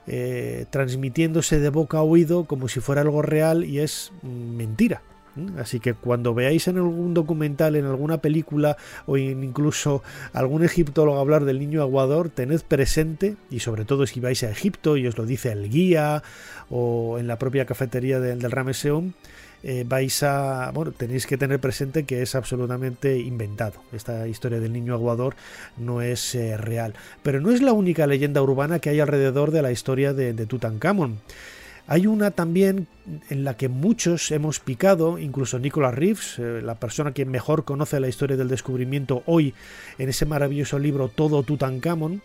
eh, 0.08 0.66
transmitiéndose 0.70 1.60
de 1.60 1.70
boca 1.70 2.00
a 2.00 2.04
oído 2.04 2.46
como 2.46 2.68
si 2.68 2.80
fuera 2.80 3.02
algo 3.02 3.22
real 3.22 3.64
y 3.64 3.80
es 3.80 4.12
mentira. 4.22 5.02
Así 5.58 5.80
que 5.80 5.96
cuando 5.96 6.36
veáis 6.36 6.68
en 6.68 6.78
algún 6.78 7.14
documental, 7.14 7.76
en 7.76 7.86
alguna 7.86 8.20
película 8.20 8.78
o 9.08 9.18
incluso 9.18 10.04
algún 10.32 10.64
egiptólogo 10.64 11.20
hablar 11.20 11.44
del 11.46 11.60
niño 11.60 11.82
aguador, 11.82 12.30
tened 12.30 12.62
presente, 12.62 13.36
y 13.50 13.60
sobre 13.60 13.84
todo 13.86 14.06
si 14.06 14.20
vais 14.20 14.44
a 14.44 14.52
Egipto 14.52 14.96
y 14.96 15.08
os 15.08 15.18
lo 15.18 15.26
dice 15.26 15.52
el 15.52 15.70
guía 15.70 16.22
o 16.70 17.18
en 17.18 17.28
la 17.28 17.40
propia 17.40 17.66
cafetería 17.66 18.20
del, 18.20 18.40
del 18.40 18.52
Rameseum, 18.52 19.14
eh, 19.64 19.86
vais 19.88 20.24
a, 20.24 20.72
bueno, 20.74 20.92
tenéis 20.92 21.26
que 21.26 21.38
tener 21.38 21.60
presente 21.60 22.04
que 22.04 22.22
es 22.22 22.36
absolutamente 22.36 23.18
inventado. 23.18 23.82
Esta 23.94 24.28
historia 24.28 24.60
del 24.60 24.74
niño 24.74 24.94
aguador 24.94 25.36
no 25.78 26.02
es 26.02 26.36
eh, 26.36 26.58
real. 26.58 26.94
Pero 27.24 27.40
no 27.40 27.52
es 27.52 27.62
la 27.62 27.74
única 27.74 28.06
leyenda 28.06 28.42
urbana 28.42 28.80
que 28.80 28.90
hay 28.90 29.00
alrededor 29.00 29.52
de 29.52 29.62
la 29.62 29.72
historia 29.72 30.14
de, 30.14 30.34
de 30.34 30.46
Tutankamón. 30.46 31.20
Hay 31.86 32.08
una 32.08 32.32
también 32.32 32.88
en 33.30 33.44
la 33.44 33.58
que 33.58 33.68
muchos 33.68 34.32
hemos 34.32 34.62
picado, 34.62 35.20
incluso 35.20 35.60
Nicholas 35.60 35.94
Reeves, 35.94 36.40
eh, 36.40 36.62
la 36.64 36.76
persona 36.76 37.14
que 37.14 37.26
mejor 37.26 37.66
conoce 37.66 38.00
la 38.00 38.08
historia 38.08 38.38
del 38.38 38.48
descubrimiento 38.48 39.24
hoy 39.26 39.54
en 39.98 40.08
ese 40.08 40.26
maravilloso 40.26 40.80
libro 40.80 41.10
Todo 41.10 41.44
Tutankamón, 41.44 42.22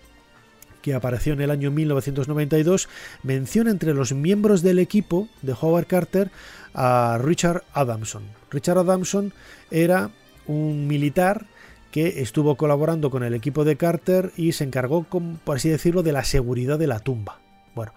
que 0.81 0.95
apareció 0.95 1.33
en 1.33 1.41
el 1.41 1.51
año 1.51 1.73
1992, 1.73 2.89
menciona 3.25 3.73
entre 3.73 3.95
los 3.95 4.13
miembros 4.13 4.63
del 4.63 4.79
equipo 4.79 5.29
de 5.43 5.55
Howard 5.61 5.87
Carter 5.87 6.31
a 6.75 7.19
Richard 7.21 7.65
Adamson. 7.73 8.25
Richard 8.51 8.79
Adamson 8.79 9.33
era 9.71 10.11
un 10.47 10.87
militar 10.87 11.47
que 11.91 12.21
estuvo 12.21 12.57
colaborando 12.57 13.11
con 13.11 13.23
el 13.23 13.35
equipo 13.35 13.65
de 13.65 13.77
Carter 13.77 14.33
y 14.37 14.53
se 14.53 14.65
encargó, 14.65 15.05
por 15.05 15.57
así 15.57 15.69
decirlo, 15.69 16.03
de 16.03 16.13
la 16.13 16.25
seguridad 16.25 16.79
de 16.79 16.87
la 16.87 17.01
tumba. 17.01 17.41
Bueno, 17.75 17.93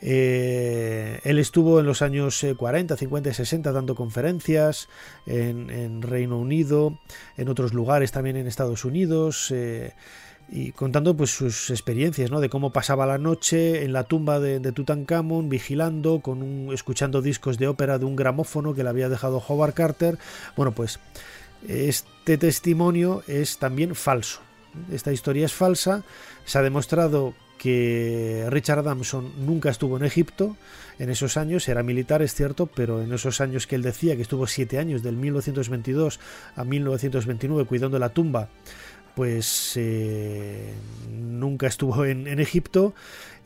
eh, 0.00 1.20
él 1.24 1.38
estuvo 1.38 1.80
en 1.80 1.86
los 1.86 2.02
años 2.02 2.44
40, 2.56 2.96
50 2.96 3.30
y 3.30 3.34
60 3.34 3.72
dando 3.72 3.94
conferencias 3.94 4.88
en, 5.26 6.02
Reino 6.02 6.38
Unido, 6.38 6.98
en 7.36 7.48
otros 7.48 7.72
lugares 7.72 8.12
también 8.12 8.36
en 8.36 8.46
Estados 8.46 8.84
Unidos. 8.84 9.50
Eh, 9.50 9.94
y 10.48 10.72
contando 10.72 11.16
pues 11.16 11.30
sus 11.30 11.70
experiencias, 11.70 12.30
¿no? 12.30 12.40
De 12.40 12.48
cómo 12.48 12.70
pasaba 12.70 13.06
la 13.06 13.18
noche 13.18 13.84
en 13.84 13.92
la 13.92 14.04
tumba 14.04 14.38
de, 14.38 14.60
de 14.60 14.72
Tutankamón, 14.72 15.48
vigilando, 15.48 16.20
con 16.20 16.42
un, 16.42 16.72
escuchando 16.72 17.22
discos 17.22 17.58
de 17.58 17.68
ópera 17.68 17.98
de 17.98 18.04
un 18.04 18.16
gramófono 18.16 18.74
que 18.74 18.84
le 18.84 18.90
había 18.90 19.08
dejado 19.08 19.42
Howard 19.46 19.74
Carter. 19.74 20.18
Bueno, 20.56 20.72
pues 20.72 21.00
este 21.66 22.38
testimonio 22.38 23.22
es 23.26 23.58
también 23.58 23.94
falso. 23.94 24.40
Esta 24.92 25.12
historia 25.12 25.46
es 25.46 25.52
falsa. 25.52 26.04
Se 26.44 26.58
ha 26.58 26.62
demostrado 26.62 27.34
que 27.58 28.46
Richard 28.50 28.80
Adamson 28.80 29.32
nunca 29.44 29.70
estuvo 29.70 29.96
en 29.96 30.04
Egipto 30.04 30.56
en 30.98 31.10
esos 31.10 31.36
años, 31.36 31.68
era 31.68 31.82
militar, 31.82 32.22
es 32.22 32.34
cierto, 32.34 32.66
pero 32.66 33.02
en 33.02 33.12
esos 33.12 33.40
años 33.40 33.66
que 33.66 33.74
él 33.76 33.82
decía 33.82 34.16
que 34.16 34.22
estuvo 34.22 34.46
siete 34.46 34.78
años, 34.78 35.02
del 35.02 35.16
1922 35.16 36.20
a 36.54 36.64
1929, 36.64 37.66
cuidando 37.68 37.98
la 37.98 38.10
tumba 38.10 38.48
pues 39.16 39.72
eh, 39.76 40.74
nunca 41.10 41.66
estuvo 41.66 42.04
en, 42.04 42.26
en, 42.26 42.38
Egipto. 42.38 42.92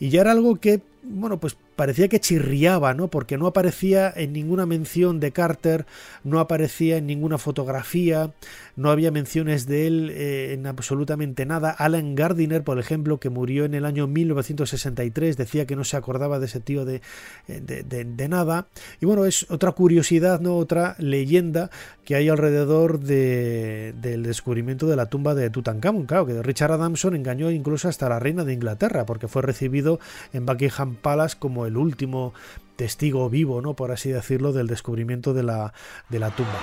Y 0.01 0.11
ya 0.11 0.23
era 0.23 0.33
algo 0.33 0.57
que, 0.57 0.81
bueno, 1.03 1.41
pues 1.41 1.57
parecía 1.77 2.09
que 2.09 2.21
chirriaba, 2.21 2.93
¿no? 2.93 3.09
Porque 3.09 3.39
no 3.39 3.47
aparecía 3.47 4.13
en 4.15 4.33
ninguna 4.33 4.67
mención 4.67 5.19
de 5.19 5.33
Carter, 5.33 5.87
no 6.25 6.39
aparecía 6.39 6.99
en 6.99 7.07
ninguna 7.07 7.39
fotografía, 7.39 8.33
no 8.77 8.91
había 8.91 9.11
menciones 9.11 9.67
de 9.67 9.87
él 9.87 10.11
eh, 10.11 10.53
en 10.53 10.67
absolutamente 10.67 11.47
nada. 11.47 11.71
Alan 11.71 12.15
Gardiner, 12.15 12.65
por 12.65 12.79
ejemplo, 12.79 13.19
que 13.19 13.31
murió 13.31 13.65
en 13.65 13.75
el 13.75 13.87
año 13.87 14.07
1963, 14.07 15.37
decía 15.37 15.67
que 15.67 15.75
no 15.75 15.85
se 15.85 15.97
acordaba 15.97 16.39
de 16.39 16.47
ese 16.47 16.61
tío 16.61 16.85
de, 16.85 17.01
de, 17.47 17.83
de, 17.83 18.29
nada. 18.29 18.69
Y 19.01 19.07
bueno, 19.07 19.25
es 19.25 19.51
otra 19.51 19.73
curiosidad, 19.73 20.41
¿no? 20.41 20.57
Otra 20.57 20.97
leyenda 20.99 21.71
que 22.05 22.15
hay 22.15 22.29
alrededor 22.29 23.01
del 23.01 24.23
descubrimiento 24.23 24.87
de 24.87 24.97
la 24.97 25.07
tumba 25.07 25.35
de 25.35 25.49
Tutankamón. 25.49 26.07
Claro, 26.07 26.27
que 26.27 26.43
Richard 26.43 26.73
Adamson 26.73 27.15
engañó 27.15 27.51
incluso 27.51 27.89
hasta 27.89 28.09
la 28.09 28.19
reina 28.19 28.45
de 28.45 28.53
Inglaterra, 28.53 29.07
porque 29.07 29.29
fue 29.29 29.43
recibido 29.43 29.99
en 30.33 30.45
Buckingham 30.45 30.89
Palace 30.95 31.36
como 31.38 31.66
el 31.66 31.76
último 31.76 32.32
testigo 32.76 33.28
vivo, 33.28 33.61
¿no? 33.61 33.74
por 33.74 33.93
así 33.93 34.11
decirlo, 34.11 34.53
del 34.53 34.66
descubrimiento 34.66 35.34
de 35.34 35.43
la, 35.43 35.74
de 36.09 36.18
la 36.18 36.30
tumba. 36.30 36.59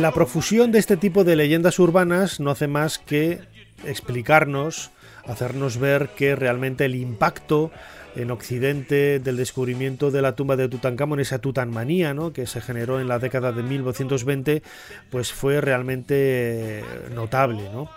La 0.00 0.12
profusión 0.12 0.72
de 0.72 0.80
este 0.80 0.96
tipo 0.96 1.22
de 1.22 1.36
leyendas 1.36 1.78
urbanas 1.78 2.40
no 2.40 2.50
hace 2.50 2.66
más 2.66 2.98
que 2.98 3.38
explicarnos, 3.86 4.90
hacernos 5.24 5.78
ver 5.78 6.08
que 6.16 6.34
realmente 6.34 6.84
el 6.84 6.96
impacto 6.96 7.70
en 8.16 8.32
Occidente 8.32 9.20
del 9.20 9.36
descubrimiento 9.36 10.10
de 10.10 10.20
la 10.20 10.34
tumba 10.34 10.56
de 10.56 10.68
Tutankamón, 10.68 11.20
esa 11.20 11.38
tutanmanía 11.38 12.12
¿no? 12.12 12.32
que 12.32 12.46
se 12.48 12.60
generó 12.60 13.00
en 13.00 13.06
la 13.06 13.20
década 13.20 13.52
de 13.52 13.62
1920, 13.62 14.62
pues 15.10 15.32
fue 15.32 15.60
realmente 15.60 16.82
notable. 17.14 17.68
¿no? 17.72 17.88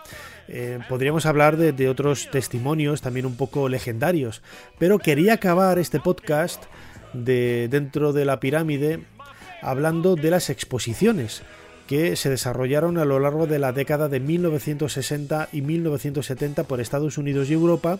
Eh, 0.48 0.78
podríamos 0.88 1.26
hablar 1.26 1.58
de, 1.58 1.72
de 1.72 1.90
otros 1.90 2.30
testimonios 2.30 3.02
también 3.02 3.26
un 3.26 3.38
poco 3.38 3.70
legendarios, 3.70 4.44
pero 4.78 5.00
quería 5.00 5.34
acabar 5.34 5.80
este 5.80 6.00
podcast 6.00 6.64
de 7.14 7.68
dentro 7.70 8.14
de 8.14 8.26
la 8.26 8.40
pirámide 8.40 9.00
hablando 9.64 10.16
de 10.16 10.30
las 10.30 10.52
exposiciones 10.52 11.42
que 11.88 12.16
se 12.16 12.30
desarrollaron 12.30 12.98
a 12.98 13.06
lo 13.06 13.20
largo 13.20 13.48
de 13.48 13.60
la 13.60 13.72
década 13.72 14.10
de 14.10 14.20
1960 14.20 15.50
y 15.52 15.62
1970 15.62 16.66
por 16.66 16.82
Estados 16.82 17.18
Unidos 17.18 17.50
y 17.50 17.54
Europa 17.54 18.00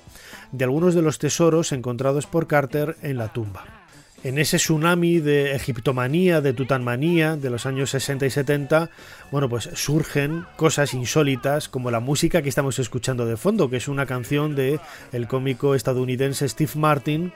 de 0.52 0.66
algunos 0.66 0.94
de 0.94 1.02
los 1.02 1.20
tesoros 1.20 1.72
encontrados 1.72 2.28
por 2.28 2.48
Carter 2.48 2.98
en 3.02 3.18
la 3.18 3.32
tumba. 3.32 3.66
En 4.24 4.40
ese 4.40 4.58
tsunami 4.58 5.20
de 5.20 5.56
egiptomanía, 5.56 6.42
de 6.42 6.52
tutanmanía 6.52 7.38
de 7.38 7.50
los 7.52 7.66
años 7.66 7.92
60 7.92 8.26
y 8.26 8.30
70, 8.32 8.90
bueno, 9.32 9.48
pues 9.48 9.70
surgen 9.76 10.46
cosas 10.56 10.94
insólitas 10.96 11.70
como 11.70 11.92
la 11.92 12.00
música 12.00 12.42
que 12.42 12.50
estamos 12.50 12.80
escuchando 12.80 13.26
de 13.26 13.38
fondo, 13.38 13.70
que 13.70 13.78
es 13.78 13.88
una 13.88 14.08
canción 14.08 14.56
de 14.56 14.80
el 15.14 15.28
cómico 15.28 15.76
estadounidense 15.76 16.50
Steve 16.50 16.72
Martin, 16.76 17.32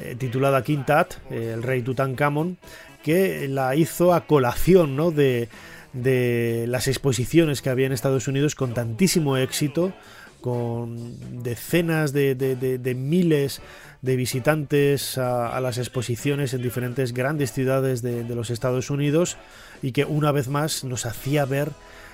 eh, 0.00 0.16
titulada 0.18 0.62
Quintat, 0.64 1.14
eh, 1.30 1.52
el 1.54 1.62
rey 1.62 1.82
Tutankamón, 1.82 2.58
que 3.04 3.46
la 3.48 3.76
hizo 3.76 4.12
a 4.12 4.26
colación, 4.26 4.96
¿no? 4.96 5.12
de 5.12 5.48
de 5.96 6.66
las 6.68 6.88
exposiciones 6.88 7.62
que 7.62 7.70
había 7.70 7.86
en 7.86 7.92
Estados 7.92 8.28
Unidos 8.28 8.54
con 8.54 8.74
tantísimo 8.74 9.36
éxito, 9.36 9.92
con 10.40 11.42
decenas 11.42 12.12
de, 12.12 12.94
miles 12.96 13.60
de 14.02 14.16
visitantes 14.16 15.18
a, 15.18 15.58
las 15.60 15.78
exposiciones 15.78 16.54
en 16.54 16.62
diferentes 16.62 17.12
grandes 17.12 17.52
ciudades 17.52 18.02
de, 18.02 18.22
de 18.24 18.34
los 18.34 18.50
Estados 18.50 18.90
Unidos 18.90 19.36
y 19.82 19.92
que 19.92 20.04
una 20.04 20.32
vez 20.32 20.48
más 20.48 20.84
nos 20.84 21.06
hacía 21.06 21.44
ver 21.44 21.70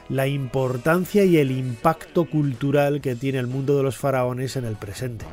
la 0.09 0.27
importancia 0.27 1.25
y 1.25 1.37
el 1.39 1.51
impacto 1.51 2.25
cultural 2.25 3.01
que 3.01 3.17
tiene 3.17 3.39
el 3.39 3.47
mundo 3.47 3.77
de 3.77 3.83
los 3.83 3.97
faraones 3.97 4.57
en 4.57 4.65
el 4.65 4.77
presente. 4.77 5.25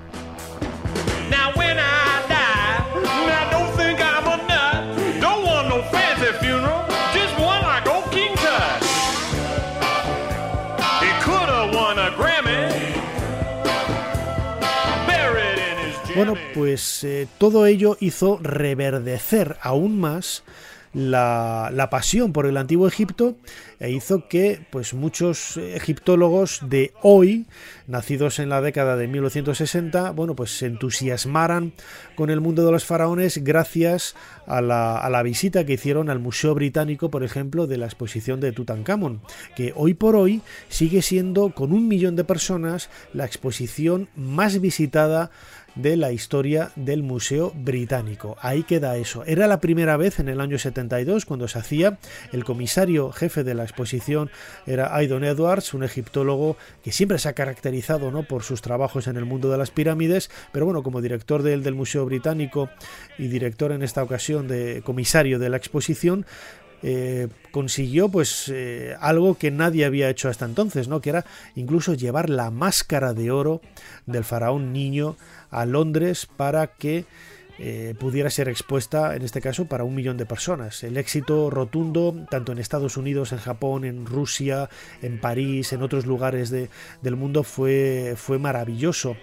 Bueno, 16.20 16.34
pues 16.54 17.06
eh, 17.06 17.30
todo 17.38 17.66
ello 17.66 17.96
hizo 18.02 18.40
reverdecer 18.42 19.56
aún 19.62 19.98
más 20.02 20.44
la, 20.94 21.70
la, 21.72 21.90
pasión 21.90 22.34
por 22.34 22.46
el 22.46 22.58
antiguo 22.58 22.90
Egipto 22.90 23.38
e 23.80 23.92
hizo 23.92 24.28
que 24.28 24.60
pues 24.70 24.94
muchos 24.94 25.56
egiptólogos 25.56 26.62
de 26.68 26.92
hoy, 27.04 27.46
nacidos 27.88 28.40
en 28.40 28.50
la 28.50 28.60
década 28.60 28.98
de 28.98 29.08
1960, 29.08 30.12
bueno, 30.12 30.36
pues 30.36 30.58
se 30.58 30.66
entusiasmaran 30.66 31.72
con 32.16 32.30
el 32.32 32.42
mundo 32.42 32.66
de 32.66 32.74
los 32.74 32.84
faraones 32.84 33.42
gracias 33.42 34.16
a 34.46 34.60
la, 34.60 34.98
a 34.98 35.10
la 35.10 35.24
visita 35.24 35.66
que 35.66 35.74
hicieron 35.74 36.10
al 36.10 36.20
Museo 36.20 36.54
Británico, 36.54 37.10
por 37.10 37.24
ejemplo, 37.24 37.66
de 37.66 37.78
la 37.78 37.86
exposición 37.86 38.42
de 38.42 38.52
Tutankamón, 38.52 39.22
que 39.56 39.72
hoy 39.74 39.94
por 39.94 40.18
hoy 40.18 40.42
sigue 40.68 41.02
siendo 41.02 41.52
con 41.52 41.72
un 41.72 41.88
millón 41.88 42.18
de 42.18 42.26
personas 42.26 42.90
la 43.14 43.26
exposición 43.26 44.10
más 44.18 44.60
visitada 44.60 45.32
de 45.82 45.96
la 45.96 46.12
historia 46.12 46.72
del 46.76 47.04
Museo 47.04 47.54
Británico. 47.56 48.36
Ahí 48.42 48.64
queda 48.64 48.98
eso. 48.98 49.24
Era 49.26 49.48
la 49.48 49.62
primera 49.62 49.98
vez 49.98 50.20
en 50.20 50.28
el 50.28 50.42
año 50.42 50.58
72 50.58 51.26
cuando 51.26 51.48
se 51.48 51.60
hacía. 51.60 52.00
El 52.34 52.44
comisario 52.44 53.12
jefe 53.12 53.44
de 53.44 53.56
la 53.56 53.64
exposición 53.64 54.30
era 54.66 54.96
Aydon 54.96 55.24
Edwards, 55.24 55.74
un 55.74 55.84
egiptólogo 55.84 56.58
que 56.84 56.92
siempre 56.92 57.18
se 57.18 57.30
ha 57.30 57.34
caracterizado 57.34 58.12
¿no? 58.12 58.24
por 58.24 58.44
sus 58.44 58.62
trabajos 58.62 59.08
en 59.08 59.16
el 59.16 59.26
mundo 59.26 59.50
de 59.50 59.58
las 59.58 59.72
pirámides, 59.72 60.30
pero 60.52 60.66
bueno, 60.66 60.84
como 60.84 61.02
director 61.02 61.44
del, 61.44 61.64
del 61.64 61.76
Museo 61.76 62.06
Británico 62.06 62.70
y 63.18 63.28
director 63.28 63.72
en 63.72 63.84
esta 63.84 64.04
ocasión 64.04 64.48
de 64.48 64.82
comisario 64.84 65.40
de 65.40 65.50
la 65.50 65.58
exposición, 65.58 66.26
eh, 66.82 67.28
consiguió 67.52 68.10
pues 68.10 68.50
eh, 68.54 68.96
algo 69.00 69.36
que 69.38 69.52
nadie 69.52 69.86
había 69.86 70.10
hecho 70.10 70.30
hasta 70.30 70.46
entonces, 70.46 70.88
¿no? 70.88 71.02
Que 71.02 71.10
era 71.10 71.26
incluso 71.56 71.94
llevar 71.94 72.30
la 72.30 72.52
máscara 72.52 73.14
de 73.14 73.32
oro 73.32 73.62
del 74.06 74.24
faraón 74.24 74.72
niño 74.72 75.18
a 75.52 75.66
Londres 75.66 76.28
para 76.38 76.68
que 76.68 77.06
eh, 77.60 77.94
pudiera 78.00 78.30
ser 78.30 78.48
expuesta, 78.48 79.16
en 79.16 79.22
este 79.22 79.42
caso, 79.42 79.66
para 79.66 79.84
un 79.84 79.94
millón 79.94 80.16
de 80.16 80.26
personas. 80.26 80.84
El 80.84 80.96
éxito 80.96 81.50
rotundo, 81.50 82.16
tanto 82.30 82.54
en 82.54 82.58
Estados 82.58 82.96
Unidos, 82.96 83.34
en 83.34 83.40
Japón, 83.40 83.84
en 83.84 84.06
Rusia, 84.06 84.70
en 85.02 85.20
París, 85.20 85.74
en 85.74 85.82
otros 85.82 86.06
lugares 86.06 86.50
del 86.52 87.16
mundo, 87.16 87.44
fue, 87.44 88.14
fue 88.16 88.40
maravilloso. 88.40 89.18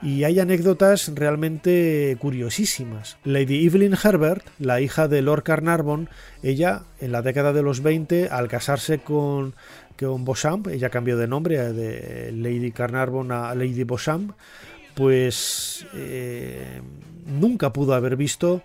Y 0.00 0.24
hay 0.24 0.40
anécdotas 0.40 1.12
realmente 1.14 2.16
curiosísimas. 2.18 3.18
Lady 3.24 3.66
Evelyn 3.66 3.96
Herbert, 4.02 4.44
la 4.58 4.80
hija 4.80 5.06
de 5.06 5.20
Lord 5.20 5.42
Carnarvon, 5.42 6.08
ella, 6.42 6.84
en 6.98 7.12
la 7.12 7.22
década 7.22 7.52
de 7.52 7.62
los 7.62 7.82
20, 7.82 8.28
al 8.28 8.48
casarse 8.48 8.98
con 9.00 9.54
con 10.02 10.24
Beauchamp, 10.24 10.68
ella 10.68 10.90
cambió 10.90 11.16
de 11.16 11.28
nombre 11.28 11.72
de 11.72 12.32
Lady 12.32 12.72
Carnarvon 12.72 13.30
a 13.32 13.54
Lady 13.54 13.84
Beauchamp, 13.84 14.32
pues 14.94 15.86
eh, 15.94 16.80
nunca 17.26 17.72
pudo 17.72 17.94
haber 17.94 18.16
visto 18.16 18.62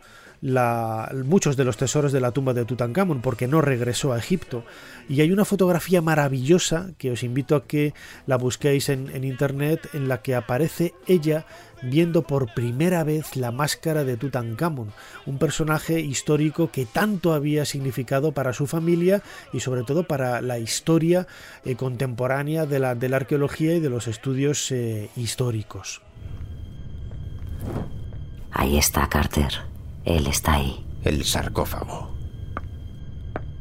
muchos 1.25 1.57
de 1.57 1.63
los 1.63 1.77
tesoros 1.77 2.11
de 2.11 2.21
la 2.21 2.31
tumba 2.31 2.53
de 2.53 2.65
Tutankamón 2.65 3.21
porque 3.21 3.47
no 3.47 3.61
regresó 3.61 4.13
a 4.13 4.19
Egipto. 4.19 4.63
Y 5.09 5.21
hay 5.21 5.31
una 5.31 5.45
fotografía 5.45 6.01
maravillosa 6.01 6.91
que 6.97 7.11
os 7.11 7.23
invito 7.23 7.55
a 7.55 7.65
que 7.65 7.93
la 8.25 8.37
busquéis 8.37 8.89
en, 8.89 9.23
internet 9.23 9.89
en 9.93 10.07
la 10.07 10.21
que 10.21 10.35
aparece 10.35 10.93
ella 11.07 11.45
viendo 11.81 12.23
por 12.23 12.53
primera 12.53 13.03
vez 13.03 13.35
la 13.35 13.51
máscara 13.51 14.03
de 14.03 14.17
Tutankamón, 14.17 14.91
un 15.25 15.37
personaje 15.37 15.99
histórico 15.99 16.71
que 16.71 16.85
tanto 16.85 17.33
había 17.33 17.65
significado 17.65 18.31
para 18.31 18.53
su 18.53 18.65
familia 18.67 19.21
y 19.53 19.59
sobre 19.59 19.83
todo 19.83 20.07
para 20.07 20.41
la 20.41 20.57
historia 20.57 21.27
eh, 21.65 21.75
contemporánea 21.75 22.65
de 22.65 22.79
la, 22.79 22.95
de 22.95 23.09
la, 23.09 23.17
arqueología 23.17 23.75
y 23.75 23.79
de 23.79 23.89
los 23.89 24.07
estudios 24.07 24.71
eh, 24.71 25.09
históricos. 25.15 26.01
Ahí 28.51 28.77
está 28.77 29.07
Carter. 29.09 29.53
Él 30.05 30.27
está 30.27 30.53
ahí. 30.53 30.85
El 31.03 31.23
sarcófago. 31.25 32.15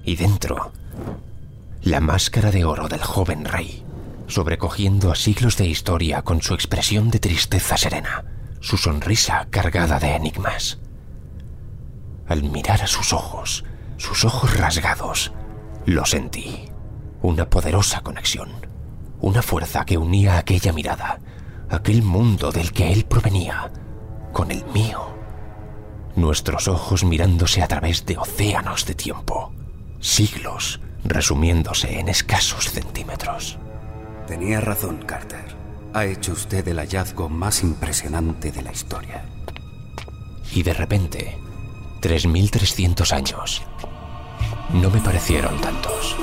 Y 0.04 0.16
dentro, 0.16 0.72
la 1.82 2.00
máscara 2.00 2.50
de 2.50 2.64
oro 2.64 2.88
del 2.88 3.02
joven 3.02 3.44
rey, 3.44 3.84
sobrecogiendo 4.26 5.12
a 5.12 5.14
siglos 5.14 5.56
de 5.56 5.66
historia 5.66 6.22
con 6.22 6.42
su 6.42 6.54
expresión 6.54 7.10
de 7.10 7.18
tristeza 7.18 7.76
serena, 7.76 8.24
su 8.60 8.76
sonrisa 8.76 9.46
cargada 9.50 9.98
de 9.98 10.14
enigmas. 10.14 10.78
Al 12.26 12.42
mirar 12.42 12.82
a 12.82 12.86
sus 12.86 13.12
ojos, 13.12 13.64
sus 13.96 14.24
ojos 14.24 14.56
rasgados, 14.56 15.32
lo 15.84 16.04
sentí. 16.04 16.68
Una 17.22 17.48
poderosa 17.48 18.00
conexión, 18.00 18.50
una 19.20 19.42
fuerza 19.42 19.84
que 19.84 19.98
unía 19.98 20.38
aquella 20.38 20.72
mirada, 20.72 21.20
aquel 21.68 22.02
mundo 22.02 22.50
del 22.50 22.72
que 22.72 22.92
él 22.92 23.04
provenía, 23.04 23.70
con 24.36 24.50
el 24.50 24.66
mío. 24.66 25.08
Nuestros 26.14 26.68
ojos 26.68 27.04
mirándose 27.04 27.62
a 27.62 27.68
través 27.68 28.04
de 28.04 28.18
océanos 28.18 28.84
de 28.84 28.94
tiempo, 28.94 29.50
siglos 29.98 30.78
resumiéndose 31.04 31.98
en 31.98 32.10
escasos 32.10 32.70
centímetros. 32.70 33.56
Tenía 34.26 34.60
razón, 34.60 34.98
Carter. 35.06 35.56
Ha 35.94 36.04
hecho 36.04 36.32
usted 36.32 36.68
el 36.68 36.76
hallazgo 36.76 37.30
más 37.30 37.62
impresionante 37.62 38.52
de 38.52 38.60
la 38.60 38.72
historia. 38.72 39.24
Y 40.52 40.62
de 40.62 40.74
repente, 40.74 41.38
3.300 42.02 43.12
años 43.12 43.62
no 44.74 44.90
me 44.90 45.00
parecieron 45.00 45.58
tantos. 45.62 46.14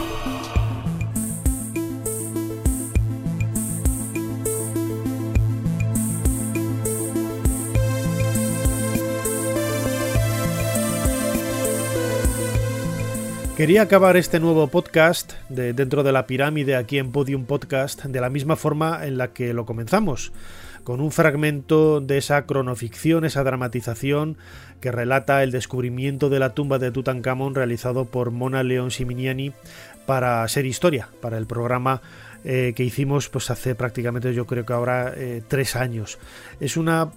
Quería 13.63 13.83
acabar 13.83 14.17
este 14.17 14.41
nuevo 14.41 14.67
podcast 14.67 15.35
de 15.47 15.71
dentro 15.71 16.03
de 16.03 16.11
la 16.11 16.27
pirámide 16.27 16.75
aquí 16.75 16.97
en 16.97 17.13
Podium 17.13 17.45
Podcast 17.45 18.03
de 18.03 18.19
la 18.19 18.29
misma 18.29 18.57
forma 18.57 19.05
en 19.05 19.17
la 19.17 19.29
que 19.29 19.53
lo 19.53 19.65
comenzamos, 19.65 20.33
con 20.83 20.99
un 20.99 21.13
fragmento 21.13 22.01
de 22.01 22.17
esa 22.17 22.45
cronoficción, 22.45 23.23
esa 23.23 23.41
dramatización 23.41 24.35
que 24.81 24.91
relata 24.91 25.43
el 25.43 25.51
descubrimiento 25.51 26.29
de 26.29 26.39
la 26.39 26.53
tumba 26.53 26.77
de 26.77 26.91
Tutankamón 26.91 27.55
realizado 27.55 28.03
por 28.03 28.31
Mona 28.31 28.63
León 28.63 28.91
Siminiani 28.91 29.53
para 30.05 30.45
ser 30.49 30.65
historia, 30.65 31.07
para 31.21 31.37
el 31.37 31.45
programa 31.45 32.01
eh, 32.43 32.73
que 32.75 32.83
hicimos 32.83 33.29
pues 33.29 33.49
hace 33.49 33.75
prácticamente 33.75 34.33
yo 34.33 34.45
creo 34.45 34.65
que 34.65 34.73
ahora 34.73 35.13
eh, 35.15 35.41
tres 35.47 35.77
años. 35.77 36.19
Es 36.59 36.75
una 36.75 37.11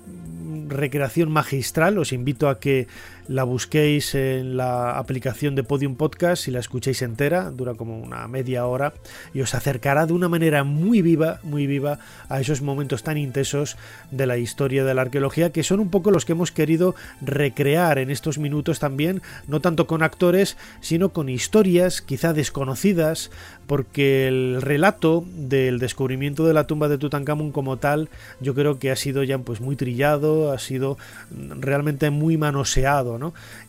recreación 0.69 1.33
magistral, 1.33 1.99
os 1.99 2.13
invito 2.13 2.49
a 2.49 2.61
que 2.61 2.87
la 3.29 3.45
busquéis 3.45 4.15
en 4.15 4.57
la 4.57 4.99
aplicación 4.99 5.55
de 5.55 5.65
Podium 5.65 5.97
Podcast 5.97 6.47
y 6.47 6.51
la 6.51 6.61
escuchéis 6.61 7.03
entera, 7.03 7.51
dura 7.51 7.75
como 7.75 7.99
una 7.99 8.29
media 8.29 8.67
hora 8.67 8.93
y 9.35 9.41
os 9.41 9.55
acercará 9.55 10.07
de 10.07 10.13
una 10.13 10.29
manera 10.29 10.65
muy 10.65 11.03
viva, 11.03 11.41
muy 11.43 11.67
viva 11.67 11.99
a 12.29 12.41
esos 12.41 12.63
momentos 12.63 13.03
tan 13.03 13.19
intensos 13.19 13.77
de 14.11 14.27
la 14.27 14.39
historia 14.39 14.85
de 14.85 14.95
la 14.95 15.03
arqueología 15.03 15.51
que 15.51 15.63
son 15.63 15.81
un 15.81 15.91
poco 15.91 16.11
los 16.11 16.25
que 16.25 16.33
hemos 16.33 16.53
querido 16.53 16.95
recrear 17.21 17.99
en 17.99 18.11
estos 18.11 18.39
minutos 18.39 18.79
también, 18.79 19.23
no 19.49 19.61
tanto 19.61 19.87
con 19.87 20.03
actores, 20.03 20.57
sino 20.81 21.09
con 21.09 21.29
historias 21.29 22.03
quizá 22.03 22.33
desconocidas, 22.33 23.31
porque 23.67 24.29
el 24.29 24.63
relato 24.63 25.25
del 25.35 25.79
descubrimiento 25.79 26.47
de 26.47 26.55
la 26.55 26.67
tumba 26.67 26.89
de 26.89 26.99
Tutankamón 26.99 27.51
como 27.51 27.79
tal, 27.79 28.09
yo 28.41 28.55
creo 28.55 28.79
que 28.79 28.91
ha 28.91 28.97
sido 28.97 29.25
ya 29.25 29.39
pues 29.39 29.61
muy 29.61 29.75
trillado, 29.75 30.53
ha 30.53 30.59
sido 30.59 30.97
realmente 31.31 32.11
muy 32.11 32.37
manoseado 32.37 33.16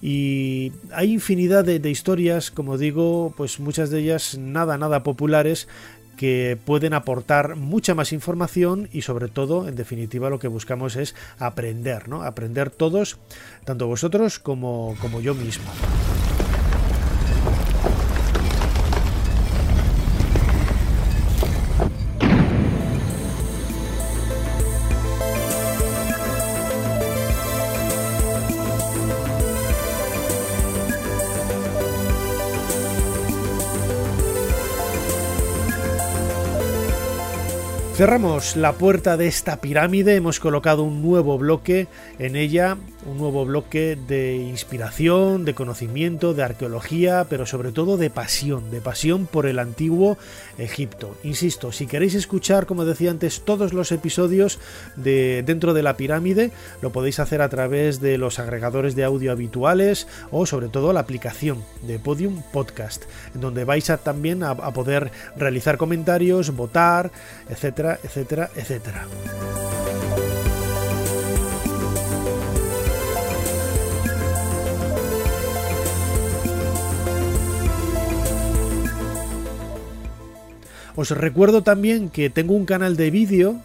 y 0.01 0.71
hay 0.91 1.13
infinidad 1.13 1.63
de, 1.63 1.89
historias, 1.89 2.51
como 2.51 2.77
digo, 2.77 3.33
pues 3.37 3.59
muchas 3.59 3.89
de 3.89 3.99
ellas 3.99 4.37
nada, 4.37 4.77
nada 4.77 5.03
populares 5.03 5.67
que 6.17 6.57
pueden 6.65 6.93
aportar 6.93 7.55
mucha 7.55 7.93
más 7.93 8.11
información 8.11 8.89
y 8.91 9.03
sobre 9.03 9.27
todo, 9.27 9.67
en 9.67 9.75
definitiva, 9.75 10.29
lo 10.29 10.39
que 10.39 10.47
buscamos 10.47 10.95
es 10.95 11.15
aprender, 11.37 12.09
¿no? 12.09 12.23
Aprender 12.23 12.71
todos, 12.71 13.19
tanto 13.65 13.87
vosotros 13.87 14.39
como, 14.39 14.95
como 14.99 15.21
yo 15.21 15.35
mismo. 15.35 15.65
Cerramos 37.97 38.55
la 38.55 38.73
puerta 38.73 39.17
de 39.17 39.25
esta 39.25 39.59
pirámide, 39.59 40.13
hemos 40.13 40.39
colocado 40.39 40.83
un 40.83 41.01
nuevo 41.01 41.39
bloque 41.39 41.87
en 42.19 42.35
ella, 42.35 42.77
un 43.05 43.17
nuevo 43.17 43.45
bloque 43.45 43.97
de 44.07 44.35
inspiración, 44.35 45.45
de 45.45 45.53
conocimiento, 45.53 46.33
de 46.33 46.43
arqueología, 46.43 47.25
pero 47.29 47.45
sobre 47.45 47.71
todo 47.71 47.97
de 47.97 48.09
pasión, 48.09 48.71
de 48.71 48.81
pasión 48.81 49.27
por 49.27 49.45
el 49.45 49.59
antiguo 49.59 50.17
Egipto. 50.57 51.15
Insisto, 51.23 51.71
si 51.71 51.87
queréis 51.87 52.15
escuchar, 52.15 52.65
como 52.65 52.83
decía 52.83 53.11
antes, 53.11 53.41
todos 53.41 53.73
los 53.73 53.91
episodios 53.91 54.59
de 54.95 55.43
dentro 55.45 55.73
de 55.73 55.83
la 55.83 55.95
pirámide, 55.95 56.51
lo 56.81 56.91
podéis 56.91 57.19
hacer 57.19 57.41
a 57.41 57.49
través 57.49 58.01
de 58.01 58.17
los 58.17 58.39
agregadores 58.39 58.95
de 58.95 59.03
audio 59.03 59.31
habituales 59.31 60.07
o 60.31 60.45
sobre 60.45 60.67
todo 60.67 60.93
la 60.93 61.01
aplicación 61.01 61.63
de 61.83 61.99
Podium 61.99 62.41
Podcast, 62.51 63.03
en 63.35 63.41
donde 63.41 63.63
vais 63.63 63.89
a, 63.89 63.97
también 63.97 64.43
a 64.43 64.55
poder 64.73 65.11
realizar 65.35 65.77
comentarios, 65.77 66.55
votar, 66.55 67.11
etcétera 67.49 67.99
etcétera, 68.03 68.49
etcétera, 68.55 69.07
Os 80.97 81.11
recuerdo 81.11 81.61
también 81.61 82.09
que 82.09 82.31
tengo 82.31 82.55
un 82.55 82.65
canal 82.65 82.97
de 82.97 83.11
vídeo 83.11 83.61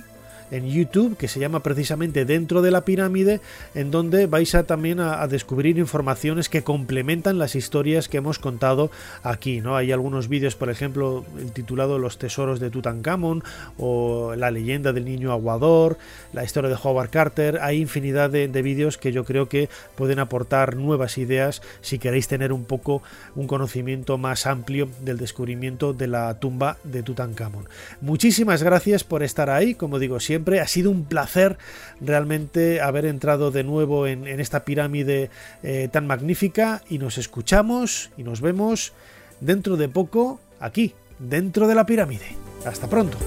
en 0.53 0.68
YouTube 0.68 1.16
que 1.16 1.26
se 1.26 1.40
llama 1.40 1.61
precisamente 1.61 2.24
Dentro 2.24 2.62
de 2.62 2.70
la 2.70 2.84
pirámide, 2.84 3.40
en 3.74 3.90
donde 3.90 4.26
vais 4.26 4.55
a 4.55 4.64
también 4.64 5.00
a, 5.00 5.26
descubrir 5.26 5.78
informaciones 5.78 6.48
que 6.48 6.62
complementan 6.62 7.38
las 7.38 7.57
historias 7.57 8.09
que 8.09 8.18
hemos 8.18 8.38
contado 8.38 8.90
aquí. 9.22 9.61
¿no? 9.61 9.76
Hay 9.76 9.92
algunos 9.92 10.28
vídeos, 10.28 10.55
por 10.55 10.68
ejemplo, 10.68 11.24
titulado 11.55 11.98
Los 11.98 12.18
tesoros 12.18 12.61
de 12.61 12.70
Tutankamón 12.70 13.42
o 13.78 14.34
La 14.36 14.50
leyenda 14.50 14.92
del 14.92 15.07
niño 15.07 15.32
aguador, 15.32 15.96
la 16.32 16.44
historia 16.44 16.68
de 16.68 16.76
Howard 16.80 17.11
Carter. 17.11 17.59
Hay 17.62 17.80
infinidad 17.80 18.28
de, 18.28 18.46
de 18.46 18.62
vídeos 18.62 18.98
que 18.98 19.11
yo 19.11 19.24
creo 19.24 19.48
que 19.48 19.70
pueden 19.96 20.18
aportar 20.18 20.76
nuevas 20.76 21.16
ideas 21.16 21.62
si 21.80 21.98
queréis 21.98 22.28
tener 22.28 22.53
un 22.53 22.64
poco 22.64 23.03
un 23.34 23.46
conocimiento 23.46 24.18
más 24.18 24.46
amplio 24.46 24.88
del 25.00 25.16
descubrimiento 25.16 25.94
de 25.94 26.09
la 26.09 26.38
tumba 26.38 26.76
de 26.84 27.03
Tutankamón. 27.03 27.68
Muchísimas 28.03 28.62
gracias 28.62 29.03
por 29.03 29.22
estar 29.22 29.48
ahí, 29.48 29.74
como 29.74 29.98
digo 29.98 30.20
siempre, 30.20 30.41
ha 30.61 30.66
sido 30.66 30.90
un 30.90 31.05
placer 31.05 31.59
realmente 32.01 32.80
haber 32.80 33.07
entrado 33.07 33.51
de 33.51 33.64
nuevo 33.64 34.07
en, 34.07 34.26
esta 34.40 34.64
pirámide 34.64 35.30
eh, 35.62 35.88
tan 35.90 36.07
magnífica 36.07 36.82
y 36.88 36.99
nos 36.99 37.18
escuchamos 37.18 38.11
y 38.16 38.22
nos 38.22 38.40
vemos 38.40 38.93
dentro 39.40 39.76
de 39.76 39.88
poco 39.88 40.40
aquí, 40.61 40.95
dentro 41.18 41.68
de 41.68 41.74
la 41.74 41.86
pirámide. 41.86 42.36
Hasta 42.64 42.88
pronto. 42.88 43.18